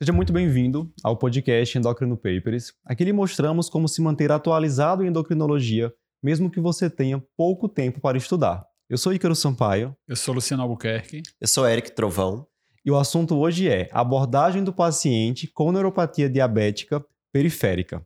Seja 0.00 0.12
muito 0.12 0.32
bem-vindo 0.32 0.92
ao 1.02 1.16
podcast 1.16 1.76
Endocrino 1.76 2.16
Papers. 2.16 2.72
Aqui 2.86 3.02
lhe 3.02 3.12
mostramos 3.12 3.68
como 3.68 3.88
se 3.88 4.00
manter 4.00 4.30
atualizado 4.30 5.02
em 5.02 5.08
endocrinologia, 5.08 5.92
mesmo 6.22 6.48
que 6.48 6.60
você 6.60 6.88
tenha 6.88 7.20
pouco 7.36 7.68
tempo 7.68 8.00
para 8.00 8.16
estudar. 8.16 8.64
Eu 8.88 8.96
sou 8.96 9.12
Ícaro 9.12 9.34
Sampaio. 9.34 9.96
Eu 10.06 10.14
sou 10.14 10.32
Luciano 10.32 10.62
Albuquerque. 10.62 11.22
Eu 11.40 11.48
sou 11.48 11.68
Eric 11.68 11.96
Trovão. 11.96 12.46
E 12.86 12.92
o 12.92 12.96
assunto 12.96 13.36
hoje 13.36 13.68
é 13.68 13.90
abordagem 13.90 14.62
do 14.62 14.72
paciente 14.72 15.50
com 15.52 15.72
neuropatia 15.72 16.30
diabética 16.30 17.04
periférica. 17.32 18.00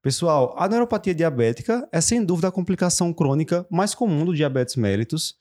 Pessoal, 0.00 0.54
a 0.58 0.68
neuropatia 0.68 1.14
diabética 1.14 1.88
é 1.92 2.00
sem 2.00 2.24
dúvida 2.24 2.46
a 2.46 2.52
complicação 2.52 3.12
crônica 3.12 3.66
mais 3.68 3.96
comum 3.96 4.24
do 4.24 4.34
diabetes 4.34 4.76
mellitus 4.76 5.34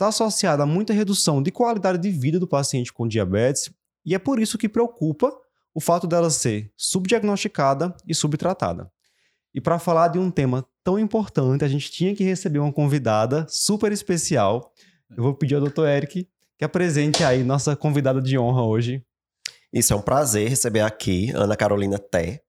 está 0.00 0.08
associada 0.08 0.62
a 0.62 0.66
muita 0.66 0.94
redução 0.94 1.42
de 1.42 1.50
qualidade 1.50 1.98
de 1.98 2.10
vida 2.10 2.40
do 2.40 2.48
paciente 2.48 2.90
com 2.90 3.06
diabetes 3.06 3.70
e 4.04 4.14
é 4.14 4.18
por 4.18 4.40
isso 4.40 4.56
que 4.56 4.66
preocupa 4.66 5.30
o 5.74 5.80
fato 5.80 6.06
dela 6.06 6.30
ser 6.30 6.72
subdiagnosticada 6.74 7.94
e 8.08 8.14
subtratada. 8.14 8.90
E 9.52 9.60
para 9.60 9.78
falar 9.78 10.08
de 10.08 10.18
um 10.18 10.30
tema 10.30 10.66
tão 10.82 10.98
importante, 10.98 11.66
a 11.66 11.68
gente 11.68 11.90
tinha 11.90 12.14
que 12.14 12.24
receber 12.24 12.60
uma 12.60 12.72
convidada 12.72 13.46
super 13.46 13.92
especial. 13.92 14.72
Eu 15.14 15.22
vou 15.22 15.34
pedir 15.34 15.56
ao 15.56 15.60
Dr. 15.60 15.84
Eric 15.84 16.26
que 16.56 16.64
apresente 16.64 17.22
aí 17.22 17.44
nossa 17.44 17.76
convidada 17.76 18.22
de 18.22 18.38
honra 18.38 18.62
hoje. 18.62 19.04
Isso 19.70 19.92
é 19.92 19.96
um 19.96 20.02
prazer 20.02 20.48
receber 20.48 20.80
aqui 20.80 21.30
Ana 21.34 21.56
Carolina 21.56 21.98
Té, 21.98 22.40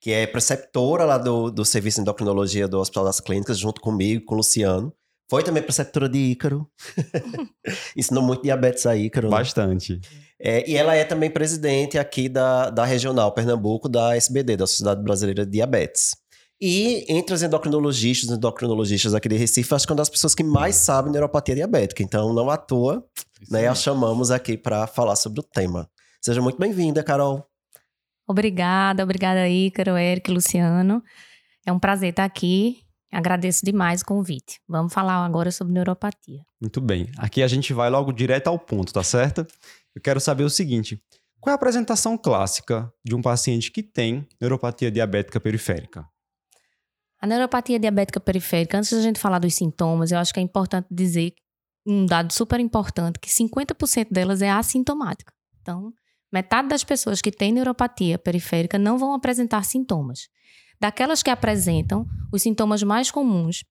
que 0.00 0.12
é 0.12 0.26
preceptora 0.28 1.04
lá 1.04 1.18
do, 1.18 1.50
do 1.50 1.64
Serviço 1.64 1.96
de 1.96 2.02
Endocrinologia 2.02 2.68
do 2.68 2.78
Hospital 2.78 3.04
das 3.04 3.18
Clínicas, 3.18 3.58
junto 3.58 3.80
comigo, 3.80 4.24
com 4.24 4.34
o 4.34 4.38
Luciano. 4.38 4.94
Foi 5.28 5.42
também 5.42 5.62
preceptora 5.62 6.08
de 6.08 6.18
Ícaro. 6.18 6.68
Ensinou 7.96 8.22
muito 8.22 8.42
diabetes 8.42 8.84
a 8.86 8.96
Ícaro. 8.96 9.28
Né? 9.28 9.36
Bastante. 9.36 10.00
É, 10.38 10.68
e 10.68 10.76
ela 10.76 10.94
é 10.94 11.04
também 11.04 11.30
presidente 11.30 11.98
aqui 11.98 12.28
da, 12.28 12.68
da 12.68 12.84
Regional 12.84 13.32
Pernambuco, 13.32 13.88
da 13.88 14.14
SBD, 14.16 14.56
da 14.56 14.66
Sociedade 14.66 15.02
Brasileira 15.02 15.46
de 15.46 15.52
Diabetes. 15.52 16.10
E 16.60 17.04
entre 17.08 17.34
os 17.34 17.42
endocrinologistas 17.42 18.30
e 18.30 18.34
endocrinologistas 18.34 19.14
aqui 19.14 19.28
de 19.28 19.36
Recife, 19.36 19.74
acho 19.74 19.86
que 19.86 19.92
é 19.92 19.94
uma 19.94 19.98
das 19.98 20.08
pessoas 20.08 20.34
que 20.34 20.44
mais 20.44 20.76
sabe 20.76 21.10
neuropatia 21.10 21.54
diabética. 21.54 22.02
Então, 22.02 22.32
não 22.32 22.50
à 22.50 22.56
toa, 22.56 23.04
né, 23.50 23.66
a 23.66 23.74
chamamos 23.74 24.30
aqui 24.30 24.56
para 24.56 24.86
falar 24.86 25.16
sobre 25.16 25.40
o 25.40 25.42
tema. 25.42 25.88
Seja 26.20 26.40
muito 26.40 26.58
bem-vinda, 26.58 27.02
Carol. 27.02 27.44
Obrigada, 28.26 29.02
obrigada, 29.02 29.48
Ícaro, 29.48 29.96
Eric, 29.96 30.30
Luciano. 30.30 31.02
É 31.66 31.72
um 31.72 31.78
prazer 31.78 32.10
estar 32.10 32.24
aqui 32.24 32.83
Agradeço 33.14 33.64
demais 33.64 34.00
o 34.00 34.04
convite. 34.04 34.60
Vamos 34.68 34.92
falar 34.92 35.24
agora 35.24 35.50
sobre 35.50 35.72
neuropatia. 35.72 36.44
Muito 36.60 36.80
bem. 36.80 37.08
Aqui 37.16 37.42
a 37.42 37.48
gente 37.48 37.72
vai 37.72 37.88
logo 37.88 38.12
direto 38.12 38.48
ao 38.48 38.58
ponto, 38.58 38.92
tá 38.92 39.04
certo? 39.04 39.46
Eu 39.94 40.02
quero 40.02 40.20
saber 40.20 40.42
o 40.42 40.50
seguinte: 40.50 41.00
qual 41.40 41.52
é 41.52 41.54
a 41.54 41.56
apresentação 41.56 42.18
clássica 42.18 42.92
de 43.04 43.14
um 43.14 43.22
paciente 43.22 43.70
que 43.70 43.82
tem 43.82 44.26
neuropatia 44.40 44.90
diabética 44.90 45.38
periférica? 45.38 46.08
A 47.20 47.26
neuropatia 47.26 47.78
diabética 47.78 48.18
periférica, 48.18 48.78
antes 48.78 48.92
da 48.92 49.00
gente 49.00 49.20
falar 49.20 49.38
dos 49.38 49.54
sintomas, 49.54 50.10
eu 50.10 50.18
acho 50.18 50.34
que 50.34 50.40
é 50.40 50.42
importante 50.42 50.88
dizer 50.90 51.34
um 51.86 52.06
dado 52.06 52.32
super 52.32 52.58
importante, 52.60 53.18
que 53.20 53.28
50% 53.28 54.08
delas 54.10 54.42
é 54.42 54.50
assintomática. 54.50 55.32
Então, 55.60 55.92
metade 56.32 56.68
das 56.68 56.82
pessoas 56.82 57.22
que 57.22 57.30
têm 57.30 57.52
neuropatia 57.52 58.18
periférica 58.18 58.78
não 58.78 58.98
vão 58.98 59.14
apresentar 59.14 59.64
sintomas. 59.64 60.28
Daquelas 60.80 61.22
que 61.22 61.30
apresentam, 61.30 62.06
os 62.32 62.42
sintomas 62.42 62.82
mais 62.82 63.10
comuns 63.10 63.64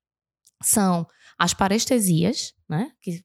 são 0.62 1.06
as 1.38 1.54
parestesias, 1.54 2.54
né? 2.68 2.92
Que, 3.02 3.24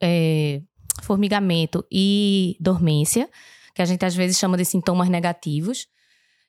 é, 0.00 0.62
formigamento 1.02 1.84
e 1.90 2.56
dormência, 2.60 3.28
que 3.74 3.82
a 3.82 3.84
gente 3.84 4.04
às 4.04 4.14
vezes 4.14 4.38
chama 4.38 4.56
de 4.56 4.64
sintomas 4.64 5.08
negativos, 5.08 5.86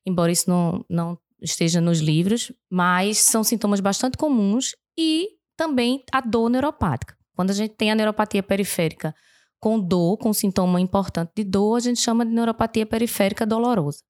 embora 0.06 0.32
isso 0.32 0.50
não, 0.50 0.86
não 0.90 1.18
esteja 1.42 1.82
nos 1.82 2.00
livros, 2.00 2.52
mas 2.70 3.20
são 3.20 3.44
sintomas 3.44 3.80
bastante 3.80 4.18
comuns 4.18 4.76
e 4.98 5.30
também 5.56 6.04
a 6.12 6.22
dor 6.22 6.50
neuropática. 6.50 7.18
Quando 7.36 7.52
a 7.52 7.54
gente 7.54 7.76
tem 7.76 7.92
a 7.92 7.96
neuropatia 7.96 8.42
periférica 8.42 9.14
com 9.60 9.80
dor, 9.80 10.18
com 10.18 10.34
sintoma 10.34 10.80
importante 10.80 11.32
de 11.36 11.44
dor, 11.44 11.78
a 11.78 11.80
gente 11.80 12.00
chama 12.00 12.26
de 12.26 12.32
neuropatia 12.32 12.86
periférica 12.86 13.46
dolorosa. 13.46 14.04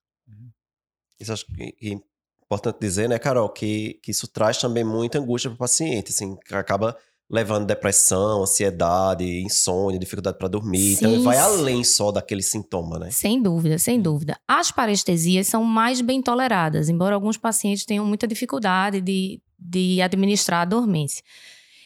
Isso 1.20 1.34
acho 1.34 1.46
que 1.48 2.00
importante 2.48 2.78
dizer, 2.80 3.08
né, 3.08 3.20
Carol, 3.20 3.50
que, 3.50 4.00
que 4.02 4.12
isso 4.12 4.28
traz 4.28 4.58
também 4.58 4.84
muita 4.84 5.20
angústia 5.20 5.50
para 5.50 5.56
o 5.56 5.60
paciente, 5.60 6.12
assim, 6.12 6.36
que 6.38 6.56
acaba 6.56 6.98
levando 7.30 7.66
depressão, 7.66 8.44
ansiedade, 8.44 9.26
insônia, 9.42 10.00
dificuldade 10.00 10.38
para 10.38 10.48
dormir. 10.48 10.96
Sim, 10.96 11.06
então, 11.08 11.24
vai 11.24 11.38
além 11.38 11.84
só 11.84 12.10
daquele 12.10 12.42
sintoma, 12.42 12.98
né? 12.98 13.12
Sem 13.12 13.42
dúvida, 13.42 13.78
sem 13.78 14.02
dúvida. 14.02 14.40
As 14.48 14.72
parestesias 14.72 15.48
são 15.48 15.62
mais 15.64 16.00
bem 16.00 16.22
toleradas, 16.22 16.88
embora 16.88 17.16
alguns 17.16 17.38
pacientes 17.38 17.86
tenham 17.86 18.06
muita 18.06 18.26
dificuldade 18.26 19.02
de, 19.02 19.42
de 19.60 20.02
administrar 20.02 20.62
a 20.62 20.66
dormência. 20.66 21.22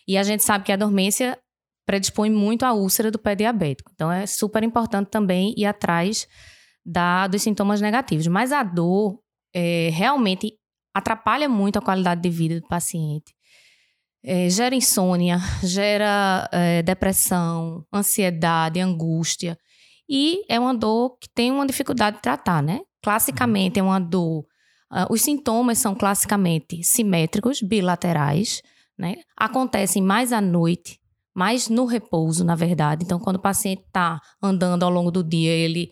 E 0.07 0.15
a 0.15 0.21
gente 0.21 0.43
sabe 0.43 0.63
que 0.63 0.71
a 0.71 0.75
dormência 0.75 1.37
predispõe 1.87 2.29
muito 2.29 2.63
à 2.63 2.73
úlcera 2.73 3.09
do 3.09 3.17
pé 3.17 3.33
diabético. 3.33 3.91
Então, 3.95 4.11
é 4.11 4.27
super 4.27 4.63
importante 4.63 5.09
também 5.09 5.55
ir 5.57 5.65
atrás 5.65 6.27
da, 6.85 7.25
dos 7.27 7.41
sintomas 7.41 7.81
negativos. 7.81 8.27
Mas 8.27 8.51
a 8.51 8.61
dor, 8.61 9.19
é, 9.53 9.89
realmente 9.93 10.53
atrapalha 10.93 11.47
muito 11.47 11.77
a 11.77 11.81
qualidade 11.81 12.21
de 12.21 12.29
vida 12.29 12.59
do 12.59 12.67
paciente. 12.67 13.33
É, 14.23 14.49
gera 14.49 14.75
insônia, 14.75 15.39
gera 15.63 16.47
é, 16.51 16.81
depressão, 16.83 17.83
ansiedade, 17.93 18.79
angústia. 18.79 19.57
E 20.07 20.43
é 20.49 20.59
uma 20.59 20.73
dor 20.73 21.17
que 21.19 21.29
tem 21.33 21.51
uma 21.51 21.65
dificuldade 21.65 22.17
de 22.17 22.21
tratar, 22.21 22.61
né? 22.61 22.81
Classicamente 23.01 23.79
é 23.79 23.83
uma 23.83 23.99
dor. 23.99 24.45
Uh, 24.91 25.07
os 25.09 25.21
sintomas 25.21 25.77
são 25.77 25.95
classicamente 25.95 26.83
simétricos, 26.83 27.61
bilaterais, 27.61 28.61
né? 28.99 29.15
Acontecem 29.37 30.03
mais 30.03 30.33
à 30.33 30.41
noite, 30.41 30.99
mais 31.33 31.69
no 31.69 31.85
repouso, 31.85 32.43
na 32.43 32.55
verdade. 32.55 33.05
Então, 33.05 33.17
quando 33.17 33.37
o 33.37 33.41
paciente 33.41 33.83
está 33.87 34.19
andando 34.43 34.83
ao 34.83 34.89
longo 34.91 35.09
do 35.09 35.23
dia, 35.23 35.51
ele 35.51 35.89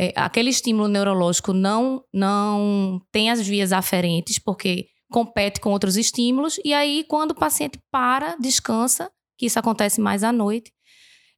é, 0.00 0.12
aquele 0.14 0.48
estímulo 0.48 0.86
neurológico 0.86 1.52
não, 1.52 2.04
não 2.14 3.00
tem 3.10 3.30
as 3.30 3.44
vias 3.44 3.72
aferentes, 3.72 4.38
porque 4.38 4.86
compete 5.10 5.58
com 5.58 5.70
outros 5.70 5.96
estímulos, 5.96 6.60
e 6.64 6.72
aí, 6.72 7.04
quando 7.08 7.32
o 7.32 7.34
paciente 7.34 7.80
para, 7.90 8.36
descansa, 8.36 9.10
que 9.36 9.46
isso 9.46 9.58
acontece 9.58 10.00
mais 10.00 10.22
à 10.22 10.30
noite, 10.30 10.72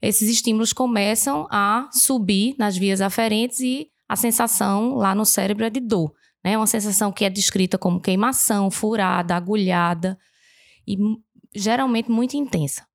esses 0.02 0.28
estímulos 0.28 0.74
começam 0.74 1.46
a 1.50 1.88
subir 1.90 2.54
nas 2.58 2.76
vias 2.76 3.00
aferentes 3.00 3.60
e 3.60 3.88
a 4.06 4.16
sensação 4.16 4.94
lá 4.94 5.14
no 5.14 5.24
cérebro 5.24 5.64
é 5.64 5.70
de 5.70 5.80
dor. 5.80 6.12
Né? 6.44 6.56
Uma 6.56 6.66
sensação 6.66 7.10
que 7.12 7.24
é 7.24 7.30
descrita 7.30 7.78
como 7.78 8.00
queimação, 8.00 8.70
furada, 8.70 9.34
agulhada 9.34 10.18
e 10.86 10.96
geralmente 11.54 12.10
muito 12.10 12.36
intensa. 12.36 12.86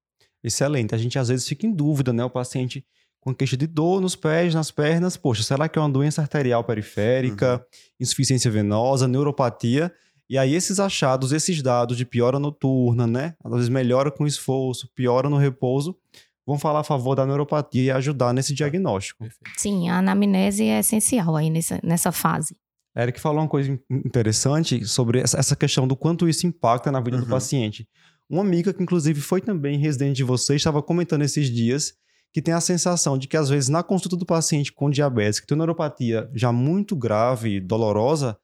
Excelente. 0.43 0.93
A 0.93 0.97
gente 0.97 1.17
às 1.17 1.27
vezes 1.29 1.47
fica 1.47 1.65
em 1.65 1.73
dúvida, 1.73 2.11
né? 2.11 2.25
O 2.25 2.29
paciente 2.29 2.85
com 3.25 3.33
queixa 3.33 3.57
de 3.57 3.65
dor 3.65 3.99
nos 3.99 4.15
pés, 4.15 4.53
nas 4.53 4.69
pernas. 4.69 5.17
Poxa, 5.17 5.41
será 5.41 5.67
que 5.67 5.79
é 5.79 5.81
uma 5.81 5.89
doença 5.89 6.21
arterial 6.21 6.63
periférica, 6.63 7.55
uhum. 7.55 7.59
insuficiência 7.99 8.51
venosa, 8.51 9.07
neuropatia? 9.07 9.91
E 10.29 10.37
aí 10.37 10.53
esses 10.53 10.79
achados, 10.79 11.31
esses 11.31 11.59
dados 11.61 11.97
de 11.97 12.05
piora 12.05 12.37
noturna, 12.37 13.07
né? 13.07 13.35
Às 13.43 13.51
vezes 13.51 13.69
melhora 13.69 14.11
com 14.11 14.27
esforço, 14.27 14.87
piora 14.93 15.27
no 15.27 15.37
repouso, 15.37 15.97
vão 16.45 16.59
falar 16.59 16.81
a 16.81 16.83
favor 16.83 17.15
da 17.15 17.25
neuropatia 17.25 17.83
e 17.83 17.91
ajudar 17.91 18.31
nesse 18.31 18.53
diagnóstico. 18.53 19.25
Sim, 19.57 19.89
a 19.89 19.97
anamnese 19.97 20.65
é 20.65 20.79
essencial 20.79 21.35
aí 21.35 21.49
nessa, 21.49 21.79
nessa 21.83 22.11
fase. 22.11 22.55
Eric 22.95 23.19
falou 23.19 23.41
uma 23.41 23.49
coisa 23.49 23.77
interessante 23.89 24.85
sobre 24.85 25.19
essa 25.19 25.55
questão 25.55 25.87
do 25.87 25.95
quanto 25.95 26.29
isso 26.29 26.45
impacta 26.45 26.91
na 26.91 27.01
vida 27.01 27.17
uhum. 27.17 27.23
do 27.23 27.29
paciente. 27.29 27.87
Uma 28.29 28.41
amiga 28.41 28.71
que 28.71 28.81
inclusive 28.81 29.19
foi 29.19 29.41
também 29.41 29.79
residente 29.79 30.17
de 30.17 30.23
vocês 30.23 30.57
estava 30.57 30.81
comentando 30.81 31.23
esses 31.23 31.49
dias 31.49 31.93
que 32.35 32.41
tem 32.41 32.53
a 32.53 32.59
sensação 32.59 33.17
de 33.17 33.29
que, 33.29 33.37
às 33.37 33.47
vezes, 33.47 33.69
na 33.69 33.81
consulta 33.81 34.17
do 34.17 34.25
paciente 34.25 34.69
com 34.69 34.89
diabetes, 34.89 35.39
que 35.39 35.47
tem 35.47 35.57
neuropatia 35.57 36.29
já 36.35 36.51
muito 36.51 36.93
grave, 36.93 37.61
dolorosa, 37.61 38.37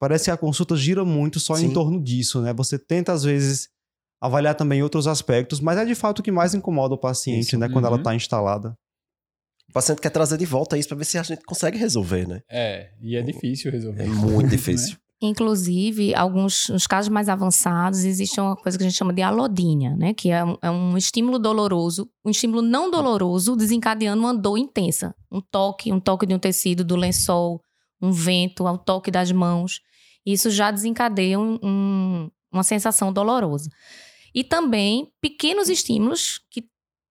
parece 0.00 0.24
que 0.24 0.30
a 0.30 0.36
consulta 0.38 0.74
gira 0.74 1.04
muito 1.04 1.38
só 1.38 1.54
Sim. 1.54 1.66
em 1.66 1.70
torno 1.74 2.02
disso, 2.02 2.40
né? 2.40 2.54
Você 2.54 2.78
tenta, 2.78 3.12
às 3.12 3.22
vezes, 3.22 3.68
avaliar 4.18 4.54
também 4.54 4.82
outros 4.82 5.06
aspectos, 5.06 5.60
mas 5.60 5.76
é 5.76 5.84
de 5.84 5.94
fato 5.94 6.20
o 6.20 6.22
que 6.22 6.32
mais 6.32 6.54
incomoda 6.54 6.94
o 6.94 6.98
paciente, 6.98 7.48
isso. 7.48 7.58
né? 7.58 7.68
Quando 7.68 7.86
ela 7.86 7.98
está 7.98 8.08
uhum. 8.08 8.16
instalada. 8.16 8.74
O 9.68 9.72
paciente 9.74 10.00
quer 10.00 10.08
trazer 10.08 10.38
de 10.38 10.46
volta 10.46 10.78
isso 10.78 10.88
para 10.88 10.96
ver 10.96 11.04
se 11.04 11.18
a 11.18 11.22
gente 11.22 11.44
consegue 11.44 11.76
resolver, 11.76 12.26
né? 12.26 12.40
É, 12.50 12.92
e 12.98 13.14
é 13.14 13.20
difícil 13.20 13.70
resolver. 13.70 14.04
É 14.04 14.06
muito 14.06 14.48
difícil. 14.56 14.96
Inclusive, 15.26 16.14
alguns 16.14 16.68
nos 16.68 16.86
casos 16.86 17.08
mais 17.08 17.30
avançados, 17.30 18.04
existe 18.04 18.38
uma 18.38 18.54
coisa 18.54 18.76
que 18.76 18.84
a 18.84 18.86
gente 18.86 18.96
chama 18.96 19.12
de 19.12 19.22
alodínia, 19.22 19.96
né? 19.96 20.12
Que 20.12 20.30
é 20.30 20.44
um, 20.44 20.58
é 20.60 20.70
um, 20.70 20.98
estímulo 20.98 21.38
doloroso, 21.38 22.10
um 22.22 22.30
estímulo 22.30 22.60
não 22.60 22.90
doloroso, 22.90 23.56
desencadeando 23.56 24.22
uma 24.22 24.34
dor 24.34 24.58
intensa. 24.58 25.14
Um 25.32 25.40
toque, 25.40 25.90
um 25.90 25.98
toque 25.98 26.26
de 26.26 26.34
um 26.34 26.38
tecido 26.38 26.84
do 26.84 26.94
lençol, 26.94 27.62
um 28.02 28.12
vento, 28.12 28.64
o 28.64 28.76
toque 28.76 29.10
das 29.10 29.32
mãos. 29.32 29.80
Isso 30.26 30.50
já 30.50 30.70
desencadeia 30.70 31.38
um, 31.38 31.58
um, 31.62 32.30
uma 32.52 32.62
sensação 32.62 33.10
dolorosa. 33.10 33.70
E 34.34 34.44
também 34.44 35.10
pequenos 35.22 35.70
estímulos 35.70 36.40
que 36.50 36.64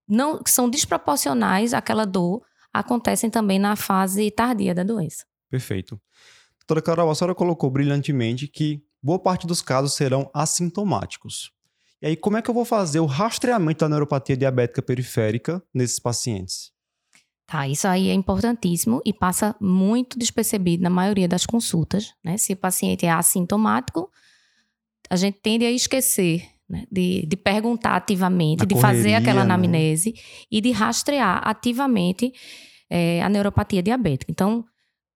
não 0.07 0.43
que 0.43 0.51
são 0.51 0.69
desproporcionais 0.69 1.73
àquela 1.73 2.05
dor 2.05 2.43
acontecem 2.71 3.29
também 3.29 3.57
na 3.57 3.75
fase 3.75 4.29
tardia 4.29 4.75
da 4.75 4.83
doença. 4.83 5.25
Perfeito. 5.49 5.99
Doutora 6.67 6.81
Carol, 6.81 7.11
a 7.11 7.15
senhora 7.15 7.35
colocou 7.35 7.69
brilhantemente 7.69 8.47
que 8.47 8.81
boa 9.01 9.19
parte 9.19 9.45
dos 9.45 9.61
casos 9.61 9.93
serão 9.93 10.29
assintomáticos. 10.33 11.51
E 12.01 12.07
aí, 12.07 12.15
como 12.15 12.37
é 12.37 12.41
que 12.41 12.49
eu 12.49 12.53
vou 12.53 12.65
fazer 12.65 12.99
o 12.99 13.05
rastreamento 13.05 13.79
da 13.79 13.89
neuropatia 13.89 14.35
diabética 14.35 14.81
periférica 14.81 15.61
nesses 15.73 15.99
pacientes? 15.99 16.71
Tá, 17.45 17.67
isso 17.67 17.87
aí 17.87 18.09
é 18.09 18.13
importantíssimo 18.13 19.01
e 19.05 19.13
passa 19.13 19.55
muito 19.59 20.17
despercebido 20.17 20.81
na 20.81 20.89
maioria 20.89 21.27
das 21.27 21.45
consultas, 21.45 22.13
né? 22.23 22.37
Se 22.37 22.53
o 22.53 22.57
paciente 22.57 23.05
é 23.05 23.11
assintomático, 23.11 24.09
a 25.09 25.15
gente 25.15 25.39
tende 25.41 25.65
a 25.65 25.71
esquecer 25.71 26.43
né? 26.69 26.85
de, 26.91 27.25
de 27.27 27.35
perguntar 27.35 27.95
ativamente, 27.95 28.63
A 28.63 28.65
de 28.65 28.75
fazer 28.75 28.97
correria, 28.97 29.17
aquela 29.17 29.45
né? 29.45 29.53
anamnese 29.53 30.13
e 30.49 30.61
de 30.61 30.71
rastrear 30.71 31.41
ativamente 31.47 32.31
eh, 32.89 33.21
a 33.21 33.29
neuropatia 33.29 33.83
diabética. 33.83 34.31
Então, 34.31 34.65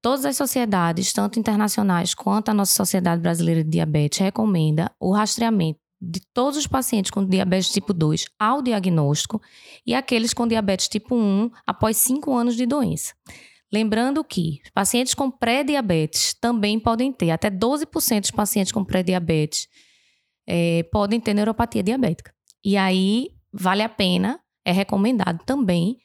todas 0.01 0.25
as 0.25 0.37
sociedades, 0.37 1.13
tanto 1.13 1.39
internacionais 1.39 2.13
quanto 2.13 2.49
a 2.49 2.53
nossa 2.53 2.73
Sociedade 2.73 3.21
Brasileira 3.21 3.63
de 3.63 3.69
Diabetes, 3.69 4.19
recomenda 4.19 4.91
o 4.99 5.13
rastreamento 5.13 5.79
de 5.99 6.21
todos 6.33 6.57
os 6.57 6.67
pacientes 6.67 7.09
com 7.09 7.25
diabetes 7.25 7.71
tipo 7.71 7.93
2 7.93 8.25
ao 8.39 8.61
diagnóstico 8.61 9.41
e 9.85 9.95
aqueles 9.95 10.33
com 10.33 10.47
diabetes 10.47 10.87
tipo 10.87 11.15
1 11.15 11.49
após 11.65 11.97
5 11.97 12.33
anos 12.35 12.55
de 12.55 12.65
doença. 12.65 13.13
Lembrando 13.73 14.23
que 14.23 14.61
pacientes 14.73 15.13
com 15.13 15.29
pré-diabetes 15.29 16.33
também 16.35 16.79
podem 16.79 17.11
ter, 17.11 17.31
até 17.31 17.49
12% 17.49 18.21
dos 18.21 18.31
pacientes 18.31 18.71
com 18.71 18.85
pré-diabetes 18.85 19.67
eh, 20.47 20.83
podem 20.91 21.19
ter 21.19 21.33
neuropatia 21.33 21.83
diabética. 21.83 22.33
E 22.63 22.77
aí 22.77 23.29
vale 23.51 23.81
a 23.81 23.89
pena, 23.89 24.39
é 24.63 24.71
recomendado 24.71 25.43
também 25.45 25.97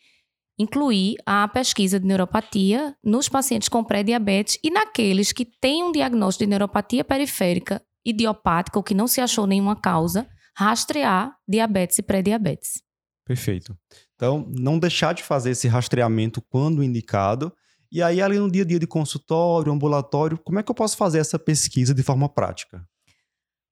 incluir 0.59 1.17
a 1.27 1.49
pesquisa 1.49 1.99
de 1.99 2.07
neuropatia 2.07 2.95
nos 3.03 3.29
pacientes 3.29 3.69
com 3.69 3.83
pré-diabetes 3.83 4.59
e 4.63 4.71
naqueles 4.71 5.33
que 5.33 5.45
têm 5.45 5.85
um 5.85 5.93
diagnóstico 5.93 6.45
de 6.45 6.51
neuropatia 6.51 7.05
periférica 7.05 7.83
idiopática 8.05 8.79
ou 8.79 8.83
que 8.83 8.95
não 8.95 9.07
se 9.07 9.21
achou 9.21 9.47
nenhuma 9.47 9.77
causa, 9.77 10.29
rastrear 10.57 11.35
diabetes 11.49 11.99
e 11.99 12.03
pré-diabetes. 12.03 12.83
Perfeito. 13.25 13.77
Então, 14.15 14.47
não 14.57 14.79
deixar 14.79 15.15
de 15.15 15.23
fazer 15.23 15.51
esse 15.51 15.69
rastreamento 15.69 16.43
quando 16.43 16.83
indicado. 16.83 17.53
E 17.91 18.03
aí, 18.03 18.21
ali 18.21 18.39
no 18.39 18.51
dia 18.51 18.63
a 18.63 18.67
dia 18.67 18.79
de 18.79 18.87
consultório, 18.87 19.73
ambulatório, 19.73 20.39
como 20.39 20.59
é 20.59 20.63
que 20.63 20.71
eu 20.71 20.75
posso 20.75 20.97
fazer 20.97 21.19
essa 21.19 21.39
pesquisa 21.39 21.95
de 21.95 22.03
forma 22.03 22.29
prática? 22.29 22.85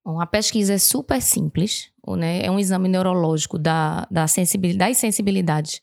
Bom, 0.03 0.19
a 0.19 0.25
pesquisa 0.25 0.73
é 0.73 0.77
super 0.77 1.21
simples, 1.21 1.91
né? 2.17 2.43
é 2.43 2.49
um 2.49 2.59
exame 2.59 2.87
neurológico 2.87 3.59
da, 3.59 4.07
da 4.09 4.27
sensibilidade 4.27 4.93
e 4.93 4.95
sensibilidade 4.95 5.81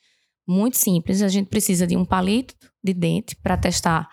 muito 0.48 0.78
simples. 0.78 1.20
A 1.22 1.28
gente 1.28 1.48
precisa 1.48 1.86
de 1.86 1.96
um 1.96 2.04
palito 2.04 2.54
de 2.82 2.94
dente 2.94 3.36
para 3.36 3.56
testar 3.56 4.08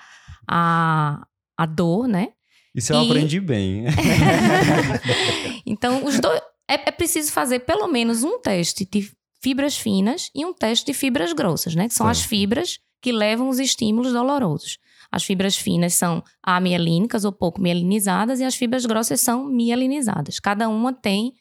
a, 0.48 1.26
a 1.58 1.66
dor, 1.66 2.08
né? 2.08 2.30
Isso 2.76 2.92
eu 2.94 3.02
E- 3.04 3.06
aprendi 3.06 3.40
bem. 3.40 3.86
então, 5.66 6.06
os 6.06 6.20
dois. 6.20 6.42
É, 6.68 6.90
é 6.90 6.92
preciso 6.92 7.32
fazer 7.32 7.60
pelo 7.60 7.88
menos 7.88 8.24
um 8.24 8.40
teste 8.40 8.88
de 8.92 9.12
fibras 9.42 9.78
finas 9.78 10.32
e 10.34 10.44
um 10.44 10.52
teste 10.54 10.86
de 10.88 10.94
fibras 10.94 11.32
grossas, 11.32 11.76
né? 11.76 11.88
Que 11.88 11.94
são 11.94 12.08
as 12.08 12.18
Certo. 12.18 12.30
fibras 12.30 12.80
que 13.02 13.12
levam 13.12 13.50
os 13.50 13.60
estímulos 13.60 14.12
dolorosos. 14.12 14.80
As 15.12 15.24
fibras 15.24 15.56
finas 15.56 15.94
são 15.94 16.24
amielínicas 16.42 17.24
ou 17.24 17.32
pouco 17.32 17.62
mielinizadas 17.62 18.40
e 18.40 18.44
as 18.44 18.56
fibras 18.56 18.84
grossas 18.88 19.22
são 19.22 19.46
mielinizadas. 19.46 20.40
Cada 20.40 20.68
uma 20.68 20.92
tem 20.92 21.34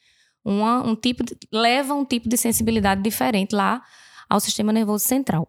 uma, 0.45 0.87
um 0.87 0.95
tipo 0.95 1.25
de, 1.25 1.35
leva 1.51 1.95
um 1.95 2.05
tipo 2.05 2.29
de 2.29 2.37
sensibilidade 2.37 3.01
diferente 3.03 3.55
lá 3.55 3.83
ao 4.29 4.41
sistema 4.41 4.73
nervoso 4.73 5.05
central. 5.05 5.49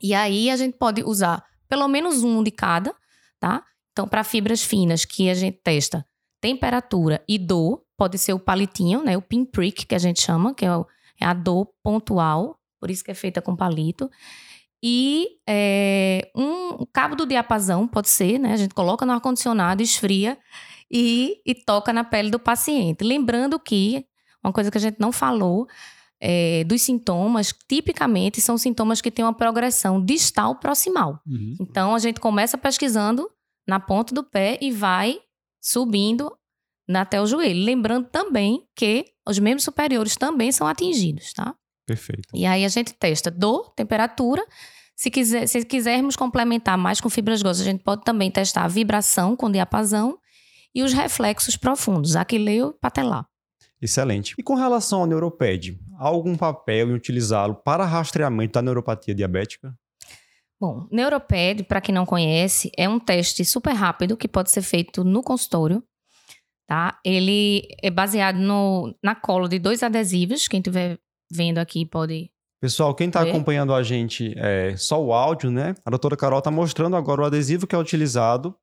E 0.00 0.14
aí 0.14 0.50
a 0.50 0.56
gente 0.56 0.76
pode 0.76 1.02
usar 1.02 1.44
pelo 1.68 1.88
menos 1.88 2.22
um 2.22 2.42
de 2.42 2.50
cada, 2.50 2.94
tá? 3.40 3.64
Então, 3.92 4.06
para 4.06 4.24
fibras 4.24 4.62
finas 4.62 5.04
que 5.04 5.30
a 5.30 5.34
gente 5.34 5.58
testa 5.62 6.06
temperatura 6.40 7.24
e 7.28 7.38
dor, 7.38 7.82
pode 7.96 8.18
ser 8.18 8.32
o 8.32 8.38
palitinho, 8.38 9.02
né? 9.02 9.16
O 9.16 9.22
pinprick, 9.22 9.86
que 9.86 9.94
a 9.94 9.98
gente 9.98 10.20
chama, 10.20 10.54
que 10.54 10.64
é, 10.64 10.68
é 11.20 11.24
a 11.24 11.32
dor 11.32 11.68
pontual, 11.82 12.58
por 12.80 12.90
isso 12.90 13.04
que 13.04 13.10
é 13.10 13.14
feita 13.14 13.40
com 13.40 13.56
palito. 13.56 14.10
E 14.82 15.38
é, 15.48 16.30
um 16.36 16.84
cabo 16.92 17.16
do 17.16 17.24
diapasão, 17.24 17.88
pode 17.88 18.10
ser, 18.10 18.38
né? 18.38 18.52
A 18.52 18.56
gente 18.56 18.74
coloca 18.74 19.06
no 19.06 19.12
ar-condicionado, 19.12 19.82
esfria 19.82 20.36
e, 20.90 21.40
e 21.46 21.54
toca 21.54 21.92
na 21.92 22.04
pele 22.04 22.30
do 22.30 22.38
paciente. 22.38 23.02
Lembrando 23.02 23.58
que, 23.58 24.04
uma 24.44 24.52
coisa 24.52 24.70
que 24.70 24.76
a 24.76 24.80
gente 24.80 25.00
não 25.00 25.10
falou, 25.10 25.66
é, 26.20 26.64
dos 26.64 26.82
sintomas, 26.82 27.54
tipicamente 27.68 28.40
são 28.40 28.56
sintomas 28.56 29.00
que 29.00 29.10
têm 29.10 29.24
uma 29.24 29.34
progressão 29.34 30.02
distal 30.02 30.56
proximal. 30.56 31.20
Uhum. 31.26 31.56
Então 31.60 31.94
a 31.94 31.98
gente 31.98 32.20
começa 32.20 32.56
pesquisando 32.56 33.30
na 33.66 33.80
ponta 33.80 34.14
do 34.14 34.22
pé 34.22 34.58
e 34.60 34.70
vai 34.70 35.18
subindo 35.60 36.32
até 36.88 37.20
o 37.20 37.26
joelho. 37.26 37.64
Lembrando 37.64 38.08
também 38.08 38.66
que 38.74 39.06
os 39.26 39.38
membros 39.38 39.64
superiores 39.64 40.16
também 40.16 40.52
são 40.52 40.66
atingidos, 40.66 41.32
tá? 41.32 41.54
Perfeito. 41.86 42.28
E 42.32 42.46
aí 42.46 42.64
a 42.64 42.68
gente 42.68 42.94
testa 42.94 43.30
dor, 43.30 43.72
temperatura. 43.74 44.44
Se, 44.96 45.10
quiser, 45.10 45.46
se 45.46 45.64
quisermos 45.64 46.16
complementar 46.16 46.78
mais 46.78 47.00
com 47.00 47.10
fibras 47.10 47.42
grossas, 47.42 47.62
a 47.62 47.70
gente 47.70 47.82
pode 47.82 48.04
também 48.04 48.30
testar 48.30 48.64
a 48.64 48.68
vibração 48.68 49.36
com 49.36 49.50
diapasão 49.50 50.18
e 50.74 50.82
os 50.82 50.92
reflexos 50.92 51.56
profundos, 51.56 52.16
aquileu 52.16 52.70
e 52.70 52.80
patelar. 52.80 53.26
Excelente. 53.80 54.34
E 54.38 54.42
com 54.42 54.54
relação 54.54 55.00
ao 55.00 55.06
neuroped, 55.06 55.78
algum 55.98 56.36
papel 56.36 56.90
em 56.90 56.94
utilizá-lo 56.94 57.54
para 57.54 57.84
rastreamento 57.84 58.52
da 58.52 58.62
neuropatia 58.62 59.14
diabética? 59.14 59.74
Bom, 60.60 60.86
Neuroped, 60.90 61.64
para 61.64 61.80
quem 61.80 61.94
não 61.94 62.06
conhece, 62.06 62.70
é 62.76 62.88
um 62.88 62.98
teste 62.98 63.44
super 63.44 63.72
rápido 63.72 64.16
que 64.16 64.28
pode 64.28 64.50
ser 64.50 64.62
feito 64.62 65.04
no 65.04 65.22
consultório. 65.22 65.82
Tá? 66.66 66.98
Ele 67.04 67.68
é 67.82 67.90
baseado 67.90 68.36
no, 68.36 68.96
na 69.02 69.14
cola 69.14 69.48
de 69.48 69.58
dois 69.58 69.82
adesivos. 69.82 70.48
Quem 70.48 70.60
estiver 70.60 70.98
vendo 71.30 71.58
aqui 71.58 71.84
pode. 71.84 72.30
Pessoal, 72.62 72.94
quem 72.94 73.08
está 73.08 73.20
acompanhando 73.20 73.74
a 73.74 73.82
gente 73.82 74.32
é 74.38 74.74
só 74.76 75.02
o 75.02 75.12
áudio, 75.12 75.50
né? 75.50 75.74
A 75.84 75.90
doutora 75.90 76.16
Carol 76.16 76.38
está 76.38 76.50
mostrando 76.50 76.96
agora 76.96 77.20
o 77.20 77.24
adesivo 77.26 77.66
que 77.66 77.74
é 77.74 77.78
utilizado 77.78 78.56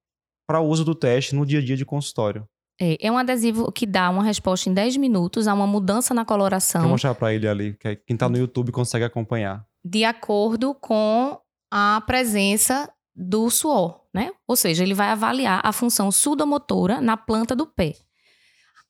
para 0.47 0.59
o 0.59 0.67
uso 0.67 0.83
do 0.83 0.95
teste 0.95 1.35
no 1.35 1.45
dia 1.45 1.59
a 1.59 1.63
dia 1.63 1.77
de 1.77 1.85
consultório. 1.85 2.47
É, 2.83 2.97
é 2.99 3.11
um 3.11 3.17
adesivo 3.17 3.71
que 3.71 3.85
dá 3.85 4.09
uma 4.09 4.23
resposta 4.23 4.67
em 4.67 4.73
10 4.73 4.97
minutos 4.97 5.47
a 5.47 5.53
uma 5.53 5.67
mudança 5.67 6.15
na 6.15 6.21
Vou 6.23 6.27
coloração 6.29 6.89
mostrar 6.89 7.13
para 7.13 7.31
ele 7.31 7.47
ali, 7.47 7.75
que 7.79 7.87
é- 7.87 7.95
quem 7.95 8.15
está 8.15 8.27
no 8.27 8.37
YouTube 8.37 8.71
consegue 8.71 9.05
acompanhar. 9.05 9.63
de 9.85 10.03
acordo 10.03 10.73
com 10.73 11.39
a 11.71 12.01
presença 12.07 12.91
do 13.15 13.49
suor, 13.49 14.01
né? 14.13 14.31
Ou 14.47 14.55
seja, 14.55 14.83
ele 14.83 14.93
vai 14.95 15.09
avaliar 15.09 15.61
a 15.63 15.71
função 15.71 16.11
sudomotora 16.11 16.99
na 17.01 17.15
planta 17.15 17.55
do 17.55 17.65
pé. 17.67 17.93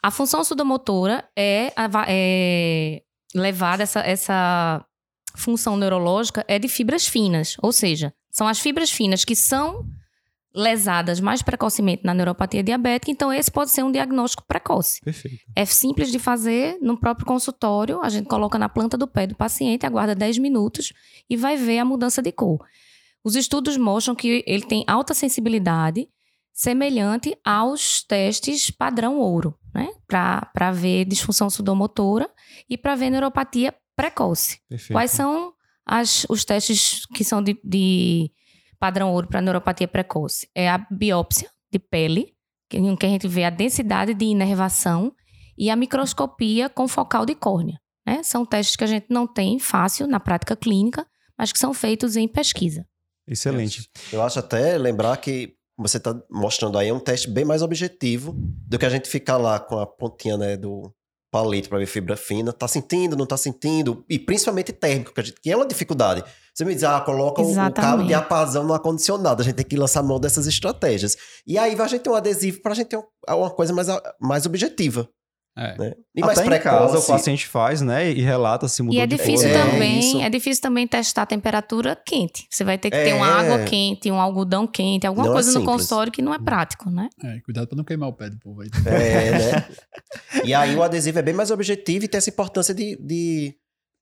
A 0.01 0.10
função 0.10 0.43
sudomotora 0.43 1.24
é, 1.38 1.71
é 2.07 3.01
levada, 3.36 3.83
essa, 3.83 4.00
essa 4.01 4.86
função 5.36 5.77
neurológica 5.77 6.43
é 6.48 6.57
de 6.60 6.67
fibras 6.67 7.07
finas, 7.07 7.55
ou 7.62 7.71
seja, 7.71 8.13
são 8.31 8.48
as 8.48 8.60
fibras 8.60 8.89
finas 8.91 9.24
que 9.25 9.36
são 9.36 9.86
lesadas 10.53 11.20
mais 11.20 11.41
precocemente 11.41 12.03
na 12.03 12.13
neuropatia 12.13 12.62
diabética, 12.62 13.10
então 13.12 13.31
esse 13.31 13.50
pode 13.50 13.72
ser 13.72 13.84
um 13.84 13.91
diagnóstico 13.91 14.43
precoce. 14.48 15.00
Perfeito. 15.01 15.38
É 15.55 15.65
simples 15.65 16.12
de 16.12 16.20
fazer 16.20 16.77
no 16.81 17.00
próprio 17.00 17.25
consultório. 17.25 18.01
A 18.01 18.10
gente 18.10 18.27
coloca 18.27 18.60
na 18.60 18.67
planta 18.67 18.98
do 18.98 19.08
pé 19.08 19.25
do 19.27 19.36
paciente, 19.36 19.86
aguarda 19.86 20.13
10 20.13 20.38
minutos 20.39 20.91
e 21.29 21.38
vai 21.38 21.55
ver 21.55 21.79
a 21.79 21.86
mudança 21.86 22.22
de 22.22 22.31
cor. 22.31 22.60
Os 23.24 23.36
estudos 23.36 23.77
mostram 23.77 24.13
que 24.15 24.43
ele 24.46 24.63
tem 24.65 24.84
alta 24.88 25.13
sensibilidade, 25.13 26.08
semelhante 26.51 27.36
aos 27.46 28.03
testes 28.03 28.70
padrão 28.70 29.17
ouro, 29.20 29.58
né? 29.74 29.88
Para 30.08 30.72
ver 30.72 31.05
disfunção 31.05 31.50
sudomotora 31.50 32.29
e 32.70 32.77
para 32.77 32.96
ver 32.96 33.10
neuropatia 33.10 33.74
precoce. 33.96 34.60
Perfeito. 34.67 34.93
Quais 34.93 35.12
são 35.12 35.53
as- 35.86 36.25
os 36.29 36.43
testes 36.43 37.05
que 37.15 37.24
são 37.24 37.41
de, 37.41 37.58
de 37.63 38.31
padrão 38.81 39.13
ouro 39.13 39.27
para 39.27 39.41
neuropatia 39.41 39.88
precoce? 39.88 40.50
É 40.55 40.67
a 40.67 40.79
biópsia 40.89 41.51
de 41.71 41.77
pele, 41.77 42.33
que, 42.67 42.77
em 42.77 42.95
que 42.95 43.05
a 43.05 43.09
gente 43.09 43.27
vê 43.27 43.43
a 43.43 43.51
densidade 43.51 44.15
de 44.15 44.25
inervação, 44.25 45.13
e 45.55 45.69
a 45.69 45.75
microscopia 45.75 46.67
com 46.67 46.88
focal 46.88 47.23
de 47.23 47.35
córnea. 47.35 47.79
Né? 48.05 48.23
São 48.23 48.43
testes 48.43 48.75
que 48.75 48.83
a 48.83 48.88
gente 48.88 49.05
não 49.09 49.27
tem 49.27 49.59
fácil 49.59 50.07
na 50.07 50.19
prática 50.19 50.55
clínica, 50.55 51.05
mas 51.38 51.51
que 51.53 51.59
são 51.59 51.73
feitos 51.73 52.15
em 52.15 52.27
pesquisa. 52.27 52.83
Excelente. 53.27 53.88
Eu 54.11 54.23
acho 54.23 54.39
até 54.39 54.77
lembrar 54.79 55.15
que 55.17 55.53
você 55.77 55.97
está 55.97 56.19
mostrando 56.29 56.77
aí 56.79 56.91
um 56.91 57.00
teste 57.00 57.29
bem 57.29 57.45
mais 57.45 57.61
objetivo 57.61 58.33
do 58.35 58.79
que 58.79 58.85
a 58.85 58.89
gente 58.89 59.07
ficar 59.07 59.38
lá 59.38 59.59
com 59.59 59.77
a 59.77 59.85
pontinha 59.85 60.38
né, 60.38 60.57
do 60.57 60.91
palito 61.31 61.69
para 61.69 61.77
ver 61.79 61.85
fibra 61.85 62.17
fina. 62.17 62.51
Tá 62.51 62.67
sentindo, 62.67 63.15
não 63.15 63.25
tá 63.25 63.38
sentindo? 63.38 64.03
E 64.09 64.19
principalmente 64.19 64.71
térmico, 64.73 65.13
que, 65.13 65.21
gente, 65.23 65.39
que 65.41 65.50
é 65.51 65.55
uma 65.55 65.65
dificuldade. 65.65 66.23
Você 66.53 66.65
me 66.65 66.73
diz, 66.75 66.83
ah, 66.83 67.00
coloca 67.00 67.41
o, 67.41 67.45
o 67.69 67.73
cabo 67.81 68.03
de 68.07 68.13
apazão 68.13 68.63
no 68.65 68.73
ar-condicionado. 68.73 69.41
A 69.41 69.45
gente 69.45 69.55
tem 69.55 69.65
que 69.65 69.77
lançar 69.77 70.03
mão 70.03 70.19
dessas 70.19 70.45
estratégias. 70.45 71.15
E 71.47 71.57
aí 71.57 71.79
a 71.79 71.88
gente 71.88 72.01
tem 72.01 72.11
um 72.11 72.15
adesivo 72.15 72.61
para 72.61 72.73
a 72.73 72.75
gente 72.75 72.88
ter 72.88 72.97
um- 72.97 73.03
uma 73.29 73.50
coisa 73.50 73.73
mais, 73.73 73.88
mais 74.19 74.45
objetiva. 74.45 75.07
É. 75.58 75.77
Né? 75.77 75.93
E 76.15 76.24
Até 76.24 76.46
em 76.46 76.60
casa 76.62 76.98
o 76.98 77.05
paciente 77.05 77.46
faz, 77.46 77.81
né? 77.81 78.10
E 78.10 78.22
relata 78.22 78.67
se 78.70 78.81
mudou 78.81 78.98
E 78.98 79.01
é 79.01 79.05
de 79.05 79.17
difícil 79.17 79.50
É, 79.50 79.53
também, 79.53 80.00
isso. 80.00 80.22
é 80.22 80.29
difícil 80.29 80.62
também 80.62 80.88
testar 80.88 81.24
a 81.24 81.25
temperatura 81.25 81.93
quente. 82.05 82.48
Você 82.50 82.63
vai 82.63 82.77
ter 82.77 82.89
que 82.89 82.96
ter 82.96 83.10
É. 83.10 83.13
uma 83.13 83.27
água 83.27 83.60
quente, 83.65 84.10
um 84.10 84.20
algodão 84.20 84.65
quente, 84.65 85.05
alguma 85.05 85.25
Não 85.25 85.34
é 85.34 85.36
coisa 85.36 85.50
no 85.50 85.60
simples. 85.60 85.75
consultório 85.75 86.12
que 86.12 86.22
não 86.22 86.34
é 86.34 86.39
prático, 86.39 86.89
né? 86.89 87.10
É, 87.24 87.39
cuidado 87.41 87.67
pra 87.67 87.75
não 87.75 87.84
queimar 87.84 88.08
o 88.08 88.13
pé 88.13 88.29
do 88.29 88.39
povo 88.39 88.62
aí. 88.62 88.70
É, 88.86 89.31
né? 89.31 89.67
E 90.46 90.53
aí 90.53 90.74
o 90.75 90.81
adesivo 90.84 91.20
é 91.20 91.22
bem 91.22 91.34
mais 91.34 91.51
objetivo 91.51 92.05
e 92.05 92.08
tem 92.08 92.17
essa 92.17 92.29
importância 92.29 92.74
de, 92.74 92.96
de 93.05 93.53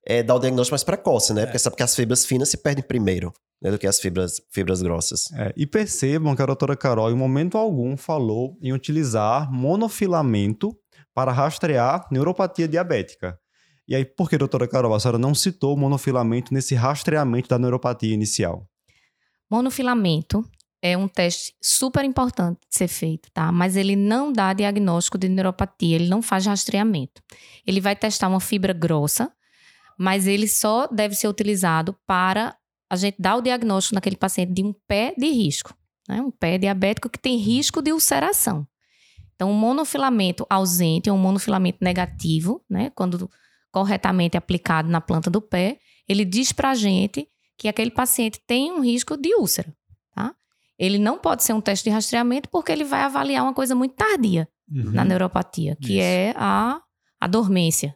é, 0.05 0.21
dar 0.21 0.35
o 0.35 0.39
diagnóstico 0.39 0.73
mais 0.73 0.83
precoce, 0.83 1.33
né? 1.33 1.45
Porque 1.45 1.57
sabe 1.59 1.75
que 1.75 1.83
as 1.83 1.95
fibras 1.95 2.25
finas 2.27 2.49
se 2.49 2.57
perdem 2.57 2.83
primeiro 2.83 3.33
né, 3.61 3.71
do 3.71 3.77
que 3.79 3.87
as 3.87 3.99
fibras, 3.99 4.39
fibras 4.51 4.81
grossas. 4.83 5.31
É, 5.33 5.51
e 5.57 5.65
percebam 5.65 6.35
que 6.35 6.41
a 6.41 6.45
doutora 6.45 6.77
Carol, 6.77 7.09
em 7.11 7.15
momento 7.15 7.57
algum, 7.57 7.97
falou 7.97 8.55
em 8.61 8.71
utilizar 8.71 9.51
monofilamento 9.51 10.75
para 11.19 11.33
rastrear 11.33 12.07
neuropatia 12.09 12.65
diabética. 12.65 13.37
E 13.85 13.93
aí, 13.93 14.05
por 14.05 14.29
que, 14.29 14.37
doutora 14.37 14.65
Carol, 14.65 14.93
a 14.93 14.99
senhora 15.01 15.17
não 15.17 15.35
citou 15.35 15.75
o 15.75 15.77
monofilamento 15.77 16.53
nesse 16.53 16.75
rastreamento 16.75 17.49
da 17.49 17.59
neuropatia 17.59 18.13
inicial? 18.13 18.65
Monofilamento 19.51 20.49
é 20.81 20.97
um 20.97 21.09
teste 21.09 21.53
super 21.61 22.05
importante 22.05 22.61
de 22.69 22.77
ser 22.77 22.87
feito, 22.87 23.29
tá? 23.33 23.51
Mas 23.51 23.75
ele 23.75 23.97
não 23.97 24.31
dá 24.31 24.53
diagnóstico 24.53 25.17
de 25.17 25.27
neuropatia, 25.27 25.97
ele 25.97 26.07
não 26.07 26.21
faz 26.21 26.45
rastreamento. 26.45 27.21
Ele 27.67 27.81
vai 27.81 27.97
testar 27.97 28.29
uma 28.29 28.39
fibra 28.39 28.71
grossa, 28.71 29.29
mas 29.97 30.25
ele 30.25 30.47
só 30.47 30.87
deve 30.87 31.15
ser 31.15 31.27
utilizado 31.27 31.93
para 32.07 32.55
a 32.89 32.95
gente 32.95 33.17
dar 33.19 33.35
o 33.35 33.41
diagnóstico 33.41 33.95
naquele 33.95 34.15
paciente 34.15 34.53
de 34.53 34.63
um 34.63 34.73
pé 34.87 35.13
de 35.17 35.27
risco, 35.27 35.75
né? 36.07 36.21
Um 36.21 36.31
pé 36.31 36.57
diabético 36.57 37.09
que 37.09 37.19
tem 37.19 37.35
risco 37.35 37.81
de 37.81 37.91
ulceração. 37.91 38.65
Então, 39.39 39.51
um 39.51 39.53
monofilamento 39.53 40.45
ausente 40.49 41.09
ou 41.09 41.15
um 41.15 41.19
monofilamento 41.19 41.77
negativo, 41.79 42.61
né? 42.69 42.89
Quando 42.93 43.31
corretamente 43.71 44.35
aplicado 44.35 44.89
na 44.89 44.99
planta 44.99 45.29
do 45.29 45.41
pé, 45.41 45.79
ele 46.09 46.25
diz 46.25 46.51
pra 46.51 46.75
gente 46.75 47.25
que 47.57 47.69
aquele 47.69 47.89
paciente 47.89 48.37
tem 48.45 48.69
um 48.69 48.81
risco 48.81 49.15
de 49.15 49.33
úlcera, 49.35 49.73
tá? 50.13 50.35
Ele 50.77 50.97
não 50.99 51.17
pode 51.17 51.45
ser 51.45 51.53
um 51.53 51.61
teste 51.61 51.85
de 51.85 51.89
rastreamento 51.89 52.49
porque 52.49 52.69
ele 52.69 52.83
vai 52.83 52.99
avaliar 53.03 53.43
uma 53.43 53.53
coisa 53.53 53.73
muito 53.73 53.95
tardia 53.95 54.45
Uhum. 54.69 54.91
na 54.91 55.03
neuropatia, 55.05 55.75
que 55.77 55.93
Isso. 55.93 56.01
é 56.03 56.33
a, 56.35 56.81
a 57.19 57.27
dormência. 57.27 57.95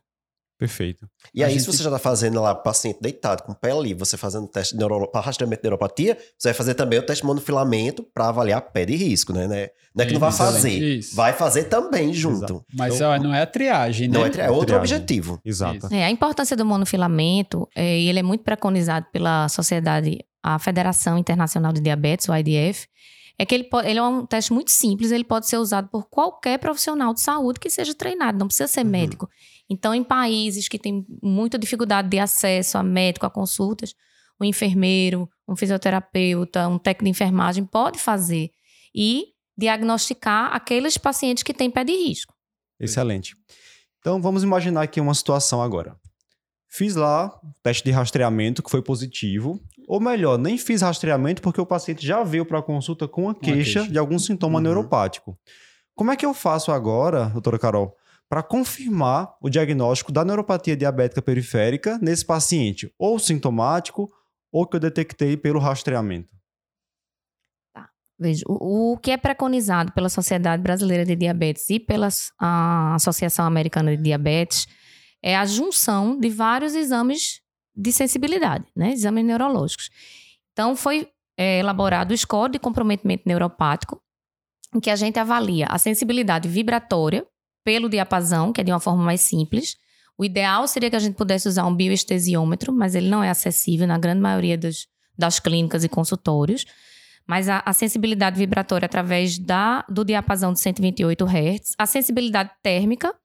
Perfeito. 0.58 1.08
E 1.34 1.44
A 1.44 1.48
aí, 1.48 1.54
gente- 1.54 1.64
se 1.64 1.68
você 1.74 1.84
já 1.84 1.90
está 1.90 2.00
fazendo 2.00 2.40
lá 2.42 2.52
o 2.52 2.64
paciente 2.64 3.00
deitado 3.02 3.44
com 3.44 3.52
o 3.52 3.56
pé 3.56 3.72
ali, 3.72 3.94
você 3.94 4.16
fazendo 4.16 4.48
teste 4.48 4.76
neuro... 4.78 5.08
para 5.12 5.22
rastreamento 5.22 5.62
de 5.62 5.66
neuropatia, 5.68 6.18
você 6.38 6.50
vai 6.50 6.54
fazer 6.54 6.74
também 6.76 7.00
o 7.00 7.04
teste 7.06 7.22
de 7.22 7.28
monofilamento 7.28 8.04
para 8.14 8.30
avaliar 8.30 8.62
pé 8.72 8.86
de 8.86 8.96
risco, 8.96 9.34
né? 9.34 9.48
né? 9.48 9.68
Não 9.96 10.04
é 10.04 10.08
que 10.08 10.14
não 10.14 10.20
vai 10.20 10.32
fazer, 10.32 10.70
isso. 10.98 11.16
vai 11.16 11.34
fazer 11.34 11.66
também 11.66 12.14
junto. 12.14 12.38
Exato. 12.38 12.66
Mas 12.78 12.96
Então- 12.96 13.12
ó, 13.12 13.18
não 13.20 13.34
é 13.34 13.42
a 13.42 13.46
triagem, 13.48 14.08
né? 14.08 14.18
Não 14.18 14.26
é, 14.26 14.30
tri- 14.30 14.42
é 14.42 14.50
outro 14.50 14.68
Triagem. 14.68 14.96
objetivo. 14.98 15.40
Exato. 15.44 15.88
É, 15.94 16.06
a 16.06 16.10
importância 16.12 16.56
do 16.56 16.66
monofilamento, 16.66 17.68
é, 17.76 18.00
e 18.00 18.08
ele 18.10 18.20
é 18.20 18.24
muito 18.24 18.44
preconizado 18.44 19.06
pela 19.12 19.50
sociedade, 19.50 20.20
a 20.42 20.58
Federação 20.60 21.18
Internacional 21.18 21.74
de 21.74 21.82
Diabetes, 21.82 22.28
o 22.30 22.36
IDF, 22.36 22.88
é 23.38 23.46
que 23.46 23.56
ele, 23.56 23.68
ele 23.84 24.00
é 24.00 24.04
um 24.04 24.26
teste 24.26 24.54
muito 24.54 24.72
simples, 24.72 25.12
ele 25.12 25.24
pode 25.24 25.48
ser 25.48 25.58
usado 25.58 25.90
por 25.90 26.08
qualquer 26.08 26.60
profissional 26.60 27.14
de 27.14 27.22
saúde 27.22 27.60
que 27.60 27.70
seja 27.70 27.94
treinado, 27.96 28.38
não 28.38 28.48
precisa 28.48 28.68
ser 28.68 28.84
Uhum. 28.86 28.92
médico. 28.92 29.30
Então, 29.70 29.94
em 29.94 30.04
países 30.04 30.68
que 30.68 30.78
têm 30.78 31.06
muita 31.22 31.58
dificuldade 31.58 32.10
de 32.10 32.20
acesso 32.20 32.78
a 32.78 32.84
médico, 32.84 33.26
a 33.26 33.30
consultas, 33.30 33.96
um 34.40 34.46
enfermeiro, 34.46 35.28
um 35.48 35.56
fisioterapeuta, 35.56 36.68
um 36.68 36.78
técnico 36.78 37.06
de 37.06 37.10
enfermagem 37.12 37.66
pode 37.66 38.00
fazer 38.00 38.52
e 38.94 39.28
diagnosticar 39.58 40.54
aqueles 40.54 40.98
pacientes 40.98 41.44
que 41.44 41.54
têm 41.54 41.70
pé 41.72 41.84
de 41.84 41.94
risco. 41.94 42.34
Excelente. 42.80 43.36
Então 44.00 44.22
vamos 44.22 44.44
imaginar 44.44 44.82
aqui 44.82 45.00
uma 45.00 45.14
situação 45.14 45.62
agora. 45.62 45.96
Fiz 46.70 46.96
lá 46.96 47.28
o 47.44 47.54
teste 47.62 47.84
de 47.84 47.92
rastreamento 47.92 48.62
que 48.64 48.70
foi 48.70 48.82
positivo, 48.82 49.62
ou 49.88 50.00
melhor, 50.00 50.38
nem 50.38 50.58
fiz 50.58 50.82
rastreamento 50.82 51.42
porque 51.42 51.60
o 51.62 51.66
paciente 51.66 52.06
já 52.06 52.24
veio 52.24 52.46
para 52.46 52.60
a 52.60 52.64
consulta 52.64 53.08
com 53.08 53.24
uma 53.24 53.36
queixa, 53.36 53.80
queixa. 53.80 53.92
de 53.92 53.98
algum 54.00 54.18
sintoma 54.20 54.58
Uhum. 54.58 54.64
neuropático. 54.64 55.38
Como 55.96 56.12
é 56.12 56.16
que 56.16 56.26
eu 56.26 56.34
faço 56.34 56.72
agora, 56.72 57.26
doutora 57.30 57.60
Carol, 57.60 57.96
para 58.28 58.42
confirmar 58.42 59.36
o 59.42 59.50
diagnóstico 59.50 60.12
da 60.12 60.26
neuropatia 60.26 60.76
diabética 60.76 61.22
periférica 61.22 62.00
nesse 62.02 62.26
paciente, 62.26 62.92
ou 62.98 63.20
sintomático, 63.20 64.10
ou 64.52 64.66
que 64.66 64.76
eu 64.76 64.80
detectei 64.80 65.38
pelo 65.38 65.60
rastreamento? 65.60 66.30
Veja, 68.20 68.44
o, 68.48 68.94
o 68.94 68.98
que 68.98 69.12
é 69.12 69.18
preconizado 69.18 69.92
pela 69.92 70.08
Sociedade 70.10 70.62
Brasileira 70.62 71.04
de 71.06 71.16
Diabetes 71.16 71.70
e 71.70 71.80
pela 71.80 72.08
a 72.40 72.96
Associação 72.96 73.46
Americana 73.46 73.96
de 73.98 74.02
Diabetes 74.02 74.68
é 75.22 75.36
a 75.36 75.46
junção 75.46 76.20
de 76.20 76.30
vários 76.30 76.76
exames 76.76 77.42
de 77.76 77.92
sensibilidade, 77.92 78.66
né? 78.76 78.92
exames 78.92 79.26
neurológicos. 79.26 79.90
Então, 80.52 80.76
foi 80.76 81.08
é, 81.38 81.60
elaborado 81.60 82.12
o 82.12 82.18
score 82.18 82.52
de 82.52 82.60
comprometimento 82.60 83.24
neuropático, 83.26 84.02
em 84.74 84.80
que 84.80 84.90
a 84.90 84.96
gente 84.96 85.20
avalia 85.20 85.68
a 85.70 85.78
sensibilidade 85.78 86.48
vibratória 86.48 87.26
pelo 87.64 87.90
diapasão, 87.90 88.52
que 88.52 88.62
é 88.62 88.64
de 88.64 88.72
uma 88.72 88.80
forma 88.80 89.04
mais 89.04 89.22
simples. 89.22 89.78
O 90.18 90.26
ideal 90.26 90.68
seria 90.68 90.90
que 90.90 90.96
a 90.96 91.00
gente 91.00 91.16
pudesse 91.16 91.48
usar 91.48 91.66
um 91.66 91.76
bioestesiômetro, 91.76 92.74
mas 92.74 92.96
ele 92.96 93.10
não 93.10 93.24
é 93.24 93.30
acessível 93.30 93.88
na 93.88 93.98
grande 93.98 94.22
maioria 94.22 94.58
das, 94.58 94.88
das 95.18 95.40
clínicas 95.40 95.84
e 95.84 95.90
consultórios. 95.90 96.66
Mas 97.26 97.48
a, 97.48 97.64
a 97.66 97.74
sensibilidade 97.74 98.38
vibratória 98.38 98.86
através 98.86 99.40
da, 99.40 99.86
do 99.90 100.04
diapasão 100.04 100.52
de 100.54 100.60
128 100.60 101.26
Hz, 101.26 101.74
a 101.78 101.86
sensibilidade 101.86 102.52
térmica, 102.62 103.16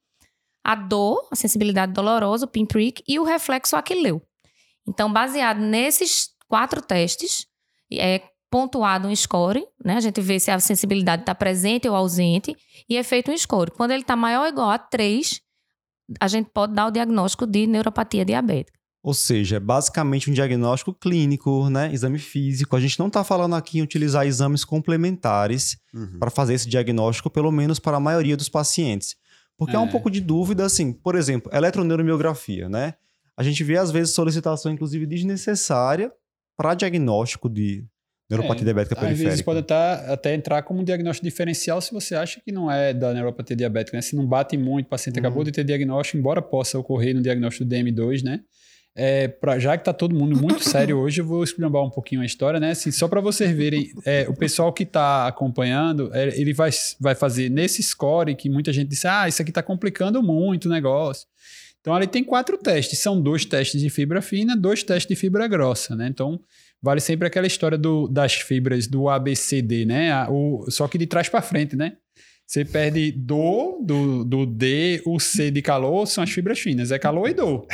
a 0.65 0.75
dor, 0.75 1.27
a 1.31 1.37
sensibilidade 1.37 1.93
dolorosa, 1.93 2.45
o 2.45 2.49
pinprick 2.49 3.03
e 3.09 3.19
o 3.19 3.25
reflexo 3.25 3.75
aquileu. 3.75 4.23
Então, 4.89 5.13
baseado 5.13 5.59
nesses 5.61 6.31
quatro 6.49 6.81
testes, 6.83 7.47
é 7.93 8.23
pontuado 8.51 9.07
um 9.09 9.15
score, 9.15 9.63
né? 9.85 9.97
A 9.97 10.01
gente 10.01 10.21
vê 10.21 10.41
se 10.41 10.51
a 10.51 10.59
sensibilidade 10.59 11.23
está 11.23 11.35
presente 11.35 11.87
ou 11.89 11.95
ausente 11.95 12.57
e 12.89 12.97
é 12.97 13.03
feito 13.03 13.31
um 13.31 13.37
score. 13.37 13.71
Quando 13.71 13.91
ele 13.91 14.01
está 14.03 14.17
maior 14.17 14.43
ou 14.45 14.49
igual 14.49 14.71
a 14.71 14.79
3, 14.79 15.41
a 16.19 16.27
gente 16.29 16.49
pode 16.53 16.73
dar 16.73 16.87
o 16.87 16.91
diagnóstico 16.91 17.47
de 17.47 17.67
neuropatia 17.67 18.25
diabética. 18.25 18.79
Ou 19.03 19.13
seja, 19.15 19.57
é 19.57 19.61
basicamente 19.61 20.31
um 20.31 20.33
diagnóstico 20.35 20.93
clínico, 20.95 21.69
né? 21.71 21.93
Exame 21.93 22.19
físico. 22.19 22.75
A 22.75 22.81
gente 22.81 22.99
não 22.99 23.07
está 23.09 23.23
falando 23.23 23.55
aqui 23.55 23.79
em 23.79 23.83
utilizar 23.83 24.27
exames 24.27 24.65
complementares 24.65 25.77
Uhum. 25.95 26.19
para 26.19 26.31
fazer 26.31 26.55
esse 26.55 26.69
diagnóstico, 26.69 27.31
pelo 27.31 27.53
menos 27.53 27.79
para 27.79 27.97
a 27.99 28.01
maioria 28.01 28.37
dos 28.37 28.49
pacientes. 28.49 29.15
Porque 29.57 29.77
há 29.77 29.81
um 29.81 29.87
É. 29.87 29.91
pouco 29.91 30.11
de 30.11 30.21
dúvida, 30.21 30.65
assim, 30.65 30.93
por 30.93 31.15
exemplo, 31.15 31.51
eletroneuromiografia, 31.55 32.69
né? 32.69 32.95
A 33.39 33.43
gente 33.43 33.63
vê, 33.63 33.77
às 33.77 33.91
vezes, 33.91 34.13
solicitação, 34.15 34.73
inclusive, 34.73 35.07
desnecessária 35.07 36.11
para 36.57 36.75
diagnóstico 36.75 37.49
de 37.49 37.85
neuropatia 38.29 38.63
É, 38.63 38.65
diabética 38.65 38.95
Às 38.97 39.01
vezes 39.09 39.19
periférica. 39.23 39.45
pode 39.45 39.59
até, 39.61 40.13
até 40.13 40.35
entrar 40.35 40.63
como 40.63 40.81
um 40.81 40.85
diagnóstico 40.85 41.25
diferencial 41.25 41.81
se 41.81 41.93
você 41.93 42.15
acha 42.15 42.41
que 42.45 42.51
não 42.53 42.71
é 42.71 42.93
da 42.93 43.15
neuropatia 43.15 43.57
diabética, 43.57 43.97
né? 43.97 44.03
Se 44.03 44.17
não 44.17 44.27
bate 44.27 44.57
muito, 44.59 44.87
o 44.87 44.89
paciente 44.91 45.17
Uhum. 45.17 45.21
acabou 45.27 45.45
de 45.45 45.53
ter 45.53 45.65
diagnóstico, 45.65 46.19
embora 46.19 46.43
possa 46.43 46.79
ocorrer 46.79 47.15
no 47.15 47.23
diagnóstico 47.23 47.65
do 47.65 47.71
DM2, 47.75 48.23
né? 48.25 48.41
É, 49.01 49.29
pra, 49.29 49.59
já 49.61 49.79
que 49.79 49.85
tá 49.85 49.93
todo 49.93 50.13
mundo 50.15 50.37
muito 50.37 50.65
sério 50.69 50.99
hoje, 50.99 51.21
eu 51.21 51.25
vou 51.25 51.45
explicar 51.45 51.81
um 51.81 51.91
pouquinho 51.91 52.21
a 52.21 52.27
história, 52.27 52.59
né? 52.59 52.73
Assim, 52.73 52.91
só 52.91 53.07
para 53.07 53.21
vocês 53.21 53.51
verem, 53.57 53.89
é, 54.05 54.27
o 54.29 54.35
pessoal 54.35 54.73
que 54.73 54.85
tá 54.85 55.29
acompanhando, 55.29 56.11
é, 56.13 56.37
ele 56.39 56.53
vai, 56.53 56.71
vai 57.01 57.15
fazer 57.15 57.49
nesse 57.49 57.81
score 57.85 58.35
que 58.35 58.51
muita 58.51 58.73
gente 58.73 58.89
disse, 58.89 59.07
ah, 59.07 59.29
isso 59.29 59.41
aqui 59.41 59.53
tá 59.53 59.63
complicando 59.63 60.21
muito 60.23 60.67
o 60.67 60.69
negócio. 60.69 61.27
Então, 61.89 61.97
ali 61.97 62.07
tem 62.07 62.23
quatro 62.23 62.59
testes. 62.59 62.99
São 62.99 63.19
dois 63.19 63.47
testes 63.47 63.81
de 63.81 63.89
fibra 63.89 64.21
fina, 64.21 64.55
dois 64.55 64.83
testes 64.83 65.09
de 65.09 65.17
fibra 65.17 65.49
grossa, 65.49 65.97
né? 65.97 66.07
Então, 66.07 66.39
vale 66.83 67.01
sempre 67.01 67.27
aquela 67.27 67.47
história 67.47 67.79
do, 67.79 68.07
das 68.07 68.35
fibras 68.35 68.87
do 68.87 69.09
ABCD, 69.09 69.87
né? 69.87 70.27
O, 70.29 70.67
só 70.71 70.87
que 70.87 70.99
de 70.99 71.07
trás 71.07 71.31
para 71.31 71.41
frente, 71.41 71.75
né? 71.75 71.95
Você 72.47 72.63
perde 72.63 73.11
do, 73.13 73.83
do, 73.83 74.23
do 74.23 74.45
D, 74.45 75.03
o 75.07 75.19
C 75.19 75.51
de 75.51 75.63
calor 75.63 76.07
são 76.07 76.23
as 76.23 76.29
fibras 76.31 76.61
finas. 76.61 76.93
É 76.93 76.99
calor 76.99 77.27
e 77.27 77.33
dor. 77.33 77.67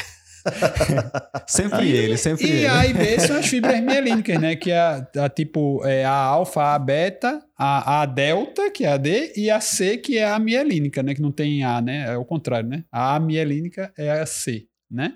Sempre 1.46 1.90
ele, 1.90 2.16
sempre 2.16 2.46
E 2.46 2.50
ele. 2.50 2.66
A 2.66 2.86
e 2.86 2.92
B 2.92 3.18
são 3.20 3.36
as 3.36 3.46
fibras 3.46 3.80
mielínicas, 3.80 4.40
né? 4.40 4.56
Que 4.56 4.70
é 4.70 4.78
a, 4.78 5.06
a 5.16 5.28
tipo 5.28 5.84
é 5.84 6.04
a 6.04 6.12
alfa, 6.12 6.74
a 6.74 6.78
beta, 6.78 7.42
a, 7.56 8.02
a 8.02 8.06
delta, 8.06 8.70
que 8.70 8.84
é 8.84 8.92
a 8.92 8.96
D, 8.96 9.32
e 9.36 9.50
a 9.50 9.60
C, 9.60 9.96
que 9.96 10.18
é 10.18 10.24
a 10.24 10.38
mielínica, 10.38 11.02
né? 11.02 11.14
Que 11.14 11.22
não 11.22 11.32
tem 11.32 11.64
A, 11.64 11.80
né? 11.80 12.12
É 12.12 12.16
o 12.16 12.24
contrário, 12.24 12.68
né? 12.68 12.84
A 12.90 13.18
mielínica 13.18 13.92
é 13.96 14.10
a 14.10 14.26
C, 14.26 14.66
né? 14.90 15.14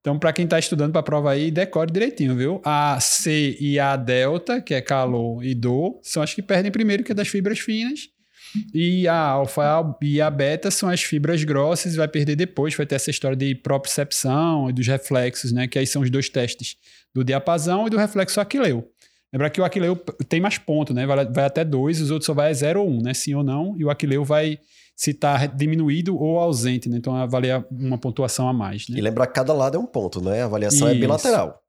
Então, 0.00 0.18
para 0.18 0.34
quem 0.34 0.44
está 0.44 0.58
estudando 0.58 0.92
para 0.92 1.00
a 1.00 1.04
prova 1.04 1.30
aí, 1.30 1.50
decore 1.50 1.90
direitinho, 1.90 2.36
viu? 2.36 2.60
A 2.62 2.98
C 3.00 3.56
e 3.58 3.78
a 3.78 3.96
delta, 3.96 4.60
que 4.60 4.74
é 4.74 4.82
calor 4.82 5.42
e 5.42 5.54
dor, 5.54 5.98
são 6.02 6.22
as 6.22 6.34
que 6.34 6.42
perdem 6.42 6.70
primeiro, 6.70 7.02
que 7.02 7.12
é 7.12 7.14
das 7.14 7.28
fibras 7.28 7.58
finas. 7.58 8.10
E 8.72 9.08
a 9.08 9.16
alfa 9.16 9.62
e 10.02 10.20
a 10.20 10.30
beta 10.30 10.70
são 10.70 10.88
as 10.88 11.02
fibras 11.02 11.42
grossas, 11.44 11.96
vai 11.96 12.08
perder 12.08 12.36
depois, 12.36 12.74
vai 12.74 12.86
ter 12.86 12.94
essa 12.94 13.10
história 13.10 13.36
de 13.36 13.54
propriocepção 13.54 14.70
e 14.70 14.72
dos 14.72 14.86
reflexos, 14.86 15.52
né? 15.52 15.66
Que 15.66 15.78
aí 15.78 15.86
são 15.86 16.02
os 16.02 16.10
dois 16.10 16.28
testes 16.28 16.76
do 17.14 17.24
diapasão 17.24 17.86
e 17.86 17.90
do 17.90 17.96
reflexo 17.96 18.40
aquileu. 18.40 18.90
Lembrar 19.34 19.50
que 19.50 19.60
o 19.60 19.64
Aquileu 19.64 19.96
tem 20.28 20.40
mais 20.40 20.58
pontos, 20.58 20.94
né? 20.94 21.04
Vai, 21.04 21.26
vai 21.26 21.44
até 21.44 21.64
dois, 21.64 22.00
os 22.00 22.12
outros 22.12 22.26
só 22.26 22.32
vai 22.32 22.50
a 22.50 22.52
zero 22.52 22.82
ou 22.82 22.88
um, 22.88 23.02
né? 23.02 23.12
Sim 23.12 23.34
ou 23.34 23.42
não. 23.42 23.74
E 23.76 23.84
o 23.84 23.90
Aquileu 23.90 24.24
vai 24.24 24.60
se 24.94 25.10
está 25.10 25.46
diminuído 25.46 26.16
ou 26.16 26.38
ausente, 26.38 26.88
né? 26.88 26.96
Então 26.98 27.16
avalia 27.16 27.66
uma 27.68 27.98
pontuação 27.98 28.48
a 28.48 28.52
mais. 28.52 28.88
Né? 28.88 28.96
E 28.96 29.00
lembrar 29.00 29.26
que 29.26 29.34
cada 29.34 29.52
lado 29.52 29.76
é 29.76 29.80
um 29.80 29.86
ponto, 29.86 30.22
né? 30.22 30.42
A 30.42 30.44
avaliação 30.44 30.86
é 30.86 30.92
Isso. 30.92 31.00
bilateral. 31.00 31.60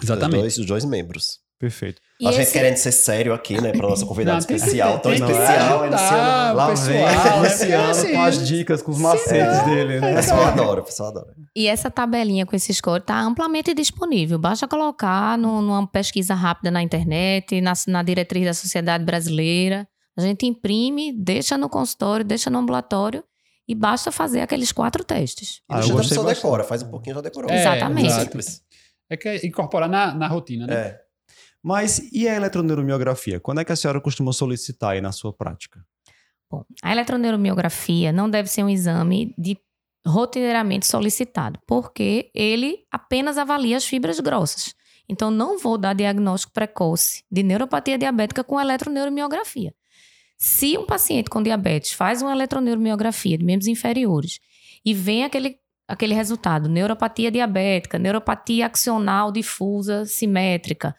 Exatamente. 0.00 0.30
Dos 0.34 0.40
dois, 0.40 0.56
dos 0.58 0.66
dois 0.66 0.84
membros. 0.84 1.40
Perfeito. 1.58 2.00
E 2.20 2.28
a 2.28 2.32
gente 2.32 2.42
esse- 2.42 2.52
querendo 2.52 2.76
ser 2.76 2.92
sério 2.92 3.32
aqui, 3.32 3.60
né? 3.60 3.72
Para 3.72 3.88
nossa 3.88 4.04
convidada 4.04 4.34
Não, 4.48 4.56
especial. 4.56 4.98
Tão 5.00 5.12
especial, 5.12 5.82
ajudar 5.82 5.86
iniciando. 5.86 6.52
o 6.52 6.56
Lá 6.56 6.66
pessoal, 6.68 6.86
vem 6.88 7.02
né? 7.02 7.48
Luciano 7.48 7.94
Porque, 7.94 8.12
com 8.12 8.20
as 8.22 8.36
assim, 8.36 8.44
dicas, 8.44 8.82
com 8.82 8.90
os 8.90 8.98
macetes 8.98 9.64
dele, 9.64 9.98
O 9.98 10.00
né? 10.02 10.14
pessoal 10.16 10.44
adora, 10.44 10.80
o 10.80 10.84
pessoal 10.84 11.08
adora. 11.10 11.34
E 11.56 11.66
essa 11.66 11.90
tabelinha 11.90 12.44
com 12.44 12.54
esse 12.54 12.72
score 12.74 13.00
está 13.00 13.20
amplamente 13.20 13.72
disponível. 13.74 14.38
Basta 14.38 14.68
colocar 14.68 15.38
no- 15.38 15.62
numa 15.62 15.86
pesquisa 15.86 16.34
rápida 16.34 16.70
na 16.70 16.82
internet, 16.82 17.60
na, 17.60 17.72
na 17.88 18.02
diretriz 18.02 18.44
da 18.44 18.54
Sociedade 18.54 19.02
Brasileira. 19.04 19.88
A 20.18 20.20
gente 20.20 20.44
imprime, 20.44 21.12
deixa 21.16 21.56
no 21.56 21.68
consultório, 21.68 22.24
deixa 22.24 22.50
no 22.50 22.58
ambulatório 22.58 23.24
e 23.66 23.74
basta 23.74 24.12
fazer 24.12 24.40
aqueles 24.40 24.72
quatro 24.72 25.02
testes. 25.04 25.60
Ah, 25.70 25.76
eu 25.76 25.78
a 25.78 25.80
gostei 25.82 26.08
pessoa 26.10 26.24
bastante. 26.26 26.42
decora, 26.42 26.64
faz 26.64 26.82
um 26.82 26.90
pouquinho 26.90 27.14
já 27.14 27.20
decorou. 27.22 27.50
É, 27.50 27.60
Exatamente. 27.60 28.06
exato. 28.08 28.38
É 29.08 29.16
que 29.16 29.28
é 29.28 29.46
incorporar 29.46 29.88
na, 29.88 30.12
na 30.14 30.26
rotina, 30.28 30.66
né? 30.66 30.74
É. 30.74 31.00
Mas 31.62 31.98
e 32.12 32.26
a 32.28 32.34
eletroneuromiografia? 32.34 33.38
Quando 33.38 33.60
é 33.60 33.64
que 33.64 33.72
a 33.72 33.76
senhora 33.76 34.00
costuma 34.00 34.32
solicitar 34.32 34.92
aí 34.92 35.00
na 35.00 35.12
sua 35.12 35.32
prática? 35.32 35.84
Bom, 36.50 36.64
a 36.82 36.90
eletroneuromiografia 36.90 38.12
não 38.12 38.28
deve 38.28 38.48
ser 38.48 38.64
um 38.64 38.68
exame 38.68 39.34
de 39.38 39.56
rotineiramente 40.06 40.86
solicitado, 40.86 41.60
porque 41.66 42.30
ele 42.34 42.78
apenas 42.90 43.36
avalia 43.38 43.76
as 43.76 43.84
fibras 43.84 44.18
grossas. 44.18 44.74
Então, 45.08 45.30
não 45.30 45.58
vou 45.58 45.76
dar 45.76 45.92
diagnóstico 45.92 46.52
precoce 46.52 47.24
de 47.30 47.42
neuropatia 47.42 47.98
diabética 47.98 48.42
com 48.42 48.60
eletroneuromiografia. 48.60 49.74
Se 50.38 50.78
um 50.78 50.86
paciente 50.86 51.28
com 51.28 51.42
diabetes 51.42 51.92
faz 51.92 52.22
uma 52.22 52.32
eletroneuromiografia 52.32 53.36
de 53.36 53.44
membros 53.44 53.66
inferiores 53.66 54.38
e 54.84 54.94
vem 54.94 55.24
aquele, 55.24 55.58
aquele 55.86 56.14
resultado, 56.14 56.68
neuropatia 56.68 57.30
diabética, 57.30 57.98
neuropatia 57.98 58.66
axonal 58.66 59.30
difusa 59.30 60.06
simétrica, 60.06 60.96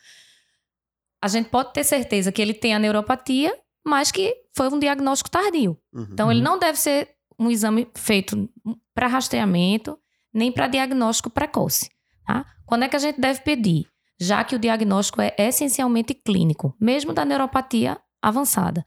a 1.22 1.28
gente 1.28 1.50
pode 1.50 1.74
ter 1.74 1.84
certeza 1.84 2.32
que 2.32 2.42
ele 2.42 2.54
tem 2.54 2.74
a 2.74 2.80
neuropatia, 2.80 3.56
mas 3.86 4.12
que 4.12 4.36
foi 4.56 4.68
um 4.70 4.80
diagnóstico 4.80 5.30
tardio. 5.30 5.78
Uhum. 5.94 6.08
Então, 6.12 6.32
ele 6.32 6.42
não 6.42 6.58
deve 6.58 6.80
ser 6.80 7.10
um 7.40 7.50
exame 7.50 7.88
feito 7.96 8.50
para 8.94 9.08
rastreamento, 9.08 9.98
nem 10.34 10.52
para 10.52 10.68
diagnóstico 10.68 11.30
precoce. 11.30 11.90
Tá? 12.26 12.46
Quando 12.66 12.84
é 12.84 12.90
que 12.90 12.96
a 12.96 13.00
gente 13.00 13.20
deve 13.20 13.42
pedir? 13.42 13.86
Já 14.20 14.44
que 14.44 14.56
o 14.56 14.60
diagnóstico 14.60 15.20
é 15.22 15.34
essencialmente 15.38 16.14
clínico, 16.14 16.76
mesmo 16.80 17.12
da 17.14 17.26
neuropatia 17.26 17.98
avançada. 18.22 18.86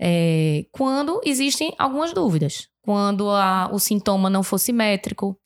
É, 0.00 0.64
quando 0.72 1.20
existem 1.24 1.74
algumas 1.78 2.12
dúvidas. 2.12 2.68
Quando 2.82 3.28
a- 3.30 3.68
o 3.72 3.78
sintoma 3.78 4.30
não 4.30 4.42
for 4.42 4.58
simétrico, 4.58 5.38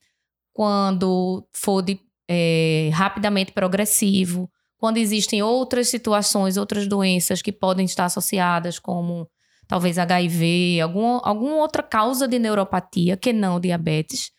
quando 0.53 1.47
for 1.55 1.83
de, 1.83 1.99
é, 2.29 2.91
rapidamente 2.93 3.53
progressivo, 3.53 4.51
quando 4.81 4.97
existem 4.97 5.43
outras 5.43 5.89
situações, 5.89 6.57
outras 6.57 6.87
doenças 6.87 7.43
que 7.43 7.53
podem 7.53 7.85
estar 7.85 8.07
associadas, 8.07 8.79
como 8.79 9.29
talvez 9.69 9.99
HIV, 9.99 10.81
algum, 10.81 11.21
alguma 11.23 11.57
outra 11.57 11.83
causa 11.83 12.27
de 12.27 12.39
neuropatia 12.39 13.15
que 13.15 13.31
não 13.31 13.61
diabetes. 13.61 14.33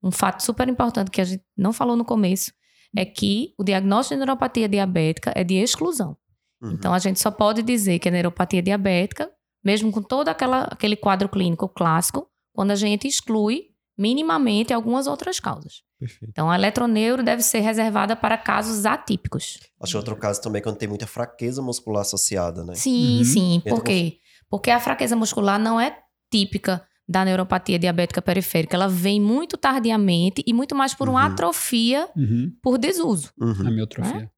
Um 0.00 0.12
fato 0.12 0.44
super 0.44 0.68
importante 0.68 1.10
que 1.10 1.20
a 1.20 1.24
gente 1.24 1.42
não 1.56 1.72
falou 1.72 1.96
no 1.96 2.04
começo 2.04 2.52
é 2.96 3.04
que 3.04 3.52
o 3.58 3.64
diagnóstico 3.64 4.14
de 4.14 4.24
neuropatia 4.24 4.68
diabética 4.68 5.32
é 5.34 5.42
de 5.42 5.56
exclusão. 5.56 6.16
Uhum. 6.62 6.70
Então 6.70 6.94
a 6.94 6.98
gente 7.00 7.18
só 7.18 7.32
pode 7.32 7.60
dizer 7.60 7.98
que 7.98 8.06
é 8.08 8.12
neuropatia 8.12 8.62
diabética, 8.62 9.28
mesmo 9.64 9.90
com 9.90 10.00
todo 10.00 10.28
aquela, 10.28 10.62
aquele 10.70 10.94
quadro 10.94 11.28
clínico 11.28 11.68
clássico, 11.68 12.30
quando 12.52 12.70
a 12.70 12.76
gente 12.76 13.08
exclui 13.08 13.64
minimamente 13.98 14.72
algumas 14.72 15.06
outras 15.06 15.40
causas. 15.40 15.82
Perfeito. 15.98 16.30
Então 16.30 16.48
a 16.50 16.54
eletroneuro 16.54 17.22
deve 17.22 17.42
ser 17.42 17.58
reservada 17.60 18.14
para 18.14 18.38
casos 18.38 18.86
atípicos. 18.86 19.58
Acho 19.80 19.92
que 19.92 19.96
outro 19.96 20.14
caso 20.16 20.40
também 20.40 20.60
é 20.60 20.62
quando 20.62 20.76
tem 20.76 20.88
muita 20.88 21.06
fraqueza 21.06 21.60
muscular 21.60 22.02
associada, 22.02 22.62
né? 22.64 22.74
Sim, 22.74 23.18
Uhum. 23.18 23.24
sim. 23.24 23.62
Por 23.68 23.82
quê? 23.82 24.18
Porque 24.48 24.70
a 24.70 24.78
fraqueza 24.78 25.16
muscular 25.16 25.58
não 25.58 25.80
é 25.80 25.98
típica 26.30 26.86
da 27.08 27.24
neuropatia 27.24 27.78
diabética 27.78 28.22
periférica. 28.22 28.76
Ela 28.76 28.86
vem 28.88 29.20
muito 29.20 29.56
tardiamente 29.56 30.42
e 30.46 30.52
muito 30.52 30.74
mais 30.76 30.94
por 30.94 31.08
uma 31.08 31.26
Uhum. 31.26 31.32
atrofia 31.32 32.08
Uhum. 32.16 32.52
por 32.62 32.78
desuso. 32.78 33.32
Uhum. 33.40 33.66
Amiotrofia. 33.66 34.30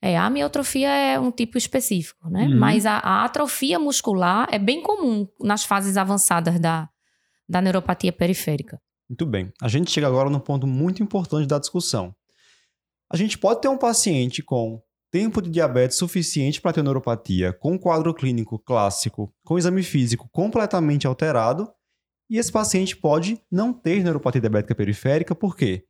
É, 0.00 0.16
a 0.16 0.24
amiotrofia 0.26 0.88
é 0.88 1.20
um 1.20 1.30
tipo 1.30 1.56
específico, 1.58 2.28
né? 2.28 2.46
Uhum. 2.46 2.58
Mas 2.58 2.86
a, 2.86 2.96
a 2.98 3.24
atrofia 3.24 3.78
muscular 3.78 4.48
é 4.50 4.58
bem 4.58 4.82
comum 4.82 5.28
nas 5.40 5.64
fases 5.64 5.96
avançadas 5.96 6.58
da, 6.58 6.88
da 7.48 7.60
neuropatia 7.60 8.12
periférica. 8.12 8.80
Muito 9.08 9.26
bem. 9.26 9.52
A 9.60 9.68
gente 9.68 9.90
chega 9.90 10.06
agora 10.06 10.30
num 10.30 10.40
ponto 10.40 10.66
muito 10.66 11.02
importante 11.02 11.46
da 11.46 11.58
discussão. 11.58 12.14
A 13.10 13.16
gente 13.16 13.36
pode 13.36 13.60
ter 13.60 13.68
um 13.68 13.76
paciente 13.76 14.42
com 14.42 14.80
tempo 15.10 15.42
de 15.42 15.50
diabetes 15.50 15.98
suficiente 15.98 16.60
para 16.60 16.72
ter 16.72 16.82
neuropatia, 16.82 17.52
com 17.52 17.78
quadro 17.78 18.14
clínico 18.14 18.58
clássico, 18.58 19.30
com 19.44 19.58
exame 19.58 19.82
físico 19.82 20.26
completamente 20.32 21.06
alterado, 21.06 21.70
e 22.30 22.38
esse 22.38 22.50
paciente 22.50 22.96
pode 22.96 23.38
não 23.50 23.74
ter 23.74 24.02
neuropatia 24.02 24.40
diabética 24.40 24.74
periférica, 24.74 25.34
por 25.34 25.54
quê? 25.54 25.84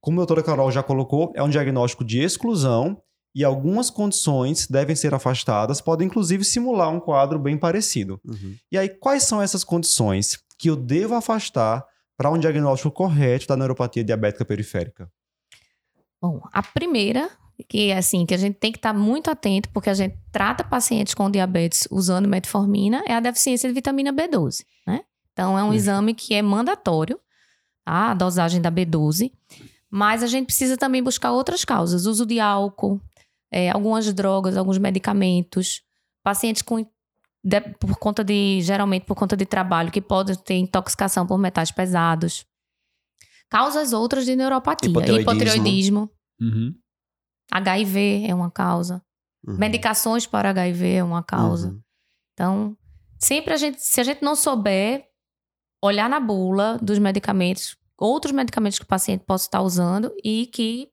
Como 0.00 0.18
a 0.18 0.24
doutora 0.24 0.42
Carol 0.42 0.72
já 0.72 0.82
colocou, 0.82 1.30
é 1.36 1.42
um 1.42 1.50
diagnóstico 1.50 2.02
de 2.02 2.20
exclusão 2.20 2.98
e 3.34 3.44
algumas 3.44 3.90
condições 3.90 4.66
devem 4.66 4.96
ser 4.96 5.12
afastadas, 5.12 5.82
podem 5.82 6.06
inclusive 6.06 6.44
simular 6.44 6.88
um 6.90 7.00
quadro 7.00 7.38
bem 7.38 7.58
parecido. 7.58 8.18
Uhum. 8.24 8.54
E 8.72 8.78
aí, 8.78 8.88
quais 8.88 9.24
são 9.24 9.42
essas 9.42 9.62
condições 9.62 10.38
que 10.58 10.70
eu 10.70 10.76
devo 10.76 11.14
afastar 11.14 11.84
para 12.16 12.30
um 12.30 12.38
diagnóstico 12.38 12.90
correto 12.90 13.46
da 13.46 13.56
neuropatia 13.56 14.04
diabética 14.04 14.44
periférica? 14.44 15.10
Bom, 16.20 16.40
a 16.52 16.62
primeira, 16.62 17.28
que 17.68 17.90
é 17.90 17.96
assim, 17.96 18.24
que 18.24 18.34
a 18.34 18.38
gente 18.38 18.56
tem 18.56 18.72
que 18.72 18.78
estar 18.78 18.94
muito 18.94 19.30
atento, 19.30 19.68
porque 19.70 19.90
a 19.90 19.94
gente 19.94 20.16
trata 20.32 20.64
pacientes 20.64 21.14
com 21.14 21.30
diabetes 21.30 21.86
usando 21.90 22.28
metformina, 22.28 23.02
é 23.06 23.14
a 23.14 23.20
deficiência 23.20 23.68
de 23.68 23.74
vitamina 23.74 24.12
B12, 24.12 24.64
né? 24.86 25.04
Então, 25.32 25.58
é 25.58 25.62
um 25.62 25.66
Perfeito. 25.66 25.82
exame 25.82 26.14
que 26.14 26.34
é 26.34 26.40
mandatório, 26.42 27.18
tá? 27.84 28.12
a 28.12 28.14
dosagem 28.14 28.60
da 28.60 28.70
B12, 28.70 29.32
mas 29.90 30.22
a 30.22 30.26
gente 30.26 30.46
precisa 30.46 30.76
também 30.76 31.02
buscar 31.02 31.32
outras 31.32 31.64
causas, 31.64 32.06
uso 32.06 32.24
de 32.24 32.40
álcool, 32.40 33.00
é, 33.50 33.70
algumas 33.70 34.12
drogas, 34.12 34.56
alguns 34.56 34.78
medicamentos, 34.78 35.82
pacientes 36.22 36.62
com 36.62 36.84
de- 37.44 37.60
por 37.78 37.98
conta 37.98 38.24
de, 38.24 38.60
geralmente 38.62 39.04
por 39.04 39.14
conta 39.14 39.36
de 39.36 39.44
trabalho, 39.44 39.90
que 39.90 40.00
podem 40.00 40.34
ter 40.36 40.54
intoxicação 40.54 41.26
por 41.26 41.38
metais 41.38 41.70
pesados. 41.70 42.46
Causas 43.50 43.92
outras 43.92 44.24
de 44.24 44.34
neuropatia. 44.34 44.88
Hipotiroidismo. 44.90 45.30
Hipotiroidismo. 45.32 46.10
Uhum. 46.40 46.74
HIV 47.52 48.24
é 48.26 48.34
uma 48.34 48.50
causa. 48.50 49.02
Uhum. 49.46 49.58
Medicações 49.58 50.26
para 50.26 50.50
HIV 50.50 50.94
é 50.94 51.04
uma 51.04 51.22
causa. 51.22 51.68
Uhum. 51.68 51.80
Então, 52.32 52.76
sempre 53.18 53.52
a 53.52 53.56
gente, 53.56 53.80
se 53.80 54.00
a 54.00 54.04
gente 54.04 54.22
não 54.22 54.34
souber 54.34 55.06
olhar 55.82 56.08
na 56.08 56.18
bula 56.18 56.78
dos 56.82 56.98
medicamentos, 56.98 57.76
outros 57.98 58.32
medicamentos 58.32 58.78
que 58.78 58.84
o 58.84 58.88
paciente 58.88 59.24
possa 59.24 59.44
estar 59.44 59.60
usando 59.60 60.12
e 60.24 60.46
que 60.46 60.88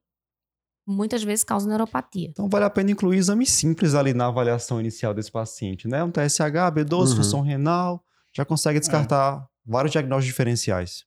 muitas 0.87 1.23
vezes 1.23 1.43
causam 1.43 1.69
neuropatia. 1.69 2.27
Então, 2.29 2.49
vale 2.49 2.65
a 2.65 2.69
pena 2.69 2.91
incluir 2.91 3.17
exames 3.17 3.49
simples 3.51 3.93
ali 3.95 4.13
na 4.13 4.27
avaliação 4.27 4.79
inicial 4.79 5.13
desse 5.13 5.31
paciente, 5.31 5.87
né? 5.87 6.03
Um 6.03 6.11
TSH, 6.11 6.71
B12, 6.73 7.11
Uhum. 7.11 7.15
função 7.17 7.41
renal, 7.41 8.03
já 8.35 8.43
consegue 8.45 8.79
descartar 8.79 9.45
vários 9.65 9.91
diagnósticos 9.91 10.25
diferenciais. 10.25 11.05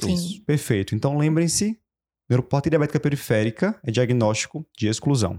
Sim. 0.00 0.14
Isso. 0.14 0.44
Perfeito. 0.44 0.94
Então, 0.94 1.16
lembrem-se, 1.18 1.78
neuropatia 2.28 2.70
diabética 2.70 2.98
periférica 2.98 3.78
é 3.84 3.90
diagnóstico 3.90 4.66
de 4.76 4.88
exclusão. 4.88 5.38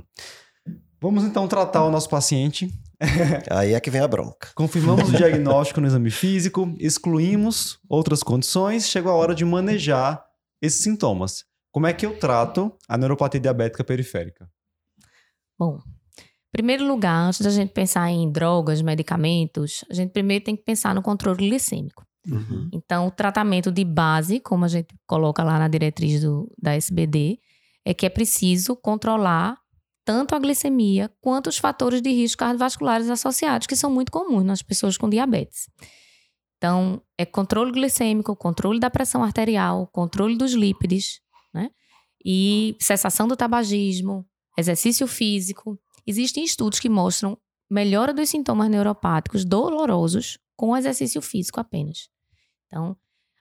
Vamos 1.01 1.23
então 1.23 1.47
tratar 1.47 1.83
o 1.83 1.89
nosso 1.89 2.07
paciente 2.09 2.69
Aí 3.49 3.73
é 3.73 3.79
que 3.79 3.89
vem 3.89 3.99
a 4.01 4.07
bronca. 4.07 4.49
Confirmamos 4.53 5.09
o 5.09 5.13
diagnóstico 5.17 5.81
no 5.81 5.87
exame 5.87 6.11
físico, 6.11 6.71
excluímos 6.77 7.79
outras 7.89 8.21
condições, 8.21 8.87
chegou 8.87 9.11
a 9.11 9.15
hora 9.15 9.33
de 9.33 9.43
manejar 9.43 10.23
esses 10.61 10.83
sintomas. 10.83 11.43
Como 11.71 11.87
é 11.87 11.93
que 11.93 12.05
eu 12.05 12.19
trato 12.19 12.71
a 12.87 12.97
neuropatia 12.97 13.39
diabética 13.39 13.83
periférica? 13.83 14.49
Bom, 15.57 15.77
em 15.77 16.51
primeiro 16.51 16.85
lugar, 16.85 17.27
antes 17.27 17.41
da 17.41 17.49
gente 17.49 17.71
pensar 17.71 18.09
em 18.09 18.29
drogas, 18.29 18.81
medicamentos, 18.81 19.85
a 19.89 19.93
gente 19.93 20.11
primeiro 20.11 20.43
tem 20.43 20.55
que 20.55 20.63
pensar 20.63 20.93
no 20.93 21.01
controle 21.01 21.37
glicêmico. 21.37 22.05
Uhum. 22.27 22.69
Então, 22.73 23.07
o 23.07 23.11
tratamento 23.11 23.71
de 23.71 23.85
base, 23.85 24.39
como 24.39 24.65
a 24.65 24.67
gente 24.67 24.93
coloca 25.07 25.43
lá 25.43 25.57
na 25.57 25.67
diretriz 25.67 26.21
do, 26.21 26.51
da 26.61 26.75
SBD, 26.75 27.39
é 27.85 27.93
que 27.93 28.05
é 28.05 28.09
preciso 28.09 28.75
controlar 28.75 29.57
tanto 30.03 30.35
a 30.35 30.39
glicemia 30.39 31.09
quanto 31.21 31.47
os 31.47 31.57
fatores 31.57 32.01
de 32.01 32.11
risco 32.11 32.39
cardiovasculares 32.39 33.09
associados, 33.09 33.65
que 33.65 33.75
são 33.75 33.89
muito 33.89 34.11
comuns 34.11 34.43
nas 34.43 34.61
pessoas 34.61 34.97
com 34.97 35.09
diabetes. 35.09 35.69
Então, 36.57 37.01
é 37.17 37.25
controle 37.25 37.71
glicêmico, 37.71 38.35
controle 38.35 38.79
da 38.79 38.89
pressão 38.89 39.23
arterial, 39.23 39.87
controle 39.87 40.37
dos 40.37 40.53
lípides, 40.53 41.21
né? 41.53 41.69
E 42.23 42.75
cessação 42.79 43.27
do 43.27 43.35
tabagismo, 43.35 44.25
exercício 44.57 45.07
físico 45.07 45.79
Existem 46.05 46.43
estudos 46.43 46.79
que 46.79 46.89
mostram 46.89 47.37
melhora 47.69 48.13
dos 48.13 48.29
sintomas 48.29 48.69
neuropáticos 48.69 49.45
dolorosos 49.45 50.37
com 50.55 50.75
exercício 50.75 51.21
físico 51.21 51.59
apenas. 51.59 52.09
Então, 52.67 52.95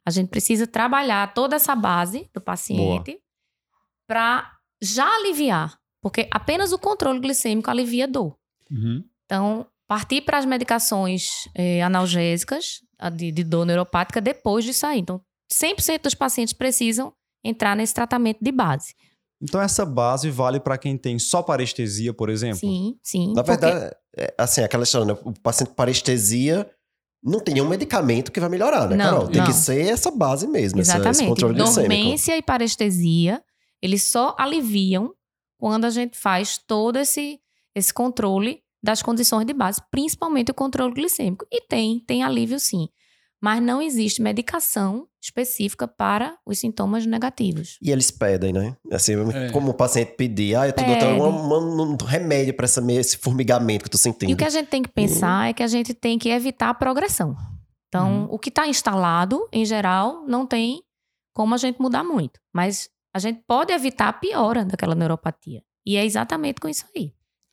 a 0.04 0.10
gente 0.10 0.28
precisa 0.28 0.66
trabalhar 0.66 1.34
toda 1.34 1.56
essa 1.56 1.74
base 1.74 2.28
do 2.32 2.40
paciente 2.40 3.20
para 4.06 4.50
já 4.80 5.06
aliviar, 5.16 5.78
porque 6.00 6.28
apenas 6.30 6.72
o 6.72 6.78
controle 6.78 7.20
glicêmico 7.20 7.70
alivia 7.70 8.04
a 8.04 8.08
dor. 8.08 8.36
Uhum. 8.70 9.04
Então, 9.24 9.66
partir 9.86 10.22
para 10.22 10.38
as 10.38 10.46
medicações 10.46 11.48
eh, 11.54 11.82
analgésicas 11.82 12.80
de, 13.14 13.30
de 13.30 13.44
dor 13.44 13.66
neuropática 13.66 14.20
depois 14.20 14.64
de 14.64 14.72
sair. 14.72 15.00
Então, 15.00 15.20
100% 15.52 16.02
dos 16.02 16.14
pacientes 16.14 16.54
precisam 16.54 17.12
entrar 17.44 17.76
nesse 17.76 17.94
tratamento 17.94 18.38
de 18.42 18.52
base. 18.52 18.94
Então 19.42 19.60
essa 19.60 19.86
base 19.86 20.30
vale 20.30 20.60
para 20.60 20.76
quem 20.76 20.98
tem 20.98 21.18
só 21.18 21.42
parestesia, 21.42 22.12
por 22.12 22.28
exemplo? 22.28 22.58
Sim, 22.58 22.96
sim. 23.02 23.32
Na 23.32 23.42
porque- 23.42 23.60
verdade, 23.66 23.94
é, 24.16 24.34
assim, 24.36 24.60
aquela 24.62 24.82
história, 24.84 25.06
né? 25.06 25.18
O 25.24 25.32
paciente 25.40 25.70
com 25.70 25.74
parestesia 25.74 26.70
não 27.22 27.40
tem 27.40 27.54
nenhum 27.54 27.68
medicamento 27.68 28.30
que 28.32 28.40
vai 28.40 28.48
melhorar, 28.48 28.88
né, 28.88 28.96
Não, 28.96 29.04
Carol? 29.04 29.28
Tem 29.28 29.40
não. 29.40 29.46
que 29.46 29.52
ser 29.54 29.86
essa 29.88 30.10
base 30.10 30.46
mesmo, 30.46 30.80
essa- 30.80 30.92
esse 30.92 31.00
Exatamente. 31.00 31.28
controle 31.28 31.54
glicêmico. 31.54 31.80
Dormência 31.94 32.36
e 32.36 32.42
parestesia, 32.42 33.42
eles 33.82 34.04
só 34.04 34.34
aliviam 34.38 35.14
quando 35.58 35.84
a 35.86 35.90
gente 35.90 36.16
faz 36.18 36.58
todo 36.58 36.96
esse, 36.98 37.38
esse 37.74 37.92
controle 37.94 38.62
das 38.82 39.02
condições 39.02 39.44
de 39.46 39.52
base, 39.52 39.80
principalmente 39.90 40.50
o 40.50 40.54
controle 40.54 40.92
glicêmico. 40.94 41.46
E 41.50 41.60
tem, 41.62 42.00
tem 42.00 42.22
alívio 42.22 42.58
sim. 42.58 42.88
Mas 43.42 43.62
não 43.62 43.80
existe 43.80 44.20
medicação 44.20 45.06
específica 45.22 45.88
para 45.88 46.36
os 46.44 46.58
sintomas 46.58 47.06
negativos. 47.06 47.78
E 47.80 47.90
eles 47.90 48.10
pedem, 48.10 48.52
né? 48.52 48.76
Assim, 48.92 49.14
É. 49.32 49.50
como 49.50 49.70
o 49.70 49.74
paciente 49.74 50.12
pedir, 50.16 50.54
ah, 50.56 50.66
eu 50.68 50.72
tô 50.72 50.82
Pede. 50.84 51.00
dando 51.00 51.24
uma- 51.24 51.58
um 51.58 51.96
remédio 52.04 52.54
essa, 52.60 52.82
esse 52.92 53.16
formigamento 53.16 53.84
que 53.84 53.88
eu 53.88 53.92
tô 53.92 53.98
sentindo. 53.98 54.30
E 54.30 54.34
o 54.34 54.36
que 54.36 54.44
a 54.44 54.50
gente 54.50 54.68
tem 54.68 54.82
que 54.82 54.88
pensar 54.90 55.48
é 55.48 55.52
que 55.54 55.62
a 55.62 55.66
gente 55.66 55.94
tem 55.94 56.18
que 56.18 56.28
evitar 56.28 56.68
a 56.70 56.74
progressão. 56.74 57.34
Então, 57.88 58.22
Uhum. 58.24 58.28
o 58.30 58.38
que 58.38 58.50
está 58.50 58.66
instalado, 58.68 59.48
em 59.52 59.64
geral, 59.64 60.24
não 60.26 60.46
tem 60.46 60.82
como 61.34 61.54
a 61.54 61.58
gente 61.58 61.80
mudar 61.80 62.04
muito. 62.04 62.38
Mas 62.54 62.88
a 63.14 63.18
gente 63.18 63.42
pode 63.46 63.72
evitar 63.72 64.08
a 64.08 64.12
piora 64.12 64.64
daquela 64.64 64.94
neuropatia. 64.94 65.62
E 65.86 65.96
é 65.96 66.04
exatamente 66.04 66.60
com 66.60 66.68
isso 66.68 66.84
aí. 66.94 67.12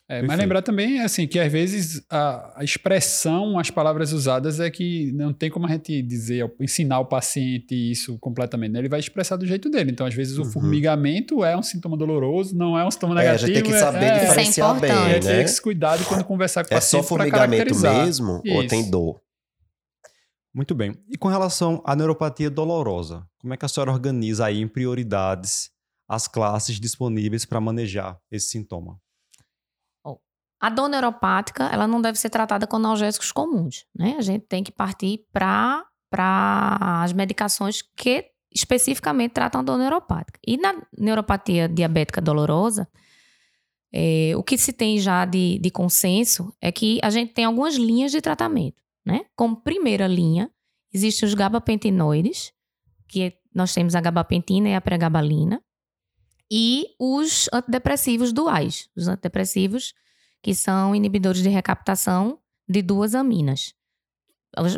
É, 0.10 0.22
mas 0.22 0.40
lembrar 0.40 0.62
também 0.62 1.02
assim 1.02 1.28
que 1.28 1.38
às 1.38 1.52
vezes 1.52 2.02
a, 2.10 2.62
a 2.62 2.64
expressão, 2.64 3.60
as 3.60 3.70
palavras 3.70 4.14
usadas 4.14 4.58
é 4.58 4.72
que 4.72 5.12
não 5.12 5.34
tem 5.34 5.50
como 5.50 5.66
a 5.66 5.70
gente 5.70 6.02
dizer, 6.02 6.50
ensinar 6.62 7.00
o 7.00 7.06
paciente 7.06 7.76
isso 7.76 8.18
completamente. 8.20 8.72
né? 8.72 8.80
Ele 8.80 8.88
vai 8.88 9.02
expressar 9.02 9.36
do 9.36 9.46
jeito 9.46 9.70
dele. 9.70 9.92
Então, 9.92 10.08
às 10.08 10.14
vezes, 10.14 10.38
o 10.38 10.44
Uhum. 10.44 10.52
formigamento 10.52 11.44
é 11.44 11.58
um 11.58 11.62
sintoma 11.62 11.98
doloroso, 11.98 12.56
não 12.56 12.80
é 12.80 12.86
um 12.86 12.92
sintoma 12.92 13.16
É, 13.16 13.28
a 13.28 13.32
negativo. 13.34 13.48
gente 13.48 13.62
tem 13.64 13.72
que 13.74 13.78
saber 13.78 14.06
é, 14.06 14.20
diferenciar 14.20 14.78
é 14.78 14.80
bem, 14.80 14.92
é, 14.92 15.20
né? 15.20 15.42
esse 15.44 15.62
cuidado 15.62 16.06
quando 16.06 16.24
conversar 16.24 16.64
com 16.66 16.74
o 16.74 16.78
É 16.78 16.80
só 16.80 17.00
paciente 17.00 17.02
para 17.02 17.08
formigamento 17.10 17.58
caracterizar. 17.66 18.06
mesmo 18.06 18.32
ou 18.50 18.62
Isso. 18.62 18.68
tem 18.70 18.90
dor? 18.90 19.20
Muito 20.54 20.74
bem. 20.74 20.96
E 21.10 21.18
com 21.18 21.28
relação 21.28 21.82
à 21.86 21.96
neuropatia 21.96 22.50
dolorosa, 22.50 23.28
como 23.40 23.54
é 23.54 23.58
que 23.58 23.66
a 23.66 23.68
senhora 23.68 23.92
organiza 23.92 24.46
aí 24.46 24.62
em 24.62 24.68
prioridades 24.70 25.70
as 26.08 26.28
classes 26.30 26.80
disponíveis 26.80 27.44
para 27.46 27.60
manejar 27.60 28.18
esse 28.32 28.48
sintoma? 28.52 28.98
A 30.60 30.70
dor 30.70 30.90
neuropática, 30.90 31.66
ela 31.66 31.88
não 31.88 32.02
deve 32.02 32.18
ser 32.18 32.30
tratada 32.30 32.66
com 32.66 32.78
analgésicos 32.78 33.32
comuns, 33.32 33.86
né? 33.96 34.16
A 34.18 34.22
gente 34.22 34.46
tem 34.48 34.64
que 34.64 34.72
partir 34.72 35.26
para 35.32 35.86
as 37.04 37.14
medicações 37.14 37.82
que 37.96 38.32
especificamente 38.54 39.34
tratam 39.34 39.62
a 39.62 39.64
dor 39.64 39.78
neuropática. 39.78 40.40
E 40.46 40.58
na 40.58 40.82
neuropatia 40.98 41.70
diabética 41.70 42.20
dolorosa, 42.20 42.88
é, 43.94 44.34
o 44.36 44.44
que 44.44 44.58
se 44.58 44.74
tem 44.74 44.98
já 45.00 45.26
de, 45.26 45.60
de 45.60 45.70
consenso 45.70 46.52
é 46.60 46.72
que 46.72 47.00
a 47.04 47.10
gente 47.10 47.34
tem 47.34 47.46
algumas 47.46 47.76
linhas 47.76 48.12
de 48.12 48.20
tratamento, 48.20 48.82
né? 49.06 49.26
Como 49.36 49.62
primeira 49.62 50.08
linha, 50.08 50.50
existem 50.92 51.28
os 51.28 51.34
gabapentinoides, 51.34 52.52
que 53.08 53.34
nós 53.54 53.74
temos 53.74 53.96
a 53.96 54.02
gabapentina 54.02 54.70
e 54.70 54.76
a 54.76 54.82
pregabalina, 54.82 55.62
e 56.52 56.88
os 57.00 57.50
antidepressivos 57.54 58.32
duais. 58.32 58.90
Os 58.96 59.08
antidepressivos 59.08 59.94
que 60.48 60.56
são 60.56 60.96
inibidores 60.96 61.44
de 61.44 61.50
recaptação 61.50 62.40
de 62.70 62.82
duas 62.82 63.14
aminas. 63.14 63.74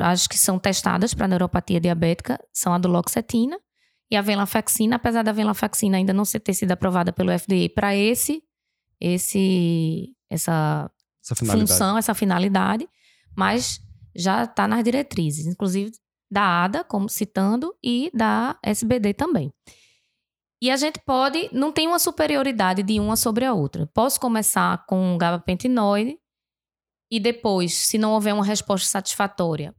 As, 0.02 0.26
que 0.26 0.36
são 0.36 0.58
testadas 0.58 1.14
para 1.14 1.28
neuropatia 1.28 1.80
diabética 1.80 2.44
são 2.52 2.74
a 2.74 2.80
duloxetina 2.80 3.56
e 4.10 4.16
a 4.16 4.22
venlafaxina, 4.24 4.96
apesar 4.96 5.22
da 5.22 5.32
venlafaxina 5.32 5.98
ainda 5.98 6.12
não 6.12 6.26
ter 6.40 6.56
sido 6.56 6.72
aprovada 6.72 7.14
pelo 7.14 7.30
FDA 7.38 7.70
para 7.70 7.96
esse, 7.96 8.42
esse, 9.00 10.16
essa 10.28 10.90
Essa 11.22 11.36
função, 11.36 11.98
essa 12.00 12.16
finalidade, 12.16 12.90
mas 13.38 13.80
já 14.16 14.46
está 14.46 14.68
nas 14.68 14.84
diretrizes, 14.84 15.46
inclusive 15.46 15.92
da 16.32 16.64
ADA, 16.64 16.84
como 16.84 17.08
citando, 17.08 17.76
e 17.84 18.10
da 18.12 18.58
SBD 18.64 19.14
também. 19.14 19.54
E 20.62 20.70
a 20.70 20.76
gente 20.76 21.00
pode, 21.06 21.50
não 21.54 21.72
tem 21.72 21.88
uma 21.88 22.00
superioridade 22.00 22.84
de 22.84 23.00
uma 23.00 23.16
sobre 23.16 23.46
a 23.46 23.54
outra. 23.54 23.88
Posso 23.94 24.20
começar 24.20 24.86
com 24.86 25.14
um 25.14 25.18
gabapentinoide 25.18 26.20
e 27.10 27.20
depois, 27.20 27.74
se 27.74 27.98
não 27.98 28.12
houver 28.14 28.34
uma 28.34 28.44
resposta 28.44 28.86
satisfatória, 28.88 29.74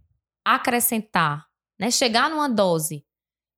acrescentar, 0.44 1.46
né, 1.78 1.90
chegar 1.90 2.30
numa 2.30 2.48
dose 2.48 3.04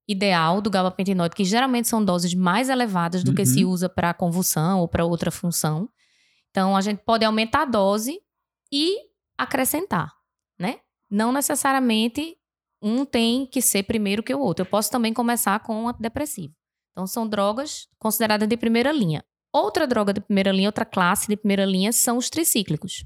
ideal 0.09 0.61
do 0.61 0.69
gabapentinoide, 0.69 1.35
que 1.35 1.45
geralmente 1.45 1.89
são 1.89 2.05
doses 2.05 2.35
mais 2.35 2.69
elevadas 2.69 3.23
do 3.23 3.33
que 3.33 3.43
Uhum. 3.43 3.47
se 3.47 3.65
usa 3.65 3.89
para 3.89 4.13
convulsão 4.13 4.81
ou 4.81 4.89
para 4.89 5.05
outra 5.05 5.31
função. 5.31 5.89
Então, 6.51 6.77
a 6.77 6.81
gente 6.81 6.99
pode 7.05 7.25
aumentar 7.25 7.63
a 7.63 7.67
dose 7.67 8.21
e 8.71 8.97
acrescentar, 9.39 10.13
né? 10.59 10.81
Não 11.09 11.33
necessariamente 11.33 12.37
um 12.83 13.05
tem 13.05 13.47
que 13.47 13.63
ser 13.63 13.85
primeiro 13.85 14.23
que 14.25 14.35
o 14.35 14.41
outro. 14.41 14.63
Eu 14.65 14.69
posso 14.69 14.91
também 14.91 15.15
começar 15.15 15.61
com 15.61 15.85
um 15.85 15.89
antidepressivo. 15.89 16.53
Então, 16.93 17.07
são 17.07 17.27
drogas 17.27 17.89
consideradas 17.99 18.49
de 18.49 18.57
primeira 18.57 18.93
linha. 18.93 19.25
Outra 19.53 19.87
droga 19.87 20.13
de 20.13 20.21
primeira 20.21 20.53
linha, 20.53 20.69
outra 20.69 20.85
classe 20.85 21.27
de 21.29 21.37
primeira 21.37 21.65
linha 21.65 21.93
são 21.93 22.17
os 22.17 22.31
tricíclicos. 22.31 23.05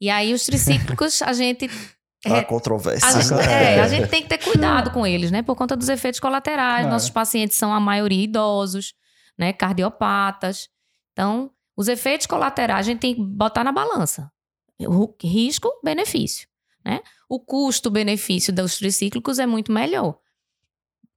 E 0.00 0.08
aí, 0.08 0.32
os 0.32 0.44
tricíclicos, 0.44 1.20
a 1.22 1.32
gente 1.32 1.68
Há 2.26 2.36
É, 2.38 2.42
controvérsias. 2.42 3.14
a 3.14 3.20
gente, 3.20 3.46
né? 3.48 3.76
é, 3.76 3.80
a 3.80 3.88
gente 3.88 4.08
tem 4.08 4.22
que 4.22 4.28
ter 4.28 4.36
cuidado 4.38 4.90
com 4.90 5.06
eles, 5.06 5.30
né? 5.30 5.42
Por 5.42 5.56
conta 5.56 5.74
dos 5.74 5.88
efeitos 5.88 6.20
colaterais. 6.20 6.80
Claro. 6.82 6.90
Nossos 6.92 7.08
pacientes 7.10 7.56
são 7.56 7.72
a 7.72 7.80
maioria 7.80 8.22
idosos, 8.24 8.92
né? 9.38 9.52
Cardiopatas. 9.54 10.68
Então, 11.12 11.50
os 11.76 11.88
efeitos 11.88 12.26
colaterais 12.26 12.86
a 12.86 12.90
gente 12.90 13.00
tem 13.00 13.14
que 13.14 13.22
botar 13.22 13.64
na 13.64 13.72
balança. 13.72 14.30
O 14.80 15.14
risco, 15.22 15.68
benefício, 15.82 16.46
né? 16.84 17.00
O 17.28 17.40
custo-benefício 17.40 18.52
dos 18.52 18.76
tricíclicos 18.78 19.38
é 19.38 19.46
muito 19.46 19.72
melhor. 19.72 20.18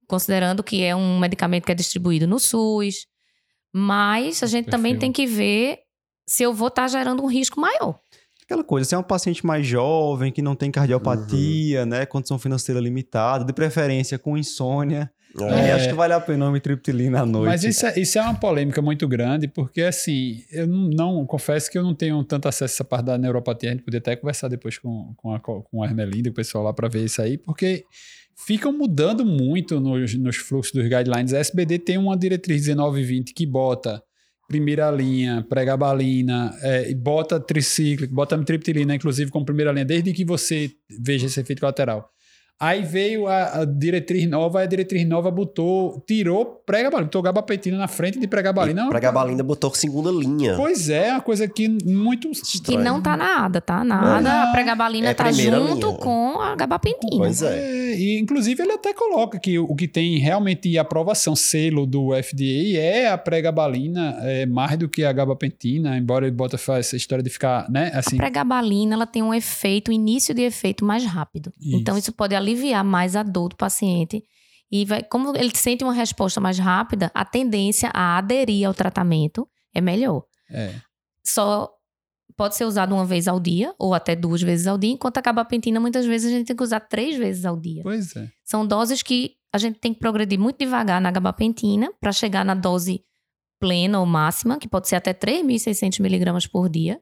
Considerando 0.06 0.62
que 0.62 0.82
é 0.82 0.94
um 0.94 1.18
medicamento 1.18 1.64
que 1.64 1.72
é 1.72 1.74
distribuído 1.74 2.26
no 2.26 2.38
SUS. 2.38 3.06
Mas 3.72 4.42
a 4.42 4.46
gente 4.46 4.70
também 4.70 4.96
tem 4.98 5.10
que 5.12 5.26
ver 5.26 5.78
se 6.26 6.42
eu 6.42 6.54
vou 6.54 6.68
estar 6.68 6.86
gerando 6.88 7.22
um 7.22 7.26
risco 7.26 7.60
maior. 7.60 7.98
Aquela 8.44 8.62
coisa, 8.62 8.88
se 8.88 8.94
é 8.94 8.98
um 8.98 9.02
paciente 9.02 9.44
mais 9.44 9.66
jovem, 9.66 10.30
que 10.30 10.42
não 10.42 10.54
tem 10.54 10.70
cardiopatia, 10.70 11.86
né? 11.86 12.04
Condição 12.06 12.38
financeira 12.38 12.80
limitada, 12.80 13.44
de 13.44 13.52
preferência 13.52 14.18
com 14.18 14.36
insônia. 14.36 15.10
É. 15.40 15.70
É, 15.70 15.72
acho 15.72 15.88
que 15.88 15.94
vale 15.94 16.12
a 16.12 16.20
pena 16.20 16.44
uma 16.44 16.52
mitriptilina 16.52 17.22
à 17.22 17.26
noite. 17.26 17.46
Mas 17.48 17.64
isso 17.64 17.84
é, 17.86 17.98
isso 17.98 18.18
é 18.18 18.22
uma 18.22 18.34
polêmica 18.34 18.80
muito 18.80 19.08
grande, 19.08 19.48
porque 19.48 19.82
assim, 19.82 20.44
eu 20.52 20.66
não, 20.66 20.88
não- 20.90 21.26
confesso 21.26 21.68
que 21.68 21.76
eu 21.76 21.82
não 21.82 21.94
tenho 21.94 22.22
tanto 22.22 22.46
acesso 22.46 22.72
a 22.72 22.76
essa 22.76 22.84
parte 22.84 23.06
da 23.06 23.18
neuropatia. 23.18 23.70
A 23.70 23.72
gente 23.72 23.82
podia 23.82 23.98
até 23.98 24.14
conversar 24.14 24.46
depois 24.48 24.78
com, 24.78 25.12
com, 25.16 25.34
a, 25.34 25.40
com 25.40 25.82
a 25.82 25.86
Hermelinda 25.86 26.28
e 26.28 26.30
o 26.30 26.34
pessoal 26.34 26.62
lá 26.62 26.72
para 26.72 26.86
ver 26.88 27.04
isso 27.04 27.20
aí, 27.20 27.36
porque 27.36 27.84
ficam 28.36 28.72
mudando 28.72 29.24
muito 29.24 29.80
nos, 29.80 30.14
nos 30.14 30.36
fluxos 30.36 30.72
dos 30.72 30.84
guidelines. 30.84 31.32
A 31.32 31.38
SBD 31.38 31.78
tem 31.78 31.98
uma 31.98 32.16
diretriz 32.16 32.66
1920 32.66 33.32
que 33.34 33.46
bota 33.46 34.02
primeira 34.46 34.90
linha, 34.90 35.44
pregabalina, 35.48 36.54
é, 36.62 36.94
bota 36.94 37.40
tricíclico, 37.40 38.14
bota 38.14 38.36
mitriptilina, 38.36 38.94
inclusive, 38.94 39.30
como 39.30 39.44
primeira 39.44 39.72
linha, 39.72 39.84
desde 39.84 40.12
que 40.12 40.24
você 40.24 40.70
veja 41.00 41.26
esse 41.26 41.40
efeito 41.40 41.60
colateral. 41.60 42.13
Aí 42.60 42.82
veio 42.82 43.26
a, 43.26 43.60
a 43.60 43.64
diretriz 43.64 44.28
nova, 44.28 44.60
a 44.60 44.66
diretriz 44.66 45.06
nova 45.06 45.30
botou, 45.30 46.02
tirou 46.06 46.46
pregabalina, 46.64 47.04
botou 47.06 47.20
gabapentina 47.20 47.76
na 47.76 47.88
frente 47.88 48.18
de 48.18 48.26
pregabalina. 48.28 48.88
Pregabalina 48.88 49.42
botou 49.42 49.74
segunda 49.74 50.10
linha. 50.10 50.54
Pois 50.56 50.88
é, 50.88 51.10
uma 51.12 51.20
coisa 51.20 51.48
que 51.48 51.68
muito 51.84 52.30
Que 52.30 52.36
Estranho. 52.56 52.80
não 52.82 53.02
tá 53.02 53.16
na 53.16 53.44
ADA, 53.44 53.60
tá? 53.60 53.84
Na 53.84 54.18
ADA, 54.18 54.42
a 54.44 54.52
pregabalina 54.52 55.08
É 55.08 55.14
tá 55.14 55.30
junto 55.32 55.86
linha. 55.88 55.98
com 55.98 56.40
a 56.40 56.54
gabapentina. 56.54 57.16
Pois 57.18 57.42
é. 57.42 57.58
É, 57.92 57.98
e 57.98 58.18
inclusive 58.20 58.62
ele 58.62 58.72
até 58.72 58.94
coloca 58.94 59.38
que 59.38 59.58
o, 59.58 59.64
o 59.64 59.74
que 59.74 59.88
tem 59.88 60.18
realmente 60.18 60.78
aprovação, 60.78 61.34
selo 61.36 61.84
do 61.86 62.10
FDA 62.22 62.78
é 62.78 63.08
a 63.10 63.18
pregabalina, 63.18 64.16
é 64.22 64.46
mais 64.46 64.78
do 64.78 64.88
que 64.88 65.04
a 65.04 65.12
gabapentina, 65.12 65.96
embora 65.98 66.26
ele 66.26 66.34
bota 66.34 66.56
essa 66.56 66.96
história 66.96 67.22
de 67.22 67.30
ficar, 67.30 67.68
né, 67.70 67.90
assim, 67.94 68.16
A 68.16 68.18
pregabalina, 68.18 68.94
ela 68.94 69.06
tem 69.06 69.22
um 69.22 69.34
efeito, 69.34 69.90
um 69.90 69.94
início 69.94 70.32
de 70.34 70.42
efeito 70.42 70.84
mais 70.84 71.04
rápido. 71.04 71.52
Isso. 71.60 71.76
Então, 71.76 71.98
isso 71.98 72.12
pode 72.12 72.34
aliviar 72.44 72.84
mais 72.84 73.16
a 73.16 73.22
dor 73.22 73.48
do 73.48 73.56
paciente. 73.56 74.22
E 74.70 74.84
vai, 74.84 75.02
como 75.02 75.36
ele 75.36 75.54
sente 75.54 75.84
uma 75.84 75.92
resposta 75.92 76.40
mais 76.40 76.58
rápida, 76.58 77.10
a 77.14 77.24
tendência 77.24 77.90
a 77.92 78.18
aderir 78.18 78.66
ao 78.66 78.74
tratamento 78.74 79.48
é 79.74 79.80
melhor. 79.80 80.24
é. 80.50 80.74
Só 81.26 81.70
pode 82.36 82.56
ser 82.56 82.64
usado 82.64 82.94
uma 82.94 83.04
vez 83.04 83.28
ao 83.28 83.40
dia, 83.40 83.74
ou 83.78 83.94
até 83.94 84.14
duas 84.14 84.42
vezes 84.42 84.66
ao 84.66 84.76
dia, 84.76 84.90
enquanto 84.90 85.18
a 85.18 85.20
gabapentina, 85.20 85.80
muitas 85.80 86.04
vezes, 86.04 86.30
a 86.30 86.36
gente 86.36 86.46
tem 86.46 86.56
que 86.56 86.62
usar 86.62 86.80
três 86.80 87.16
vezes 87.16 87.44
ao 87.44 87.56
dia. 87.56 87.82
Pois 87.82 88.14
é. 88.16 88.28
São 88.44 88.66
doses 88.66 89.02
que 89.02 89.36
a 89.52 89.58
gente 89.58 89.78
tem 89.78 89.94
que 89.94 90.00
progredir 90.00 90.38
muito 90.38 90.58
devagar 90.58 91.00
na 91.00 91.10
gabapentina 91.10 91.90
para 92.00 92.12
chegar 92.12 92.44
na 92.44 92.54
dose 92.54 93.04
plena 93.60 94.00
ou 94.00 94.06
máxima, 94.06 94.58
que 94.58 94.68
pode 94.68 94.88
ser 94.88 94.96
até 94.96 95.14
3.600 95.14 96.00
miligramas 96.00 96.46
por 96.46 96.68
dia. 96.68 97.00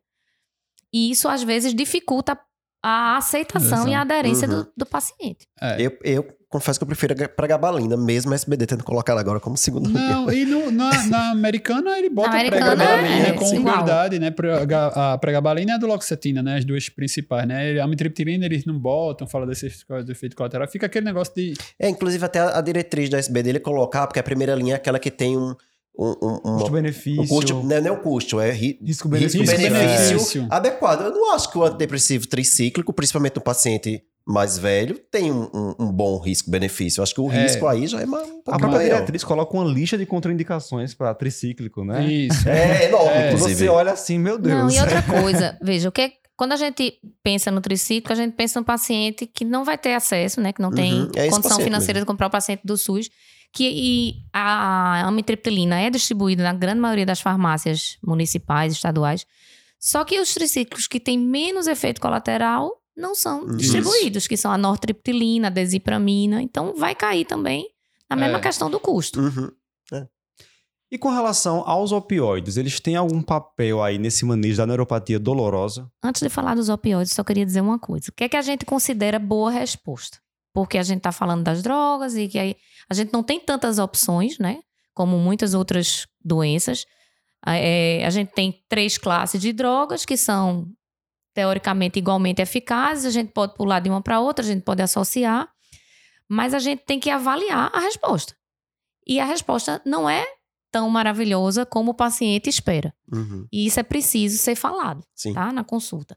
E 0.92 1.10
isso, 1.10 1.28
às 1.28 1.42
vezes, 1.42 1.74
dificulta 1.74 2.38
a 2.82 3.16
aceitação 3.16 3.86
e 3.88 3.94
a 3.94 4.00
aderência 4.00 4.48
Uhum. 4.48 4.62
do, 4.62 4.68
do 4.78 4.86
paciente. 4.86 5.46
É. 5.60 5.76
Eu, 5.80 5.96
eu 6.02 6.26
confesso 6.48 6.78
que 6.78 6.82
eu 6.82 6.86
prefiro 6.86 7.14
a 7.24 7.28
pregabalina, 7.28 7.96
mesmo 7.96 8.32
a 8.32 8.34
SBD 8.34 8.66
tendo 8.66 8.84
colocado 8.84 9.16
agora 9.18 9.40
como 9.40 9.56
segundo 9.56 9.88
Não, 9.88 10.30
e 10.30 10.44
no- 10.44 10.70
na, 10.70 10.90
na 11.06 11.30
americana 11.30 11.96
ele 11.98 12.10
bota 12.10 12.28
Na 12.30 12.36
a 12.36 12.40
americana, 12.40 12.76
pregabalina 12.76 13.28
é, 13.28 13.32
com 13.32 13.44
igual. 13.54 13.62
prioridade, 13.62 14.18
né? 14.18 14.30
Prega- 14.30 14.88
A 14.88 15.16
pregabalina 15.18 15.72
e 15.72 15.74
a 15.74 15.78
duloxetina, 15.78 16.42
né? 16.42 16.58
As 16.58 16.64
duas 16.64 16.88
principais, 16.88 17.46
né? 17.48 17.80
A 17.80 17.84
amitriptilina 17.84 18.44
eles 18.44 18.64
não 18.66 18.78
botam, 18.78 19.26
fala 19.26 19.46
desses 19.46 19.82
coisas 19.84 20.04
do 20.04 20.12
efeito 20.12 20.36
colateral. 20.36 20.66
Fica 20.68 20.86
aquele 20.86 21.06
negócio 21.06 21.32
de... 21.34 21.54
É, 21.78 21.88
inclusive 21.88 22.24
até 22.24 22.40
a, 22.40 22.58
a 22.58 22.60
diretriz 22.60 23.08
da 23.08 23.18
SBD 23.18 23.48
ele 23.50 23.60
colocar, 23.60 24.06
porque 24.06 24.20
a 24.20 24.22
primeira 24.24 24.54
linha 24.54 24.74
é 24.74 24.76
aquela 24.76 24.98
que 24.98 25.10
tem 25.10 25.38
um. 25.38 25.54
Um, 25.98 26.14
um, 26.22 26.38
Custo-benefício. 26.56 27.22
um 27.22 27.26
custo, 27.26 27.62
não 27.62 27.76
é 27.76 27.90
o 27.90 27.96
custo, 28.00 28.40
é 28.40 28.50
ri, 28.50 28.78
Risco-benefício. 28.82 29.40
Risco-benefício. 29.42 30.46
adequado. 30.50 31.02
Eu 31.02 31.10
não 31.10 31.32
acho 31.34 31.50
que 31.50 31.58
o 31.58 31.64
antidepressivo 31.64 32.26
tricíclico, 32.26 32.92
principalmente 32.92 33.36
no 33.36 33.42
paciente 33.42 34.02
mais 34.26 34.56
velho, 34.56 34.98
tem 35.10 35.30
um, 35.32 35.50
um- 35.52 35.74
um 35.80 35.92
bom 35.92 36.18
risco-benefício. 36.18 37.00
Eu 37.00 37.02
acho 37.02 37.14
que 37.14 37.20
o 37.20 37.30
É. 37.30 37.42
risco 37.42 37.66
aí 37.66 37.86
já 37.86 38.00
é 38.00 38.06
mais, 38.06 38.22
um 38.26 38.26
A 38.26 38.30
pouco 38.30 38.42
própria 38.44 38.68
maior. 38.78 38.94
diretriz 38.94 39.24
coloca 39.24 39.54
uma 39.56 39.64
lista 39.64 39.98
de 39.98 40.06
contraindicações 40.06 40.94
para 40.94 41.12
tricíclico, 41.14 41.84
né? 41.84 42.04
Isso. 42.06 42.48
É 42.48 42.86
enorme, 42.86 43.10
É. 43.10 43.30
E 43.30 43.34
inclusive. 43.34 43.54
você 43.56 43.68
olha 43.68 43.92
assim, 43.92 44.18
meu 44.18 44.38
Deus. 44.38 44.56
Não, 44.56 44.70
e 44.70 44.80
outra 44.80 45.02
coisa, 45.52 45.58
veja, 45.60 45.88
o 45.88 45.92
que 45.92 46.02
é- 46.02 46.12
quando 46.36 46.52
a 46.52 46.56
gente 46.56 46.94
pensa 47.22 47.50
no 47.50 47.60
triciclo, 47.60 48.12
a 48.12 48.16
gente 48.16 48.32
pensa 48.34 48.58
no 48.60 48.64
paciente 48.64 49.26
que 49.26 49.44
não 49.44 49.64
vai 49.64 49.76
ter 49.76 49.92
acesso, 49.94 50.40
né? 50.40 50.52
Que 50.52 50.62
não 50.62 50.70
tem 50.70 50.92
Uhum, 51.02 51.10
é 51.16 51.28
condição 51.28 51.58
financeira 51.60 51.94
mesmo. 51.98 52.04
de 52.04 52.06
comprar 52.06 52.28
o 52.28 52.30
paciente 52.30 52.62
do 52.64 52.76
SUS. 52.76 53.10
Que 53.52 54.22
a 54.32 55.06
amitriptilina 55.06 55.78
é 55.78 55.90
distribuída 55.90 56.42
na 56.42 56.54
grande 56.54 56.80
maioria 56.80 57.04
das 57.04 57.20
farmácias 57.20 57.98
municipais, 58.02 58.72
estaduais. 58.72 59.26
Só 59.78 60.04
que 60.04 60.18
os 60.20 60.32
triciclos 60.32 60.86
que 60.86 60.98
têm 60.98 61.18
menos 61.18 61.66
efeito 61.66 62.00
colateral 62.00 62.70
não 62.96 63.14
são 63.14 63.46
Isso. 63.46 63.56
distribuídos, 63.56 64.26
que 64.26 64.36
são 64.36 64.50
a 64.50 64.56
nortriptilina, 64.58 65.48
a 65.48 65.50
desipramina. 65.50 66.40
Então 66.40 66.74
vai 66.76 66.94
cair 66.94 67.24
também 67.26 67.68
na 68.08 68.16
mesma 68.16 68.38
É. 68.38 68.40
questão 68.40 68.70
do 68.70 68.80
custo. 68.80 69.20
Uhum. 69.20 69.50
E 70.90 70.98
com 70.98 71.08
relação 71.08 71.62
aos 71.66 71.90
opioides, 71.90 72.58
eles 72.58 72.78
têm 72.78 72.96
algum 72.96 73.22
papel 73.22 73.82
aí 73.82 73.96
nesse 73.96 74.26
manejo 74.26 74.58
da 74.58 74.66
neuropatia 74.66 75.18
dolorosa? 75.18 75.90
Antes 76.04 76.20
de 76.20 76.28
falar 76.28 76.54
dos 76.54 76.68
opioides, 76.68 77.14
só 77.14 77.24
queria 77.24 77.46
dizer 77.46 77.62
uma 77.62 77.78
coisa. 77.78 78.10
O 78.10 78.12
que 78.12 78.24
é 78.24 78.28
que 78.28 78.36
a 78.36 78.42
gente 78.42 78.66
considera 78.66 79.18
boa 79.18 79.50
resposta? 79.50 80.18
Porque 80.52 80.76
a 80.76 80.82
gente 80.82 80.98
está 80.98 81.10
falando 81.10 81.42
das 81.44 81.62
drogas 81.62 82.14
e 82.14 82.28
que 82.28 82.38
aí 82.38 82.56
a 82.88 82.94
gente 82.94 83.12
não 83.12 83.22
tem 83.22 83.40
tantas 83.40 83.78
opções, 83.78 84.38
né? 84.38 84.60
Como 84.94 85.18
muitas 85.18 85.54
outras 85.54 86.06
doenças. 86.24 86.84
É, 87.46 88.04
a 88.04 88.10
gente 88.10 88.32
tem 88.32 88.62
três 88.68 88.98
classes 88.98 89.40
de 89.40 89.52
drogas 89.52 90.04
que 90.04 90.16
são 90.16 90.66
teoricamente 91.34 91.98
igualmente 91.98 92.42
eficazes. 92.42 93.06
A 93.06 93.10
gente 93.10 93.32
pode 93.32 93.54
pular 93.54 93.80
de 93.80 93.88
uma 93.88 94.02
para 94.02 94.20
outra, 94.20 94.44
a 94.44 94.48
gente 94.48 94.62
pode 94.62 94.82
associar. 94.82 95.48
Mas 96.28 96.54
a 96.54 96.58
gente 96.58 96.84
tem 96.84 97.00
que 97.00 97.10
avaliar 97.10 97.70
a 97.74 97.80
resposta. 97.80 98.34
E 99.06 99.18
a 99.18 99.24
resposta 99.24 99.82
não 99.84 100.08
é 100.08 100.24
tão 100.70 100.88
maravilhosa 100.88 101.66
como 101.66 101.90
o 101.90 101.94
paciente 101.94 102.48
espera. 102.48 102.94
Uhum. 103.12 103.46
E 103.52 103.66
isso 103.66 103.78
é 103.78 103.82
preciso 103.82 104.38
ser 104.38 104.54
falado 104.54 105.04
Sim. 105.14 105.34
tá? 105.34 105.52
Na 105.52 105.64
consulta. 105.64 106.16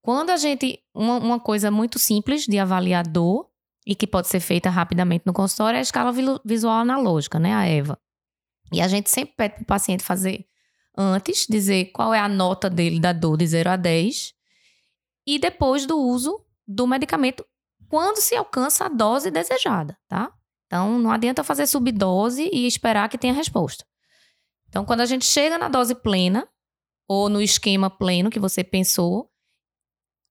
Quando 0.00 0.30
a 0.30 0.36
gente. 0.36 0.80
Uma, 0.94 1.16
uma 1.18 1.40
coisa 1.40 1.70
muito 1.70 1.98
simples 1.98 2.44
de 2.44 2.58
avaliar 2.58 3.06
dor 3.06 3.47
e 3.88 3.94
que 3.94 4.06
pode 4.06 4.28
ser 4.28 4.38
feita 4.38 4.68
rapidamente 4.68 5.24
no 5.24 5.32
consultório 5.32 5.76
é 5.76 5.78
a 5.78 5.82
escala 5.82 6.12
visual 6.44 6.74
analógica, 6.74 7.38
né? 7.38 7.54
A 7.54 7.66
EVA. 7.66 7.98
E 8.70 8.82
a 8.82 8.86
gente 8.86 9.08
sempre 9.08 9.34
pede 9.34 9.54
para 9.54 9.62
o 9.62 9.66
paciente 9.66 10.04
fazer 10.04 10.46
antes, 10.94 11.46
dizer 11.48 11.86
qual 11.86 12.12
é 12.12 12.20
a 12.20 12.28
nota 12.28 12.68
dele 12.68 13.00
da 13.00 13.14
dor 13.14 13.38
de 13.38 13.46
0 13.46 13.70
a 13.70 13.76
10, 13.76 14.34
e 15.26 15.38
depois 15.38 15.86
do 15.86 15.98
uso 15.98 16.44
do 16.66 16.86
medicamento, 16.86 17.46
quando 17.88 18.20
se 18.20 18.36
alcança 18.36 18.84
a 18.84 18.88
dose 18.90 19.30
desejada, 19.30 19.96
tá? 20.06 20.30
Então, 20.66 20.98
não 20.98 21.10
adianta 21.10 21.42
fazer 21.42 21.66
subdose 21.66 22.50
e 22.52 22.66
esperar 22.66 23.08
que 23.08 23.16
tenha 23.16 23.32
resposta. 23.32 23.86
Então, 24.68 24.84
quando 24.84 25.00
a 25.00 25.06
gente 25.06 25.24
chega 25.24 25.56
na 25.56 25.70
dose 25.70 25.94
plena, 25.94 26.46
ou 27.08 27.30
no 27.30 27.40
esquema 27.40 27.88
pleno 27.88 28.28
que 28.28 28.38
você 28.38 28.62
pensou, 28.62 29.30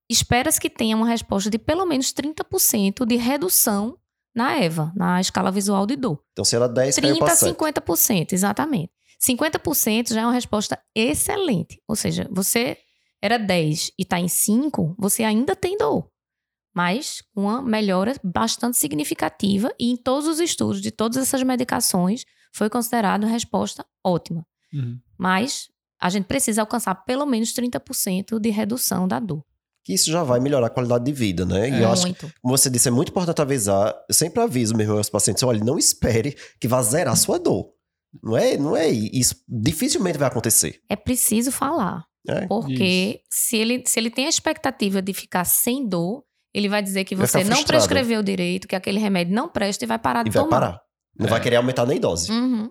espera-se 0.08 0.60
que 0.60 0.70
tenha 0.70 0.96
uma 0.96 1.06
resposta 1.06 1.50
de 1.50 1.58
pelo 1.58 1.84
menos 1.84 2.12
30% 2.12 3.04
de 3.04 3.16
redução 3.16 3.98
na 4.34 4.56
EVA, 4.58 4.92
na 4.94 5.20
escala 5.20 5.50
visual 5.50 5.86
de 5.86 5.96
dor. 5.96 6.22
Então, 6.32 6.44
se 6.44 6.54
era 6.54 6.68
10, 6.68 6.96
caiu 6.96 7.14
30 7.14 7.24
pra 7.24 7.34
a 7.34 7.36
7. 7.36 7.54
50%, 7.54 8.32
exatamente. 8.32 8.92
50% 9.20 10.12
já 10.12 10.20
é 10.20 10.24
uma 10.24 10.32
resposta 10.32 10.78
excelente. 10.94 11.82
Ou 11.88 11.96
seja, 11.96 12.28
você 12.30 12.78
era 13.20 13.36
10 13.36 13.92
e 13.98 14.02
está 14.02 14.18
em 14.20 14.28
5, 14.28 14.94
você 14.98 15.24
ainda 15.24 15.56
tem 15.56 15.76
dor. 15.76 16.08
Mas 16.74 17.22
uma 17.34 17.60
melhora 17.60 18.14
bastante 18.22 18.76
significativa 18.76 19.74
e 19.78 19.90
em 19.90 19.96
todos 19.96 20.28
os 20.28 20.38
estudos 20.38 20.80
de 20.80 20.92
todas 20.92 21.16
essas 21.16 21.42
medicações 21.42 22.24
foi 22.52 22.70
considerado 22.70 23.24
uma 23.24 23.32
resposta 23.32 23.84
ótima. 24.04 24.46
Uhum. 24.72 25.00
Mas 25.18 25.68
a 26.00 26.08
gente 26.08 26.26
precisa 26.26 26.62
alcançar 26.62 26.94
pelo 26.94 27.26
menos 27.26 27.52
30% 27.52 28.38
de 28.38 28.50
redução 28.50 29.08
da 29.08 29.18
dor. 29.18 29.44
Que 29.84 29.94
isso 29.94 30.10
já 30.10 30.22
vai 30.22 30.38
melhorar 30.40 30.66
a 30.66 30.70
qualidade 30.70 31.04
de 31.04 31.12
vida, 31.12 31.46
né? 31.46 31.70
E 31.70 31.82
eu 31.82 31.90
acho 31.90 32.02
que, 32.02 32.08
Muito. 32.08 32.34
como 32.42 32.56
você 32.58 32.68
disse, 32.68 32.88
é 32.88 32.90
muito 32.90 33.08
importante 33.10 33.40
avisar. 33.40 33.94
Eu 34.08 34.14
sempre 34.14 34.42
aviso 34.42 34.76
mesmo 34.76 34.96
aos 34.96 35.08
pacientes: 35.08 35.42
olha, 35.42 35.64
não 35.64 35.78
espere 35.78 36.36
que 36.60 36.68
vá 36.68 36.82
zerar 36.82 37.14
a 37.14 37.16
sua 37.16 37.38
dor. 37.38 37.70
Não 38.22 38.36
é, 38.36 38.56
não 38.58 38.76
é 38.76 38.88
isso. 38.88 39.34
Dificilmente 39.48 40.18
vai 40.18 40.28
acontecer. 40.28 40.80
É 40.88 40.96
preciso 40.96 41.50
falar. 41.52 42.04
né? 42.26 42.46
Porque 42.48 43.20
se 43.30 43.56
ele, 43.56 43.82
se 43.86 43.98
ele 43.98 44.10
tem 44.10 44.26
a 44.26 44.28
expectativa 44.28 45.00
de 45.00 45.12
ficar 45.14 45.44
sem 45.44 45.86
dor, 45.88 46.24
ele 46.52 46.68
vai 46.68 46.82
dizer 46.82 47.04
que 47.04 47.14
Vai 47.16 47.26
você 47.26 47.44
não 47.44 47.62
prescreveu 47.64 48.22
direito, 48.22 48.66
que 48.68 48.74
aquele 48.76 48.98
remédio 48.98 49.34
não 49.34 49.48
presta 49.48 49.84
e 49.84 49.88
vai 49.88 49.98
parar 49.98 50.22
de 50.22 50.30
E 50.30 50.32
vai 50.32 50.42
tomar. 50.42 50.60
parar. 50.60 50.80
Não 51.18 51.26
É. 51.26 51.30
vai 51.30 51.40
querer 51.40 51.56
aumentar 51.56 51.86
nem 51.86 51.98
dose. 52.00 52.30
Uhum. 52.30 52.70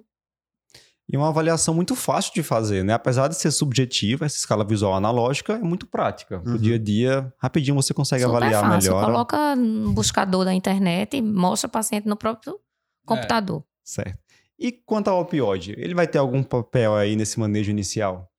E 1.10 1.16
uma 1.16 1.30
avaliação 1.30 1.74
muito 1.74 1.96
fácil 1.96 2.34
de 2.34 2.44
fazer, 2.44 2.84
né? 2.84 2.94
Apesar 2.94 3.30
de 3.30 3.36
ser 3.38 3.50
subjetiva, 3.52 4.26
essa 4.26 4.36
escala 4.36 4.66
visual 4.66 4.94
analógica 4.94 5.54
é 5.54 5.60
muito 5.60 5.86
prática. 5.88 6.40
No 6.46 6.52
Uhum. 6.54 6.58
dia 6.58 6.76
a 6.76 6.78
dia, 6.78 7.34
rapidinho 7.38 7.76
você 7.76 7.94
consegue 7.94 8.24
Super 8.24 8.36
avaliar 8.36 8.62
fácil. 8.62 8.92
melhor. 8.92 9.06
Coloca 9.06 9.56
no 9.56 9.94
buscador 9.94 10.44
da 10.44 10.54
internet 10.54 11.16
e 11.16 11.22
mostra 11.22 11.68
o 11.70 11.72
paciente 11.72 12.08
no 12.08 12.18
próprio 12.18 12.60
computador. 13.06 13.64
Certo. 13.86 14.18
E 14.60 14.72
quanto 14.72 15.08
ao 15.08 15.22
opioide, 15.22 15.76
ele 15.78 15.94
vai 15.96 16.08
ter 16.08 16.18
algum 16.18 16.44
papel 16.44 16.94
aí 16.96 17.16
nesse 17.16 17.40
manejo 17.40 17.72
inicial? 17.72 18.30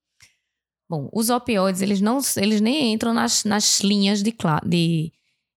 Bom, 0.90 1.08
os 1.12 1.30
opioides, 1.30 1.80
eles, 1.80 2.00
não, 2.02 2.18
eles 2.36 2.60
nem 2.60 2.92
entram 2.92 3.14
nas, 3.14 3.44
nas 3.44 3.80
linhas 3.80 4.22
de, 4.22 4.34
de, 4.66 5.12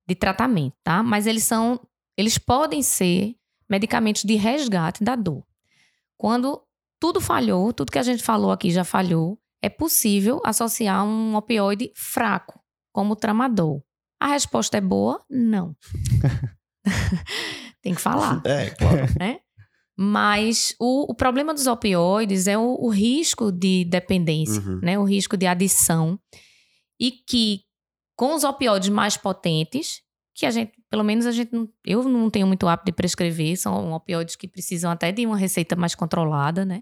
de 0.08 0.16
tratamento, 0.16 0.76
tá? 0.84 1.02
Mas 1.04 1.26
eles 1.28 1.44
são, 1.44 1.80
eles 2.18 2.38
podem 2.38 2.82
ser 2.82 3.36
medicamentos 3.70 4.24
de 4.24 4.36
resgate 4.36 5.04
da 5.04 5.16
dor. 5.16 5.44
Quando 6.18 6.62
tudo 7.02 7.20
falhou, 7.20 7.74
tudo 7.74 7.92
que 7.92 8.00
a 8.00 8.04
gente 8.04 8.24
falou 8.24 8.52
aqui 8.52 8.72
já 8.72 8.84
falhou, 8.86 9.38
é 9.62 9.68
possível 9.70 10.40
associar 10.46 11.04
um 11.04 11.36
opioide 11.36 11.92
fraco, 11.96 12.60
como 12.94 13.14
o 13.14 13.16
tramadol. 13.16 13.84
A 14.22 14.28
resposta 14.28 14.78
é 14.78 14.82
boa? 14.82 15.22
Não. 15.30 15.76
Tem 17.82 17.94
que 17.96 18.02
falar 18.02 18.42
É, 18.46 18.70
claro. 18.72 19.08
né? 19.20 19.40
Mas 19.98 20.76
o, 20.80 21.12
o 21.12 21.16
problema 21.16 21.54
dos 21.54 21.68
opioides 21.68 22.48
é 22.48 22.58
o, 22.58 22.78
o 22.80 22.90
risco 22.90 23.52
de 23.52 23.84
dependência, 23.86 24.62
Uhum. 24.62 24.80
né? 24.82 24.98
O 24.98 25.04
risco 25.04 25.36
de 25.38 25.46
adição. 25.46 26.20
E 27.00 27.12
que 27.12 27.62
com 28.16 28.36
os 28.36 28.44
opioides 28.44 28.90
mais 28.90 29.18
potentes, 29.18 30.02
que 30.42 30.46
a 30.48 30.50
gente, 30.50 30.74
pelo 30.90 31.04
menos 31.04 31.28
a 31.28 31.32
gente 31.32 31.52
eu 31.86 32.04
não 32.04 32.28
tenho 32.28 32.48
muito 32.48 32.68
hábito 32.68 32.88
de 32.88 32.92
prescrever, 32.92 33.56
são 33.56 33.94
opioides 33.94 34.36
que 34.36 34.48
precisam 34.48 34.90
até 34.90 35.12
de 35.12 35.24
uma 35.24 35.38
receita 35.38 35.76
mais 35.76 35.94
controlada, 35.94 36.66
né? 36.66 36.82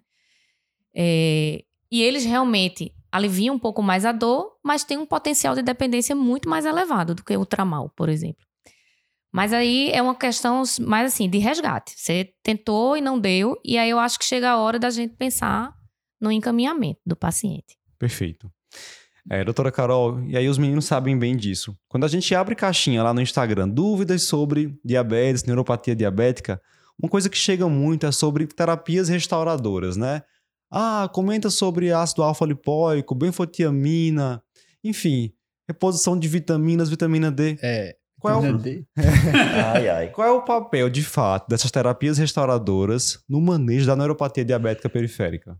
É, 0.95 1.61
e 1.91 2.01
eles 2.01 2.23
realmente 2.23 2.93
aliviam 3.11 3.55
um 3.55 3.59
pouco 3.59 3.83
mais 3.83 4.05
a 4.05 4.13
dor, 4.13 4.57
mas 4.63 4.85
tem 4.85 4.97
um 4.97 5.05
potencial 5.05 5.55
de 5.55 5.61
dependência 5.61 6.15
muito 6.15 6.47
mais 6.47 6.63
elevado 6.63 7.13
do 7.13 7.21
que 7.21 7.35
o 7.35 7.45
tramal, 7.45 7.89
por 7.89 8.07
exemplo. 8.07 8.45
Mas 9.29 9.51
aí 9.51 9.91
é 9.91 10.01
uma 10.01 10.15
questão 10.15 10.63
mais 10.79 11.13
assim, 11.13 11.29
de 11.29 11.37
resgate. 11.37 11.93
Você 11.97 12.33
tentou 12.41 12.95
e 12.95 13.01
não 13.01 13.19
deu, 13.19 13.59
e 13.65 13.77
aí 13.77 13.89
eu 13.89 13.99
acho 13.99 14.17
que 14.17 14.23
chega 14.23 14.51
a 14.51 14.57
hora 14.57 14.79
da 14.79 14.89
gente 14.89 15.17
pensar 15.17 15.75
no 16.21 16.31
encaminhamento 16.31 17.01
do 17.05 17.15
paciente. 17.17 17.77
Perfeito. 17.97 18.49
É, 19.29 19.43
doutora 19.43 19.71
Carol, 19.71 20.23
e 20.23 20.35
aí 20.35 20.47
os 20.49 20.57
meninos 20.57 20.85
sabem 20.85 21.17
bem 21.17 21.37
disso. 21.37 21.77
Quando 21.87 22.03
a 22.03 22.07
gente 22.07 22.33
abre 22.33 22.55
caixinha 22.55 23.03
lá 23.03 23.13
no 23.13 23.21
Instagram, 23.21 23.69
dúvidas 23.69 24.23
sobre 24.23 24.75
diabetes, 24.83 25.43
neuropatia 25.43 25.95
diabética, 25.95 26.59
uma 27.01 27.07
coisa 27.09 27.29
que 27.29 27.37
chega 27.37 27.69
muito 27.69 28.05
é 28.07 28.11
sobre 28.11 28.47
terapias 28.47 29.07
restauradoras, 29.07 29.95
né? 29.95 30.23
Ah, 30.71 31.07
comenta 31.13 31.49
sobre 31.49 31.91
ácido 31.91 32.23
alfa-lipóico, 32.23 33.13
benfotiamina. 33.15 34.41
Enfim, 34.83 35.31
reposição 35.67 36.17
de 36.17 36.27
vitaminas, 36.27 36.89
vitamina 36.89 37.31
D. 37.31 37.57
É. 37.61 37.95
Qual 38.19 38.33
é 38.33 38.37
o, 38.37 38.41
vitamina 38.57 38.57
D. 38.63 38.85
Ai, 39.75 39.89
ai. 39.89 40.09
qual 40.09 40.27
é 40.27 40.31
o 40.31 40.41
papel, 40.41 40.89
de 40.89 41.03
fato, 41.03 41.47
dessas 41.47 41.69
terapias 41.71 42.17
restauradoras 42.17 43.23
no 43.29 43.39
manejo 43.39 43.85
da 43.85 43.95
neuropatia 43.95 44.43
diabética 44.43 44.89
periférica? 44.89 45.55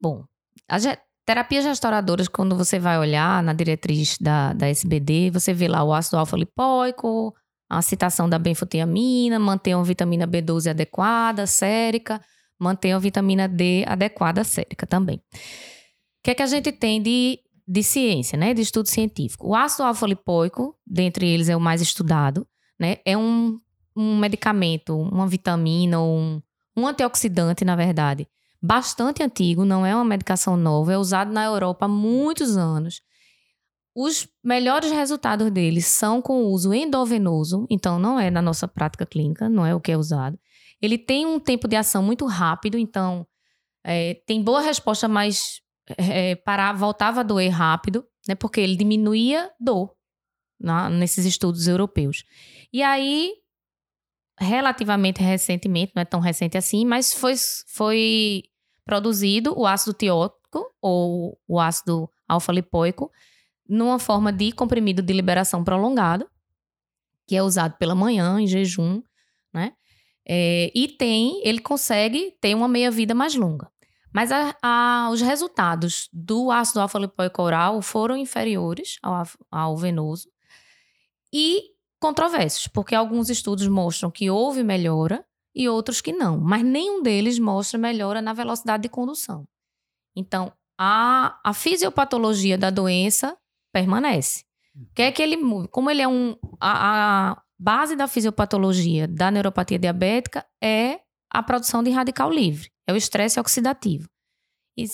Bom, 0.00 0.24
as 0.68 0.82
ge- 0.82 0.98
terapias 1.26 1.64
restauradoras, 1.64 2.28
quando 2.28 2.56
você 2.56 2.78
vai 2.78 2.98
olhar 2.98 3.42
na 3.42 3.52
diretriz 3.52 4.16
da, 4.18 4.52
da 4.52 4.68
SBD, 4.68 5.30
você 5.30 5.52
vê 5.52 5.66
lá 5.66 5.82
o 5.82 5.92
ácido 5.92 6.16
alfa-lipoico, 6.16 7.34
a 7.68 7.82
citação 7.82 8.28
da 8.28 8.38
benfotiamina, 8.38 9.38
manter 9.38 9.74
uma 9.74 9.84
vitamina 9.84 10.26
B12 10.26 10.70
adequada, 10.70 11.44
sérica, 11.44 12.20
manter 12.58 12.94
uma 12.94 13.00
vitamina 13.00 13.48
D 13.48 13.84
adequada, 13.86 14.44
sérica 14.44 14.86
também. 14.86 15.16
O 15.16 16.22
que 16.22 16.30
é 16.30 16.34
que 16.34 16.42
a 16.42 16.46
gente 16.46 16.70
tem 16.70 17.02
de, 17.02 17.40
de 17.66 17.82
ciência, 17.82 18.38
né? 18.38 18.54
De 18.54 18.62
estudo 18.62 18.88
científico? 18.88 19.48
O 19.48 19.54
ácido 19.54 19.82
alfa-lipoico, 19.82 20.76
dentre 20.86 21.28
eles 21.28 21.48
é 21.48 21.56
o 21.56 21.60
mais 21.60 21.80
estudado, 21.80 22.46
né? 22.78 22.98
É 23.04 23.16
um, 23.16 23.58
um 23.96 24.16
medicamento, 24.16 24.96
uma 24.96 25.26
vitamina, 25.26 26.00
um, 26.00 26.40
um 26.76 26.86
antioxidante, 26.86 27.64
na 27.64 27.74
verdade, 27.74 28.28
bastante 28.66 29.22
antigo, 29.22 29.64
não 29.64 29.86
é 29.86 29.94
uma 29.94 30.04
medicação 30.04 30.56
nova, 30.56 30.92
é 30.92 30.98
usado 30.98 31.32
na 31.32 31.44
Europa 31.44 31.86
há 31.86 31.88
muitos 31.88 32.56
anos. 32.56 33.00
Os 33.94 34.28
melhores 34.44 34.90
resultados 34.90 35.50
dele 35.50 35.80
são 35.80 36.20
com 36.20 36.42
o 36.42 36.50
uso 36.50 36.74
endovenoso, 36.74 37.66
então 37.70 37.98
não 37.98 38.18
é 38.20 38.30
na 38.30 38.42
nossa 38.42 38.68
prática 38.68 39.06
clínica, 39.06 39.48
não 39.48 39.64
é 39.64 39.74
o 39.74 39.80
que 39.80 39.92
é 39.92 39.96
usado. 39.96 40.38
Ele 40.82 40.98
tem 40.98 41.24
um 41.24 41.40
tempo 41.40 41.66
de 41.66 41.76
ação 41.76 42.02
muito 42.02 42.26
rápido, 42.26 42.76
então 42.76 43.26
é, 43.84 44.14
tem 44.26 44.42
boa 44.42 44.60
resposta, 44.60 45.08
mas 45.08 45.60
é, 45.96 46.36
voltava 46.76 47.20
a 47.20 47.22
doer 47.22 47.50
rápido, 47.50 48.04
né, 48.28 48.34
porque 48.34 48.60
ele 48.60 48.76
diminuía 48.76 49.50
dor 49.58 49.94
na- 50.60 50.90
nesses 50.90 51.24
estudos 51.24 51.66
europeus. 51.66 52.24
E 52.72 52.82
aí, 52.82 53.32
relativamente 54.38 55.22
recentemente, 55.22 55.92
não 55.94 56.02
é 56.02 56.04
tão 56.04 56.20
recente 56.20 56.58
assim, 56.58 56.84
mas 56.84 57.14
foi, 57.14 57.34
foi 57.68 58.42
produzido 58.86 59.52
o 59.58 59.66
ácido 59.66 59.92
tiótico 59.92 60.64
ou 60.80 61.38
o 61.46 61.60
ácido 61.60 62.08
alfa-lipoico 62.26 63.10
numa 63.68 63.98
forma 63.98 64.32
de 64.32 64.52
comprimido 64.52 65.02
de 65.02 65.12
liberação 65.12 65.62
prolongado, 65.64 66.26
que 67.26 67.36
é 67.36 67.42
usado 67.42 67.76
pela 67.76 67.94
manhã 67.94 68.40
em 68.40 68.46
jejum, 68.46 69.02
né? 69.52 69.72
É, 70.28 70.72
e 70.74 70.88
tem, 70.88 71.40
ele 71.44 71.60
consegue 71.60 72.32
ter 72.40 72.54
uma 72.54 72.68
meia-vida 72.68 73.14
mais 73.14 73.34
longa. 73.34 73.70
Mas 74.12 74.32
a- 74.32 74.56
a- 74.62 75.10
os 75.12 75.20
resultados 75.20 76.08
do 76.12 76.50
ácido 76.50 76.80
alfa-lipoico 76.80 77.42
oral 77.42 77.82
foram 77.82 78.16
inferiores 78.16 78.98
ao, 79.02 79.24
ao 79.50 79.76
venoso 79.76 80.28
e 81.32 81.70
controversos, 82.00 82.66
porque 82.68 82.94
alguns 82.94 83.28
estudos 83.30 83.66
mostram 83.68 84.10
que 84.10 84.30
houve 84.30 84.62
melhora 84.62 85.24
e 85.56 85.70
outros 85.70 86.02
que 86.02 86.12
não, 86.12 86.38
mas 86.38 86.62
nenhum 86.62 87.02
deles 87.02 87.38
mostra 87.38 87.78
melhora 87.78 88.20
na 88.20 88.34
velocidade 88.34 88.82
de 88.82 88.90
condução. 88.90 89.48
Então, 90.14 90.52
a, 90.78 91.40
a 91.42 91.54
fisiopatologia 91.54 92.58
da 92.58 92.68
doença 92.68 93.34
permanece. 93.72 94.44
O 94.74 94.94
que 94.94 95.02
é 95.02 95.10
que 95.10 95.22
ele? 95.22 95.38
Como 95.68 95.90
ele 95.90 96.02
é 96.02 96.08
um. 96.08 96.36
A, 96.60 97.30
a 97.30 97.42
base 97.58 97.96
da 97.96 98.06
fisiopatologia 98.06 99.08
da 99.08 99.30
neuropatia 99.30 99.78
diabética 99.78 100.46
é 100.62 101.00
a 101.30 101.42
produção 101.42 101.82
de 101.82 101.90
radical 101.90 102.30
livre, 102.30 102.70
é 102.86 102.92
o 102.92 102.96
estresse 102.96 103.40
oxidativo. 103.40 104.06
E, 104.76 104.84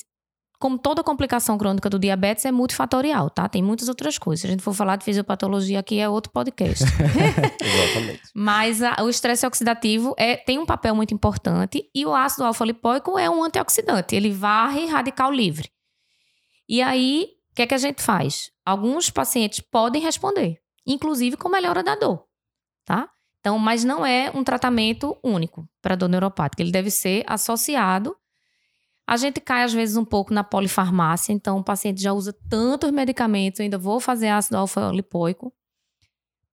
como 0.62 0.79
toda 0.79 1.03
complicação 1.03 1.59
crônica 1.59 1.90
do 1.90 1.98
diabetes, 1.98 2.44
é 2.44 2.53
multifatorial, 2.53 3.29
tá? 3.29 3.48
Tem 3.48 3.61
muitas 3.61 3.88
outras 3.88 4.16
coisas. 4.16 4.42
Se 4.42 4.46
a 4.46 4.51
gente 4.51 4.62
for 4.62 4.72
falar 4.72 4.94
de 4.94 5.05
fisiopatologia 5.05 5.81
aqui, 5.81 5.98
é 5.98 6.09
outro 6.09 6.31
podcast. 6.33 6.85
Exatamente. 7.61 8.22
Mas 8.33 8.81
a- 8.81 8.96
o 9.03 9.09
estresse 9.09 9.44
oxidativo 9.44 10.14
é, 10.16 10.37
tem 10.37 10.61
um 10.61 10.64
papel 10.64 10.94
muito 10.94 11.12
importante 11.12 11.85
e 11.92 12.07
o 12.07 12.14
ácido 12.14 12.44
alfa-lipoico 12.44 13.18
é 13.18 13.29
um 13.29 13.42
antioxidante. 13.42 14.14
Ele 14.14 14.31
varre 14.31 14.87
radical 14.87 15.33
livre. 15.33 15.68
E 16.68 16.81
aí, 16.81 17.27
o 17.51 17.55
que 17.57 17.62
é 17.62 17.66
que 17.66 17.75
a 17.75 17.79
gente 17.79 18.01
faz? 18.01 18.53
Alguns 18.64 19.11
pacientes 19.11 19.59
podem 19.59 20.01
responder, 20.01 20.59
inclusive 20.87 21.37
com 21.37 21.48
melhora 21.48 21.83
da 21.83 21.96
dor, 21.96 22.25
tá? 22.85 23.09
Então, 23.40 23.59
mas 23.59 23.83
não 23.83 24.07
é 24.07 24.31
um 24.33 24.44
tratamento 24.44 25.18
único 25.25 25.68
para 25.83 25.96
dor 25.96 26.09
neuropática. 26.09 26.62
Ele 26.62 26.70
deve 26.70 26.90
ser 26.92 27.25
associado. 27.27 28.14
A 29.07 29.17
gente 29.17 29.41
cai, 29.41 29.65
às 29.65 29.73
vezes, 29.73 29.97
um 29.97 30.05
pouco 30.05 30.33
na 30.33 30.45
polifarmácia. 30.45 31.33
Então, 31.33 31.59
o 31.59 31.65
paciente 31.65 32.01
já 32.01 32.12
usa 32.12 32.33
tantos 32.49 32.91
medicamentos, 32.91 33.61
eu 33.61 33.65
ainda 33.65 33.79
vou 33.79 34.01
fazer 34.01 34.29
ácido 34.29 34.57
alfa-lipoico 34.57 35.53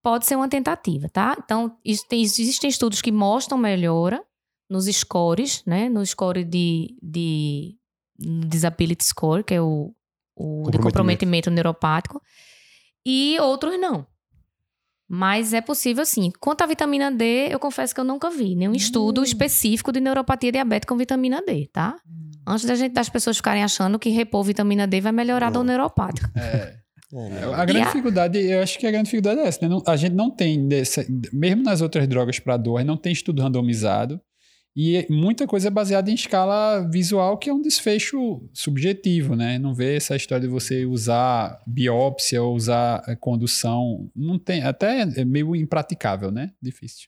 pode 0.01 0.25
ser 0.25 0.35
uma 0.35 0.49
tentativa, 0.49 1.09
tá? 1.09 1.35
Então, 1.43 1.77
existem 1.85 2.69
estudos 2.69 3.01
que 3.01 3.11
mostram 3.11 3.57
melhora 3.57 4.23
nos 4.69 4.85
scores, 4.85 5.63
né? 5.65 5.89
No 5.89 6.05
score 6.05 6.43
de, 6.43 6.97
de 7.01 7.77
disability 8.17 9.03
score, 9.03 9.43
que 9.43 9.53
é 9.53 9.61
o, 9.61 9.93
o 10.35 10.63
de 10.71 10.77
Comprometimento. 10.77 10.83
comprometimento 10.83 11.51
neuropático, 11.51 12.21
e 13.05 13.37
outros 13.39 13.79
não. 13.79 14.05
Mas 15.11 15.53
é 15.53 15.61
possível 15.61 16.05
sim. 16.05 16.31
Quanto 16.39 16.61
à 16.61 16.67
vitamina 16.67 17.11
D, 17.11 17.47
eu 17.49 17.57
confesso 17.59 17.95
que 17.95 17.99
eu 17.99 18.03
nunca 18.05 18.29
vi 18.29 18.53
nenhum 18.55 18.73
estudo 18.75 19.23
específico 19.23 19.91
de 19.91 19.99
neuropatia 19.99 20.51
diabética 20.51 20.93
com 20.93 20.97
vitamina 20.99 21.41
D, 21.41 21.67
tá? 21.73 21.95
Antes 22.47 22.65
da 22.65 22.75
gente, 22.75 22.93
das 22.93 23.09
pessoas 23.09 23.37
ficarem 23.37 23.63
achando 23.63 23.97
que 23.97 24.09
repor 24.09 24.43
vitamina 24.43 24.85
D 24.85 25.01
vai 25.01 25.11
melhorar 25.11 25.47
a 25.47 25.49
dor 25.49 25.63
neuropática. 25.63 26.31
É. 26.35 26.77
É? 27.11 27.43
A 27.55 27.65
grande 27.65 27.79
E 27.79 27.81
a- 27.81 27.85
dificuldade, 27.85 28.37
eu 28.39 28.61
acho 28.61 28.77
que 28.77 28.85
a 28.85 28.91
grande 28.91 29.05
dificuldade 29.05 29.39
é 29.41 29.47
essa, 29.47 29.59
né? 29.63 29.67
Não- 29.67 29.81
a 29.87 29.95
gente 29.95 30.13
não 30.13 30.29
tem, 30.29 30.67
dessa- 30.67 31.03
mesmo 31.33 31.63
nas 31.63 31.81
outras 31.81 32.07
drogas 32.07 32.37
para 32.37 32.55
dor, 32.55 32.77
a 32.77 32.79
gente 32.81 32.87
não 32.87 32.97
tem 32.97 33.11
estudo 33.11 33.41
randomizado. 33.41 34.21
E 34.75 35.05
muita 35.09 35.45
coisa 35.47 35.67
é 35.67 35.71
baseada 35.71 36.09
em 36.09 36.13
escala 36.13 36.87
visual, 36.89 37.37
que 37.37 37.49
é 37.49 37.53
um 37.53 37.61
desfecho 37.61 38.41
subjetivo, 38.53 39.35
né? 39.35 39.57
Não 39.59 39.73
vê 39.73 39.95
essa 39.97 40.15
história 40.15 40.47
de 40.47 40.53
você 40.53 40.85
usar 40.85 41.61
biópsia 41.67 42.41
ou 42.41 42.55
usar 42.55 43.03
eh, 43.07 43.15
condução. 43.15 44.09
Não 44.15 44.37
tem, 44.39 44.63
até 44.63 45.01
é 45.01 45.25
meio 45.25 45.55
impraticável, 45.55 46.31
né? 46.31 46.51
Difícil. 46.61 47.07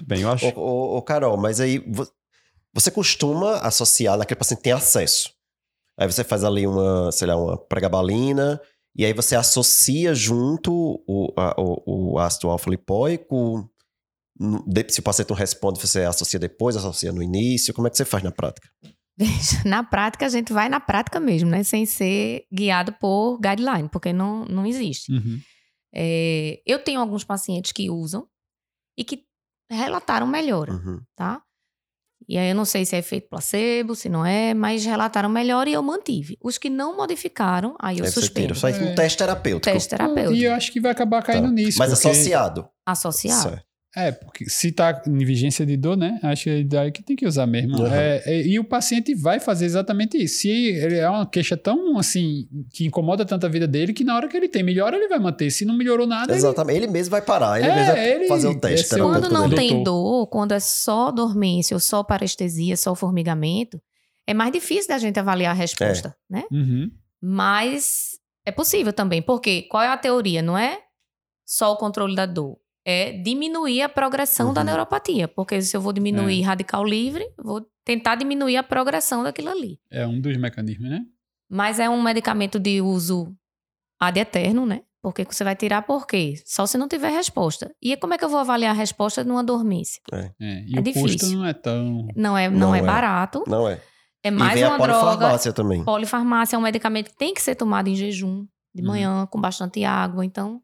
Muito 0.00 0.08
bem, 0.08 0.22
eu 0.22 0.30
acho. 0.30 0.46
Ô, 0.46 0.60
ô, 0.60 0.96
ô, 0.96 1.02
Carol, 1.02 1.36
mas 1.36 1.60
aí 1.60 1.78
vo- 1.78 2.08
você 2.72 2.90
costuma 2.90 3.56
associar 3.58 4.16
naquele 4.16 4.38
paciente 4.38 4.58
que 4.58 4.64
tem 4.64 4.72
acesso. 4.72 5.30
Aí 5.98 6.10
você 6.10 6.24
faz 6.24 6.42
ali 6.42 6.66
uma, 6.66 7.12
sei 7.12 7.26
lá, 7.28 7.36
uma 7.36 7.56
pregabalina, 7.58 8.60
e 8.96 9.04
aí 9.04 9.12
você 9.12 9.36
associa 9.36 10.14
junto 10.14 11.02
o, 11.06 11.32
a- 11.36 11.54
o, 11.58 12.12
o 12.14 12.18
ácido 12.18 12.48
alfa-lipoico. 12.50 13.68
Se 14.90 15.00
o 15.00 15.02
paciente 15.02 15.28
não 15.30 15.36
responde, 15.36 15.80
você 15.80 16.02
associa 16.02 16.38
depois, 16.40 16.76
associa 16.76 17.12
no 17.12 17.22
início. 17.22 17.72
Como 17.72 17.86
é 17.86 17.90
que 17.90 17.96
você 17.96 18.04
faz 18.04 18.22
na 18.24 18.32
prática? 18.32 18.68
Na 19.64 19.84
prática, 19.84 20.26
a 20.26 20.28
gente 20.28 20.52
vai 20.52 20.68
na 20.68 20.80
prática 20.80 21.20
mesmo, 21.20 21.48
né? 21.48 21.62
Sem 21.62 21.86
ser 21.86 22.44
guiado 22.52 22.92
por 22.94 23.38
guideline, 23.38 23.88
porque 23.88 24.12
não, 24.12 24.44
não 24.46 24.66
existe. 24.66 25.12
Uhum. 25.12 25.38
É, 25.94 26.60
eu 26.66 26.80
tenho 26.82 26.98
alguns 27.00 27.22
pacientes 27.22 27.70
que 27.70 27.88
usam 27.88 28.26
e 28.98 29.04
que 29.04 29.22
relataram 29.70 30.26
melhora, 30.26 30.72
Uhum. 30.72 31.00
tá? 31.16 31.40
E 32.28 32.36
aí 32.38 32.48
eu 32.48 32.54
não 32.56 32.64
sei 32.64 32.84
se 32.84 32.96
é 32.96 32.98
efeito 32.98 33.28
placebo, 33.28 33.94
se 33.94 34.08
não 34.08 34.24
é, 34.26 34.52
mas 34.54 34.84
relataram 34.84 35.28
melhora 35.28 35.68
e 35.70 35.74
eu 35.74 35.82
mantive. 35.82 36.36
Os 36.42 36.56
que 36.58 36.68
não 36.70 36.96
modificaram, 36.96 37.76
aí 37.80 37.98
eu 37.98 38.04
você 38.06 38.12
suspendo. 38.20 38.54
É. 38.66 38.90
um 38.90 38.94
teste 38.96 39.18
terapêutico. 39.18 39.72
Teste 39.72 39.90
terapêutico. 39.90 40.34
E 40.34 40.44
eu 40.44 40.54
acho 40.54 40.72
que 40.72 40.80
vai 40.80 40.90
acabar 40.90 41.22
caindo 41.22 41.48
Tá. 41.48 41.52
nisso. 41.52 41.78
Mas 41.78 41.92
porque- 41.92 42.08
associado. 42.08 42.68
Associado. 42.86 43.42
Certo. 43.50 43.64
É, 43.96 44.10
porque 44.10 44.48
se 44.48 44.72
tá 44.72 45.02
em 45.06 45.18
vigência 45.24 45.64
de 45.64 45.76
dor, 45.76 45.96
né? 45.96 46.18
Acho 46.22 46.44
que 46.44 46.50
é 46.50 46.64
daí 46.64 46.90
que 46.90 47.02
tem 47.02 47.14
que 47.14 47.26
usar 47.26 47.46
mesmo. 47.46 47.78
Uhum. 47.78 47.86
É, 47.86 48.22
é, 48.26 48.42
e 48.46 48.58
o 48.58 48.64
paciente 48.64 49.14
vai 49.14 49.38
fazer 49.38 49.66
exatamente 49.66 50.16
isso. 50.16 50.38
Se 50.40 50.48
ele 50.48 50.96
é 50.96 51.08
uma 51.08 51.24
queixa 51.24 51.56
tão 51.56 51.96
assim, 51.96 52.48
que 52.72 52.84
incomoda 52.86 53.24
tanto 53.24 53.46
a 53.46 53.48
vida 53.48 53.68
dele, 53.68 53.92
que 53.92 54.02
na 54.02 54.16
hora 54.16 54.26
que 54.28 54.36
ele 54.36 54.48
tem 54.48 54.62
melhora, 54.64 54.96
ele 54.96 55.06
vai 55.08 55.18
manter. 55.20 55.48
Se 55.50 55.64
não 55.64 55.76
melhorou 55.76 56.06
nada, 56.06 56.32
ele- 56.32 56.38
Exatamente. 56.38 56.76
Ele 56.76 56.86
mesmo 56.88 57.12
vai 57.12 57.22
parar. 57.22 57.60
Ele 57.60 57.68
É, 57.68 57.74
mesmo 57.74 57.92
vai 57.92 58.08
ele- 58.10 58.26
fazer 58.26 58.48
o 58.48 58.58
teste 58.60 58.94
é 58.94 58.98
Quando 58.98 59.28
não 59.30 59.48
dele. 59.48 59.68
tem 59.68 59.82
dor, 59.84 60.26
quando 60.26 60.52
é 60.52 60.60
só 60.60 61.12
dormência 61.12 61.74
ou 61.74 61.80
só 61.80 62.02
parestesia, 62.02 62.76
só 62.76 62.94
formigamento, 62.96 63.80
é 64.26 64.34
mais 64.34 64.50
difícil 64.52 64.88
da 64.88 64.98
gente 64.98 65.20
avaliar 65.20 65.52
a 65.52 65.54
resposta, 65.54 66.16
né? 66.28 66.42
Uhum. 66.50 66.90
Mas 67.22 68.18
é 68.44 68.50
possível 68.50 68.92
também, 68.92 69.22
porque 69.22 69.62
qual 69.70 69.82
é 69.82 69.88
a 69.88 69.96
teoria? 69.96 70.42
Não 70.42 70.56
é 70.58 70.78
só 71.46 71.72
o 71.72 71.76
controle 71.76 72.14
da 72.16 72.26
dor, 72.26 72.56
é 72.84 73.12
diminuir 73.12 73.82
a 73.82 73.88
progressão 73.88 74.52
da 74.52 74.60
Uhum. 74.60 74.66
neuropatia. 74.66 75.26
Porque 75.28 75.60
se 75.62 75.76
eu 75.76 75.80
vou 75.80 75.92
diminuir 75.92 76.42
radical 76.42 76.84
livre, 76.84 77.26
vou 77.42 77.66
tentar 77.84 78.14
diminuir 78.16 78.56
a 78.56 78.62
progressão 78.62 79.22
daquilo 79.22 79.50
ali. 79.50 79.78
É 79.90 80.06
um 80.06 80.20
dos 80.20 80.36
mecanismos, 80.36 80.90
né? 80.90 81.00
Mas 81.48 81.78
é 81.78 81.88
um 81.88 82.02
medicamento 82.02 82.58
de 82.58 82.80
uso 82.80 83.34
ad 84.00 84.18
eterno, 84.18 84.66
né? 84.66 84.82
Porque 85.02 85.24
você 85.24 85.44
vai 85.44 85.54
tirar 85.54 85.82
por 85.82 86.06
quê? 86.06 86.34
Só 86.46 86.64
se 86.66 86.78
não 86.78 86.88
tiver 86.88 87.10
resposta. 87.10 87.70
E 87.80 87.94
como 87.96 88.14
é 88.14 88.18
que 88.18 88.24
eu 88.24 88.28
vou 88.28 88.40
avaliar 88.40 88.70
a 88.74 88.78
resposta 88.78 89.22
numa 89.22 89.44
dormência? 89.44 90.00
É, 90.12 90.30
e 90.40 90.76
É 90.76 90.80
o 90.80 90.82
difícil. 90.82 91.08
custo 91.18 91.36
não 91.36 91.44
é 91.46 91.52
tão. 91.52 92.08
Não 92.16 92.36
é, 92.38 92.48
não 92.48 92.58
Não 92.58 92.74
é, 92.74 92.78
é. 92.78 92.82
barato. 92.82 93.44
Não 93.46 93.68
é. 93.68 93.80
É 94.22 94.28
e 94.28 94.30
mais 94.30 94.54
vem 94.54 94.64
uma 94.64 94.76
a 94.76 94.78
droga. 94.78 95.00
polifarmácia 95.18 95.52
também. 95.52 95.84
Polifarmácia 95.84 96.56
é 96.56 96.58
um 96.58 96.62
medicamento 96.62 97.10
que 97.10 97.16
tem 97.18 97.34
que 97.34 97.42
ser 97.42 97.54
tomado 97.54 97.88
em 97.88 97.94
jejum. 97.94 98.46
de 98.74 98.80
Uhum. 98.82 98.88
manhã 98.88 99.26
com 99.30 99.40
bastante 99.40 99.84
água, 99.84 100.24
então 100.24 100.60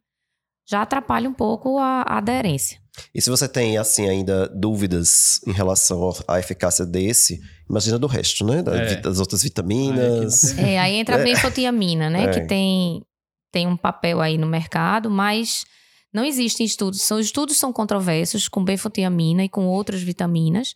já 0.68 0.82
atrapalha 0.82 1.28
um 1.28 1.34
pouco 1.34 1.78
a, 1.78 2.02
a 2.02 2.18
aderência. 2.18 2.78
E 3.14 3.20
se 3.22 3.30
você 3.30 3.48
tem, 3.48 3.78
assim, 3.78 4.08
ainda 4.08 4.48
dúvidas 4.48 5.40
em 5.46 5.52
relação 5.52 6.12
à 6.28 6.38
eficácia 6.38 6.84
desse, 6.84 7.40
imagina 7.68 7.98
do 7.98 8.06
resto, 8.06 8.44
né? 8.44 8.62
Da- 8.62 8.76
É. 8.76 8.96
Das 8.96 9.18
outras 9.20 9.42
Aí 9.42 9.48
vitaminas. 9.48 10.58
É, 10.58 10.78
aí 10.78 10.94
entra 10.96 11.16
a 11.16 11.18
benfotiamina, 11.24 12.10
né? 12.10 12.24
É. 12.24 12.28
Que 12.28 12.46
tem, 12.46 13.02
tem 13.52 13.66
um 13.66 13.76
papel 13.76 14.20
aí 14.20 14.36
no 14.36 14.46
mercado, 14.46 15.08
mas 15.10 15.64
não 16.12 16.24
existem 16.24 16.66
estudos. 16.66 17.02
São, 17.02 17.18
os 17.18 17.26
estudos 17.26 17.56
são 17.56 17.72
controversos 17.72 18.48
com 18.48 18.62
benfotiamina 18.64 19.44
e 19.44 19.48
com 19.48 19.66
outras 19.66 20.02
vitaminas. 20.02 20.74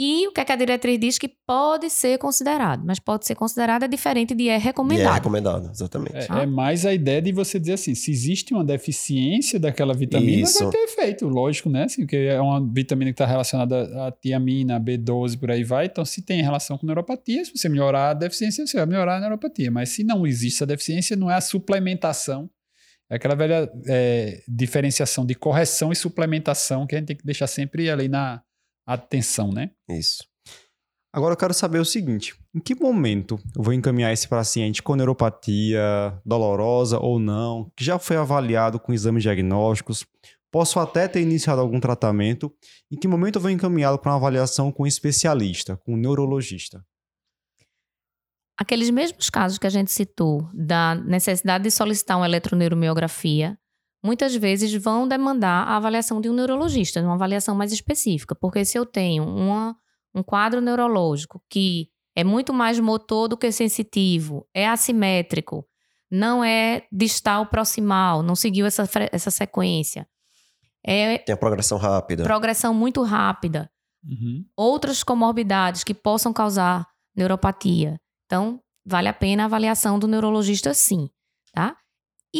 E 0.00 0.28
o 0.28 0.32
que, 0.32 0.40
é 0.40 0.44
que 0.44 0.52
a 0.52 0.56
diretriz 0.56 1.00
diz 1.00 1.18
que 1.18 1.28
pode 1.44 1.90
ser 1.90 2.18
considerado, 2.18 2.84
mas 2.86 3.00
pode 3.00 3.26
ser 3.26 3.34
considerado 3.34 3.82
é 3.82 3.88
diferente 3.88 4.32
de 4.32 4.44
é 4.48 4.52
E 4.52 4.54
é 4.54 4.56
recomendado. 4.56 5.12
recomendado, 5.14 5.70
exatamente. 5.72 6.14
É, 6.16 6.26
Ah. 6.28 6.42
é 6.42 6.46
mais 6.46 6.86
a 6.86 6.94
ideia 6.94 7.20
de 7.20 7.32
você 7.32 7.58
dizer 7.58 7.72
assim, 7.72 7.96
se 7.96 8.12
existe 8.12 8.54
uma 8.54 8.64
deficiência 8.64 9.58
daquela 9.58 9.92
vitamina, 9.92 10.42
Isso. 10.42 10.62
vai 10.62 10.70
ter 10.70 10.78
efeito, 10.84 11.26
lógico, 11.26 11.68
né? 11.68 11.82
Assim, 11.84 12.02
porque 12.02 12.16
é 12.16 12.40
uma 12.40 12.64
vitamina 12.64 13.10
que 13.10 13.14
está 13.14 13.26
relacionada 13.26 14.06
à 14.06 14.12
tiamina, 14.12 14.80
B12, 14.80 15.36
por 15.36 15.50
aí 15.50 15.64
vai. 15.64 15.86
Então, 15.86 16.04
se 16.04 16.22
tem 16.22 16.40
relação 16.42 16.78
com 16.78 16.86
neuropatia, 16.86 17.44
se 17.44 17.50
você 17.56 17.68
melhorar 17.68 18.10
a 18.10 18.14
deficiência, 18.14 18.64
você 18.64 18.76
vai 18.76 18.86
melhorar 18.86 19.16
a 19.16 19.20
neuropatia. 19.20 19.68
Mas 19.68 19.88
se 19.88 20.04
não 20.04 20.24
existe 20.24 20.58
essa 20.58 20.66
deficiência, 20.66 21.16
não 21.16 21.28
é 21.28 21.34
a 21.34 21.40
suplementação. 21.40 22.48
É 23.10 23.16
aquela 23.16 23.34
velha 23.34 23.68
é, 23.88 24.42
diferenciação 24.46 25.24
de 25.26 25.34
correção 25.34 25.90
e 25.90 25.96
suplementação 25.96 26.86
que 26.86 26.94
a 26.94 26.98
gente 26.98 27.08
tem 27.08 27.16
que 27.16 27.24
deixar 27.24 27.46
sempre 27.46 27.90
ali 27.90 28.06
na 28.06 28.42
atenção, 28.94 29.52
né? 29.52 29.70
Isso. 29.88 30.24
Agora 31.12 31.32
eu 31.32 31.36
quero 31.36 31.54
saber 31.54 31.78
o 31.78 31.84
seguinte: 31.84 32.34
em 32.54 32.60
que 32.60 32.74
momento 32.74 33.38
eu 33.56 33.62
vou 33.62 33.72
encaminhar 33.72 34.12
esse 34.12 34.28
paciente 34.28 34.82
com 34.82 34.94
neuropatia 34.94 36.20
dolorosa 36.24 36.98
ou 36.98 37.18
não, 37.18 37.70
que 37.76 37.84
já 37.84 37.98
foi 37.98 38.16
avaliado 38.16 38.80
com 38.80 38.92
exames 38.92 39.22
diagnósticos? 39.22 40.06
Posso 40.50 40.80
até 40.80 41.06
ter 41.06 41.20
iniciado 41.20 41.60
algum 41.60 41.78
tratamento. 41.78 42.50
Em 42.90 42.96
que 42.96 43.06
momento 43.06 43.36
eu 43.36 43.42
vou 43.42 43.50
encaminhá-lo 43.50 43.98
para 43.98 44.12
uma 44.12 44.16
avaliação 44.16 44.72
com 44.72 44.84
um 44.84 44.86
especialista, 44.86 45.76
com 45.76 45.92
um 45.92 45.96
neurologista? 45.96 46.82
Aqueles 48.58 48.90
mesmos 48.90 49.28
casos 49.28 49.58
que 49.58 49.66
a 49.66 49.70
gente 49.70 49.92
citou 49.92 50.48
da 50.54 50.94
necessidade 50.94 51.64
de 51.64 51.70
solicitar 51.70 52.16
uma 52.16 52.26
eletroneuromiografia, 52.26 53.58
muitas 54.02 54.34
vezes 54.34 54.72
vão 54.74 55.06
demandar 55.08 55.66
a 55.66 55.76
avaliação 55.76 56.20
de 56.20 56.28
um 56.28 56.32
neurologista, 56.32 57.00
uma 57.02 57.14
avaliação 57.14 57.54
mais 57.54 57.72
específica, 57.72 58.34
porque 58.34 58.64
se 58.64 58.78
eu 58.78 58.86
tenho 58.86 59.24
uma, 59.24 59.76
um 60.14 60.22
quadro 60.22 60.60
neurológico 60.60 61.42
que 61.50 61.88
é 62.16 62.24
muito 62.24 62.52
mais 62.52 62.78
motor 62.80 63.28
do 63.28 63.36
que 63.36 63.50
sensitivo, 63.52 64.46
é 64.54 64.68
assimétrico, 64.68 65.64
não 66.10 66.42
é 66.42 66.84
distal 66.90 67.46
proximal, 67.46 68.22
não 68.22 68.34
seguiu 68.34 68.66
essa, 68.66 68.88
essa 69.12 69.30
sequência, 69.30 70.08
é 70.84 71.18
Tem 71.18 71.34
a 71.34 71.36
progressão 71.36 71.76
rápida. 71.78 72.22
progressão 72.24 72.72
muito 72.74 73.02
rápida, 73.02 73.70
Uhum. 74.04 74.44
outras 74.56 75.02
comorbidades 75.02 75.82
que 75.82 75.92
possam 75.92 76.32
causar 76.32 76.86
neuropatia. 77.16 78.00
Então, 78.26 78.60
vale 78.86 79.08
a 79.08 79.12
pena 79.12 79.42
a 79.42 79.46
avaliação 79.46 79.98
do 79.98 80.06
neurologista 80.06 80.72
sim, 80.72 81.10
tá? 81.52 81.76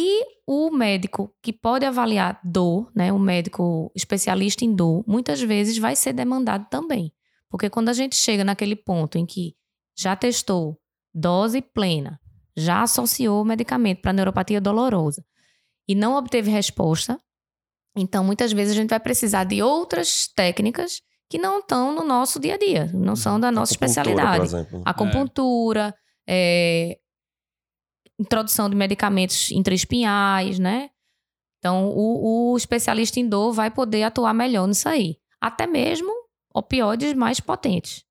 E 0.01 0.23
o 0.47 0.71
médico 0.71 1.35
que 1.43 1.51
pode 1.51 1.85
avaliar 1.85 2.39
dor, 2.41 2.89
né, 2.95 3.11
o 3.11 3.19
médico 3.19 3.91
especialista 3.93 4.63
em 4.63 4.73
dor, 4.73 5.03
muitas 5.05 5.41
vezes 5.41 5.77
vai 5.77 5.93
ser 5.93 6.13
demandado 6.13 6.69
também. 6.69 7.11
Porque 7.49 7.69
quando 7.69 7.89
a 7.89 7.93
gente 7.93 8.15
chega 8.15 8.45
naquele 8.45 8.77
ponto 8.77 9.17
em 9.17 9.25
que 9.25 9.55
já 9.97 10.15
testou 10.15 10.79
dose 11.13 11.61
plena, 11.61 12.17
já 12.55 12.83
associou 12.83 13.41
o 13.41 13.45
medicamento 13.45 13.99
para 13.99 14.13
neuropatia 14.13 14.61
dolorosa 14.61 15.21
e 15.85 15.93
não 15.93 16.15
obteve 16.15 16.49
resposta, 16.49 17.19
então 17.93 18.23
muitas 18.23 18.53
vezes 18.53 18.71
a 18.71 18.75
gente 18.77 18.91
vai 18.91 19.01
precisar 19.01 19.43
de 19.43 19.61
outras 19.61 20.29
técnicas 20.33 21.01
que 21.29 21.37
não 21.37 21.59
estão 21.59 21.93
no 21.93 22.05
nosso 22.05 22.39
dia 22.39 22.53
a 22.53 22.57
dia, 22.57 22.89
não 22.93 23.17
são 23.17 23.37
da 23.37 23.51
nossa 23.51 23.73
especialidade 23.73 24.37
Por 24.37 24.45
exemplo. 24.45 24.81
acupuntura, 24.85 25.93
é, 26.25 26.97
introdução 28.19 28.69
de 28.69 28.75
medicamentos 28.75 29.49
intraespinhais, 29.51 30.59
né? 30.59 30.89
Então, 31.59 31.89
o, 31.89 32.53
o 32.53 32.57
especialista 32.57 33.19
em 33.19 33.27
dor 33.27 33.51
vai 33.51 33.71
poder 33.71 34.03
atuar 34.03 34.33
melhor 34.33 34.67
nisso 34.67 34.87
aí. 34.87 35.17
Até 35.41 35.67
mesmo 35.67 36.11
opioides 36.53 37.13
mais 37.13 37.39
potentes. 37.39 38.03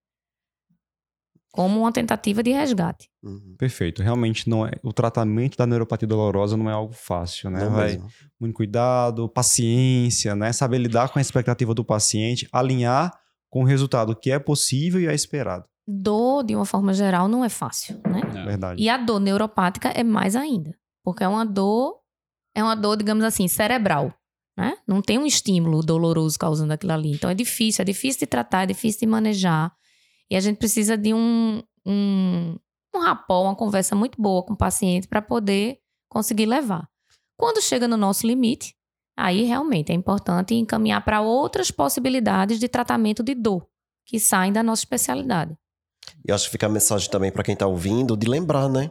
Como 1.50 1.80
uma 1.80 1.92
tentativa 1.92 2.42
de 2.42 2.50
resgate. 2.50 3.08
Uhum. 3.22 3.56
Perfeito. 3.58 4.02
Realmente 4.02 4.48
não 4.48 4.66
é. 4.66 4.72
O 4.82 4.92
tratamento 4.92 5.56
da 5.56 5.66
neuropatia 5.66 6.06
dolorosa 6.06 6.56
não 6.56 6.68
é 6.68 6.72
algo 6.72 6.92
fácil, 6.92 7.50
né? 7.50 7.64
Não 7.64 7.72
Vai 7.72 7.92
mesmo. 7.92 8.08
muito 8.38 8.54
cuidado, 8.54 9.28
paciência, 9.28 10.36
né? 10.36 10.52
Saber 10.52 10.78
lidar 10.78 11.08
com 11.10 11.18
a 11.18 11.22
expectativa 11.22 11.74
do 11.74 11.84
paciente, 11.84 12.46
alinhar 12.52 13.12
com 13.50 13.62
o 13.62 13.66
resultado 13.66 14.14
que 14.14 14.30
é 14.30 14.38
possível 14.38 15.00
e 15.00 15.06
é 15.06 15.14
esperado. 15.14 15.64
Dor, 15.90 16.44
de 16.44 16.54
uma 16.54 16.66
forma 16.66 16.92
geral, 16.92 17.28
não 17.28 17.42
é 17.42 17.48
fácil, 17.48 17.98
né? 18.06 18.20
Não. 18.34 18.44
Verdade. 18.44 18.82
E 18.82 18.90
a 18.90 18.98
dor 18.98 19.18
neuropática 19.18 19.88
é 19.88 20.04
mais 20.04 20.36
ainda. 20.36 20.76
Porque 21.02 21.24
é 21.24 21.28
uma 21.28 21.46
dor, 21.46 22.00
é 22.54 22.62
uma 22.62 22.74
dor, 22.74 22.96
digamos 22.96 23.24
assim, 23.24 23.48
cerebral. 23.48 24.12
Né? 24.54 24.76
Não 24.86 25.00
tem 25.00 25.16
um 25.16 25.24
estímulo 25.24 25.80
doloroso 25.82 26.38
causando 26.38 26.74
aquilo 26.74 26.92
ali. 26.92 27.12
Então 27.12 27.30
é 27.30 27.34
difícil, 27.34 27.80
é 27.80 27.86
difícil 27.86 28.20
de 28.20 28.26
tratar, 28.26 28.64
é 28.64 28.66
difícil 28.66 29.00
de 29.00 29.06
manejar. 29.06 29.72
E 30.30 30.36
a 30.36 30.40
gente 30.40 30.58
precisa 30.58 30.94
de 30.94 31.14
um, 31.14 31.62
um, 31.86 32.58
um 32.94 32.98
rapó, 32.98 33.44
uma 33.44 33.56
conversa 33.56 33.94
muito 33.94 34.20
boa 34.20 34.42
com 34.42 34.52
o 34.52 34.56
paciente 34.58 35.08
para 35.08 35.22
poder 35.22 35.78
conseguir 36.10 36.44
levar. 36.44 36.86
Quando 37.36 37.62
chega 37.62 37.88
no 37.88 37.96
nosso 37.96 38.26
limite, 38.26 38.74
aí 39.16 39.44
realmente 39.44 39.90
é 39.90 39.94
importante 39.94 40.54
encaminhar 40.54 41.02
para 41.02 41.22
outras 41.22 41.70
possibilidades 41.70 42.58
de 42.58 42.68
tratamento 42.68 43.22
de 43.22 43.34
dor 43.34 43.66
que 44.04 44.18
saem 44.18 44.52
da 44.52 44.62
nossa 44.62 44.80
especialidade. 44.80 45.56
E 46.26 46.32
acho 46.32 46.46
que 46.46 46.50
fica 46.52 46.66
a 46.66 46.68
mensagem 46.68 47.08
também 47.10 47.30
para 47.30 47.42
quem 47.42 47.54
tá 47.56 47.66
ouvindo 47.66 48.16
de 48.16 48.28
lembrar, 48.28 48.68
né? 48.68 48.90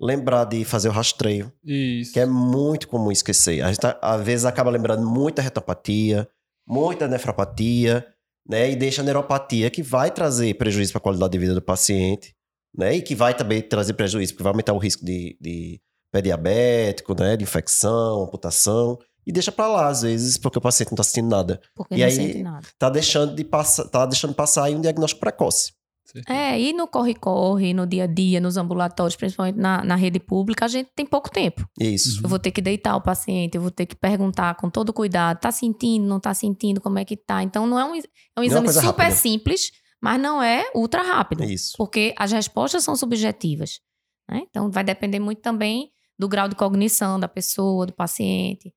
Lembrar 0.00 0.44
de 0.44 0.64
fazer 0.64 0.88
o 0.88 0.92
rastreio, 0.92 1.52
Isso. 1.64 2.12
que 2.12 2.20
é 2.20 2.26
muito 2.26 2.88
comum 2.88 3.12
esquecer. 3.12 3.62
A 3.62 3.68
gente 3.68 3.78
tá- 3.80 3.98
às 4.02 4.22
vezes 4.24 4.44
acaba 4.44 4.70
lembrando 4.70 5.06
muita 5.08 5.40
retopatia, 5.40 6.28
muita 6.66 7.06
nefropatia, 7.06 8.04
né? 8.48 8.70
E 8.70 8.76
deixa 8.76 9.02
a 9.02 9.04
neuropatia 9.04 9.70
que 9.70 9.82
vai 9.82 10.10
trazer 10.10 10.54
prejuízo 10.54 10.92
para 10.92 10.98
a 10.98 11.02
qualidade 11.02 11.32
de 11.32 11.38
vida 11.38 11.54
do 11.54 11.62
paciente, 11.62 12.34
né? 12.76 12.96
E 12.96 13.02
que 13.02 13.14
vai 13.14 13.34
também 13.34 13.62
trazer 13.62 13.94
prejuízo, 13.94 14.32
porque 14.32 14.42
vai 14.42 14.52
aumentar 14.52 14.72
o 14.72 14.78
risco 14.78 15.04
de, 15.04 15.36
de 15.40 15.80
pé 16.10 16.20
diabético, 16.20 17.14
né? 17.18 17.36
De 17.36 17.44
infecção, 17.44 18.22
amputação. 18.24 18.98
E 19.26 19.32
deixa 19.32 19.50
para 19.52 19.68
lá, 19.68 19.88
às 19.88 20.02
vezes, 20.02 20.36
porque 20.36 20.58
o 20.58 20.60
paciente 20.60 20.90
não 20.90 20.96
tá 20.96 21.02
sentindo 21.04 21.28
nada. 21.28 21.60
Porque 21.74 21.94
E 21.94 21.98
não 21.98 22.04
aí- 22.04 22.10
sente 22.12 22.42
nada. 22.42 22.66
Tá 22.78 22.90
deixando 22.90 23.34
de 23.34 23.44
passar, 23.44 23.84
tá 23.88 24.04
deixando 24.04 24.34
passar 24.34 24.64
aí 24.64 24.74
um 24.74 24.80
diagnóstico 24.80 25.20
precoce. 25.20 25.72
Certeza. 26.04 26.38
É, 26.38 26.60
e 26.60 26.72
no 26.72 26.86
corre-corre, 26.86 27.72
no 27.72 27.86
dia 27.86 28.04
a 28.04 28.06
dia, 28.06 28.40
nos 28.40 28.56
ambulatórios, 28.56 29.16
principalmente 29.16 29.56
na, 29.56 29.82
na 29.82 29.96
rede 29.96 30.20
pública, 30.20 30.66
a 30.66 30.68
gente 30.68 30.90
tem 30.94 31.06
pouco 31.06 31.30
tempo. 31.30 31.66
Isso. 31.80 32.20
Eu 32.22 32.28
vou 32.28 32.38
ter 32.38 32.50
que 32.50 32.60
deitar 32.60 32.94
o 32.94 33.00
paciente, 33.00 33.56
eu 33.56 33.62
vou 33.62 33.70
ter 33.70 33.86
que 33.86 33.96
perguntar 33.96 34.54
com 34.56 34.68
todo 34.68 34.92
cuidado: 34.92 35.40
tá 35.40 35.50
sentindo, 35.50 36.06
não 36.06 36.20
tá 36.20 36.34
sentindo, 36.34 36.80
como 36.80 36.98
é 36.98 37.04
que 37.04 37.16
tá? 37.16 37.42
Então, 37.42 37.66
não 37.66 37.78
é 37.78 37.84
um, 37.84 37.94
é 37.96 38.40
um 38.40 38.42
é 38.42 38.46
exame 38.46 38.66
coisa 38.66 38.80
super 38.80 39.02
rápida. 39.04 39.16
simples, 39.16 39.70
mas 40.00 40.20
não 40.20 40.42
é 40.42 40.70
ultra 40.74 41.02
rápido. 41.02 41.42
Isso. 41.44 41.72
Porque 41.78 42.14
as 42.18 42.30
respostas 42.30 42.84
são 42.84 42.94
subjetivas. 42.94 43.80
né? 44.28 44.42
Então, 44.48 44.70
vai 44.70 44.84
depender 44.84 45.18
muito 45.18 45.40
também 45.40 45.90
do 46.18 46.28
grau 46.28 46.48
de 46.48 46.54
cognição 46.54 47.18
da 47.18 47.28
pessoa, 47.28 47.86
do 47.86 47.92
paciente. 47.94 48.72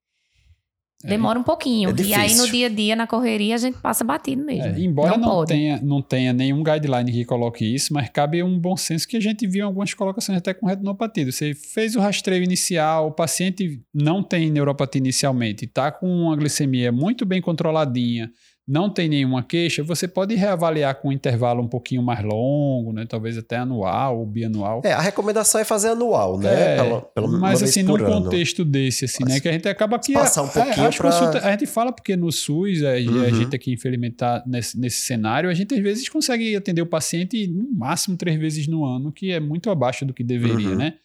É. 1.07 1.11
Demora 1.11 1.39
um 1.39 1.43
pouquinho. 1.43 1.89
É 1.89 2.01
e 2.01 2.13
aí, 2.13 2.35
no 2.35 2.47
dia 2.49 2.67
a 2.67 2.69
dia, 2.69 2.95
na 2.95 3.07
correria, 3.07 3.55
a 3.55 3.57
gente 3.57 3.77
passa 3.77 4.03
batido 4.03 4.43
mesmo. 4.43 4.75
É, 4.75 4.79
embora 4.79 5.17
não, 5.17 5.29
pode. 5.29 5.47
tenha, 5.47 5.79
não 5.81 6.01
tenha 6.01 6.33
nenhum 6.33 6.61
guideline 6.61 7.11
que 7.11 7.23
coloque 7.23 7.63
isso, 7.63 7.93
mas 7.93 8.09
cabe 8.09 8.43
um 8.43 8.59
bom 8.59 8.75
senso 8.75 9.07
que 9.07 9.15
a 9.15 9.19
gente 9.19 9.47
viu 9.47 9.61
em 9.61 9.65
algumas 9.65 9.93
colocações 9.93 10.37
até 10.37 10.53
com 10.53 10.67
retinopatia. 10.67 11.31
Você 11.31 11.53
fez 11.53 11.95
o 11.95 11.99
rastreio 12.01 12.43
inicial, 12.43 13.07
o 13.07 13.11
paciente 13.11 13.81
não 13.93 14.21
tem 14.21 14.51
neuropatia 14.51 14.99
inicialmente, 14.99 15.65
está 15.65 15.91
com 15.91 16.07
uma 16.07 16.35
glicemia 16.35 16.91
muito 16.91 17.25
bem 17.25 17.41
controladinha, 17.41 18.29
não 18.67 18.89
tem 18.89 19.07
nenhuma 19.07 19.41
queixa, 19.41 19.81
você 19.81 20.07
pode 20.09 20.35
reavaliar 20.35 20.95
com 20.95 21.07
um 21.07 21.11
intervalo 21.11 21.63
um 21.63 21.67
pouquinho 21.67 22.03
mais 22.03 22.21
longo, 22.23 22.91
né? 22.91 23.05
talvez 23.07 23.37
até 23.37 23.55
anual 23.57 24.19
ou 24.19 24.25
bianual. 24.25 24.81
É, 24.83 24.91
a 24.91 24.99
recomendação 24.99 25.61
é 25.61 25.63
fazer 25.63 25.89
anual, 25.89 26.37
né? 26.37 26.73
É, 26.73 26.75
Pelo, 26.75 27.01
pelo 27.01 27.27
mas 27.39 27.63
assim, 27.63 27.81
num 27.83 27.91
por 27.93 28.03
ano. 28.03 28.23
contexto 28.23 28.65
desse, 28.65 29.05
assim, 29.05 29.23
né? 29.23 29.31
Mas 29.35 29.39
Que 29.41 29.47
a 29.47 29.51
gente 29.53 29.69
acaba 29.69 29.97
que. 29.97 30.11
passar 30.11 30.43
um 30.43 30.47
é, 30.47 30.51
pouquinho 30.51 30.87
as 30.87 30.97
pra- 30.97 31.09
consulta- 31.11 31.47
a 31.47 31.51
gente 31.51 31.65
fala 31.65 31.93
porque 31.93 32.17
no 32.17 32.29
SUS, 32.31 32.83
a, 32.83 32.99
e 32.99 33.07
a 33.07 33.11
Uhum. 33.11 33.33
gente 33.33 33.55
aqui, 33.55 33.71
infelizmente, 33.71 34.17
tá 34.17 34.43
nesse, 34.45 34.77
nesse 34.77 34.99
cenário, 35.01 35.49
a 35.49 35.53
gente 35.53 35.73
às 35.73 35.79
vezes 35.81 36.09
consegue 36.09 36.53
atender 36.55 36.81
o 36.81 36.85
paciente 36.85 37.47
no 37.47 37.71
máximo 37.71 38.17
três 38.17 38.37
vezes 38.37 38.67
no 38.67 38.83
ano, 38.83 39.11
que 39.13 39.31
é 39.31 39.39
muito 39.39 39.69
abaixo 39.69 40.05
do 40.05 40.13
que 40.13 40.23
deveria, 40.23 40.69
Uhum. 40.71 40.75
né? 40.75 40.95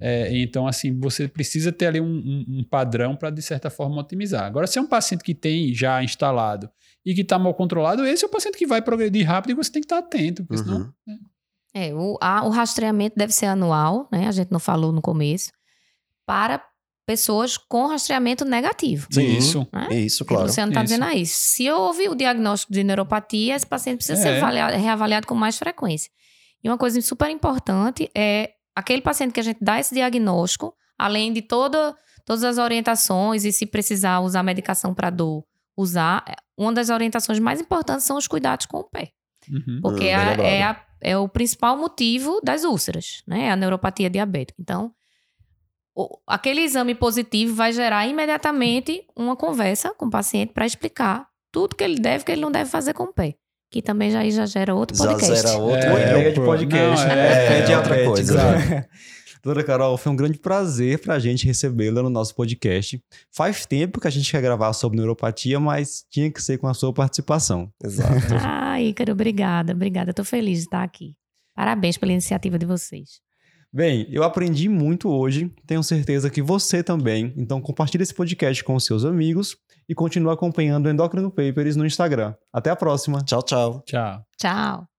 É, 0.00 0.30
então, 0.38 0.68
assim, 0.68 0.96
você 0.96 1.26
precisa 1.26 1.72
ter 1.72 1.86
ali 1.86 2.00
um, 2.00 2.04
um- 2.06 2.44
um 2.60 2.62
padrão 2.64 3.16
para, 3.16 3.30
de 3.30 3.42
certa 3.42 3.68
forma, 3.68 4.00
otimizar. 4.00 4.44
Agora, 4.44 4.68
se 4.68 4.78
é 4.78 4.80
um 4.82 4.86
paciente 4.86 5.24
que 5.24 5.34
tem 5.34 5.74
já 5.74 6.00
instalado 6.04 6.70
e 7.04 7.14
que 7.14 7.22
está 7.22 7.38
mal 7.38 7.54
controlado, 7.54 8.04
esse 8.06 8.24
é 8.24 8.28
o 8.28 8.30
paciente 8.30 8.58
que 8.58 8.66
vai 8.66 8.82
progredir 8.82 9.26
rápido 9.26 9.50
e 9.52 9.54
você 9.54 9.70
tem 9.72 9.80
que 9.80 9.86
estar 9.86 9.98
atento, 9.98 10.44
porque 10.44 10.62
senão 10.62 10.92
Uhum. 11.06 11.18
É, 11.74 11.94
o, 11.94 12.16
a- 12.20 12.44
o 12.44 12.48
rastreamento 12.50 13.14
deve 13.16 13.32
ser 13.32 13.46
anual, 13.46 14.08
né? 14.10 14.26
A 14.26 14.32
gente 14.32 14.50
não 14.50 14.58
falou 14.58 14.90
no 14.92 15.00
começo. 15.02 15.50
para 16.26 16.62
pessoas 17.06 17.56
com 17.56 17.86
rastreamento 17.86 18.44
negativo. 18.44 19.06
Sim. 19.10 19.36
Isso. 19.38 19.66
Né? 19.72 19.88
Isso, 20.00 20.18
Que 20.26 20.32
o 20.32 20.36
claro. 20.36 20.46
Luciano 20.46 20.70
está 20.72 20.82
Isso. 20.84 20.92
dizendo 20.92 21.04
aí. 21.10 21.24
Se 21.24 21.70
houve 21.70 22.06
o 22.08 22.14
diagnóstico 22.14 22.70
de 22.72 22.84
neuropatia, 22.84 23.54
esse 23.56 23.66
paciente 23.66 23.96
precisa 23.98 24.20
ser 24.20 24.28
É. 24.34 24.38
avaliado- 24.38 24.76
reavaliado 24.76 25.26
com 25.26 25.34
mais 25.34 25.56
frequência. 25.58 26.10
E 26.62 26.68
uma 26.68 26.76
coisa 26.76 27.00
super 27.00 27.30
importante 27.30 28.10
é 28.14 28.50
aquele 28.76 29.00
paciente 29.00 29.32
que 29.32 29.40
a 29.40 29.42
gente 29.42 29.58
dá 29.62 29.80
esse 29.80 29.94
diagnóstico, 29.94 30.74
além 30.98 31.32
de 31.32 31.40
toda, 31.40 31.96
todas 32.26 32.44
as 32.44 32.58
orientações 32.58 33.44
e 33.46 33.52
se 33.52 33.64
precisar 33.64 34.20
usar 34.20 34.42
medicação 34.42 34.92
para 34.92 35.08
dor, 35.08 35.44
usar, 35.80 36.24
uma 36.56 36.72
das 36.72 36.90
orientações 36.90 37.38
mais 37.38 37.60
importantes 37.60 38.04
são 38.04 38.16
os 38.16 38.26
cuidados 38.26 38.66
com 38.66 38.78
o 38.78 38.84
pé. 38.84 39.10
Uhum. 39.50 39.78
Porque 39.80 40.04
Hum, 40.04 40.08
é, 40.08 40.14
a- 40.14 40.32
é, 40.42 40.62
a- 40.64 40.84
é 41.00 41.16
o 41.16 41.28
principal 41.28 41.76
motivo 41.78 42.40
das 42.42 42.64
úlceras, 42.64 43.22
né? 43.26 43.44
É 43.46 43.50
A 43.52 43.56
neuropatia 43.56 44.10
diabética. 44.10 44.60
Então, 44.60 44.90
o- 45.96 46.18
aquele 46.26 46.62
exame 46.62 46.94
positivo 46.94 47.54
vai 47.54 47.72
gerar 47.72 48.06
imediatamente 48.06 49.04
uma 49.16 49.36
conversa 49.36 49.94
com 49.94 50.06
o 50.06 50.10
paciente 50.10 50.52
para 50.52 50.66
explicar 50.66 51.26
tudo 51.52 51.76
que 51.76 51.84
ele 51.84 51.98
deve 52.00 52.22
e 52.22 52.24
que 52.26 52.32
ele 52.32 52.40
não 52.42 52.50
deve 52.50 52.68
fazer 52.70 52.92
com 52.92 53.04
o 53.04 53.12
pé. 53.12 53.34
Que 53.70 53.82
também 53.82 54.10
já, 54.10 54.28
já 54.30 54.46
gera 54.46 54.74
outro 54.74 54.96
Já 54.96 55.04
podcast. 55.04 55.46
zera 55.48 55.58
outro. 55.58 55.88
É, 55.90 56.10
ideia 56.10 56.32
de 56.32 56.40
podcast. 56.40 57.06
não, 57.06 57.14
né? 57.14 57.28
é- 57.44 57.48
Pé 57.48 57.58
é 57.58 57.62
diabético. 57.62 58.08
outra 58.10 58.24
coisa? 58.24 58.88
Doutora 59.48 59.64
Carol, 59.64 59.96
foi 59.96 60.12
um 60.12 60.16
grande 60.16 60.38
prazer 60.38 61.00
pra 61.00 61.18
gente 61.18 61.46
recebê-la 61.46 62.02
no 62.02 62.10
nosso 62.10 62.34
podcast. 62.34 63.02
Faz 63.34 63.64
tempo 63.64 63.98
que 63.98 64.06
a 64.06 64.10
gente 64.10 64.30
quer 64.30 64.42
gravar 64.42 64.74
sobre 64.74 64.98
neuropatia, 64.98 65.58
mas 65.58 66.04
tinha 66.10 66.30
que 66.30 66.42
ser 66.42 66.58
com 66.58 66.66
a 66.66 66.74
sua 66.74 66.92
participação. 66.92 67.72
Exato. 67.82 68.12
Ah, 68.44 68.78
Ícaro, 68.78 69.12
obrigada, 69.12 69.72
obrigada. 69.72 70.10
Estou 70.10 70.24
feliz 70.24 70.58
de 70.58 70.64
estar 70.64 70.82
aqui. 70.82 71.14
Parabéns 71.56 71.96
pela 71.96 72.12
iniciativa 72.12 72.58
de 72.58 72.66
vocês. 72.66 73.20
Bem, 73.72 74.06
eu 74.10 74.22
aprendi 74.22 74.68
muito 74.68 75.08
hoje, 75.08 75.50
tenho 75.66 75.82
certeza 75.82 76.28
que 76.28 76.42
você 76.42 76.82
também. 76.82 77.32
Então 77.34 77.58
compartilhe 77.58 78.02
esse 78.02 78.14
podcast 78.14 78.62
com 78.62 78.74
os 78.74 78.84
seus 78.84 79.06
amigos 79.06 79.56
e 79.88 79.94
continue 79.94 80.30
acompanhando 80.30 80.86
o 80.86 80.90
Endocrino 80.90 81.30
Papers 81.30 81.74
no 81.74 81.86
Instagram. 81.86 82.34
Até 82.52 82.68
a 82.68 82.76
próxima! 82.76 83.22
tchau, 83.22 83.42
tchau. 83.42 83.82
Tchau. 83.86 84.22
Tchau. 84.38 84.97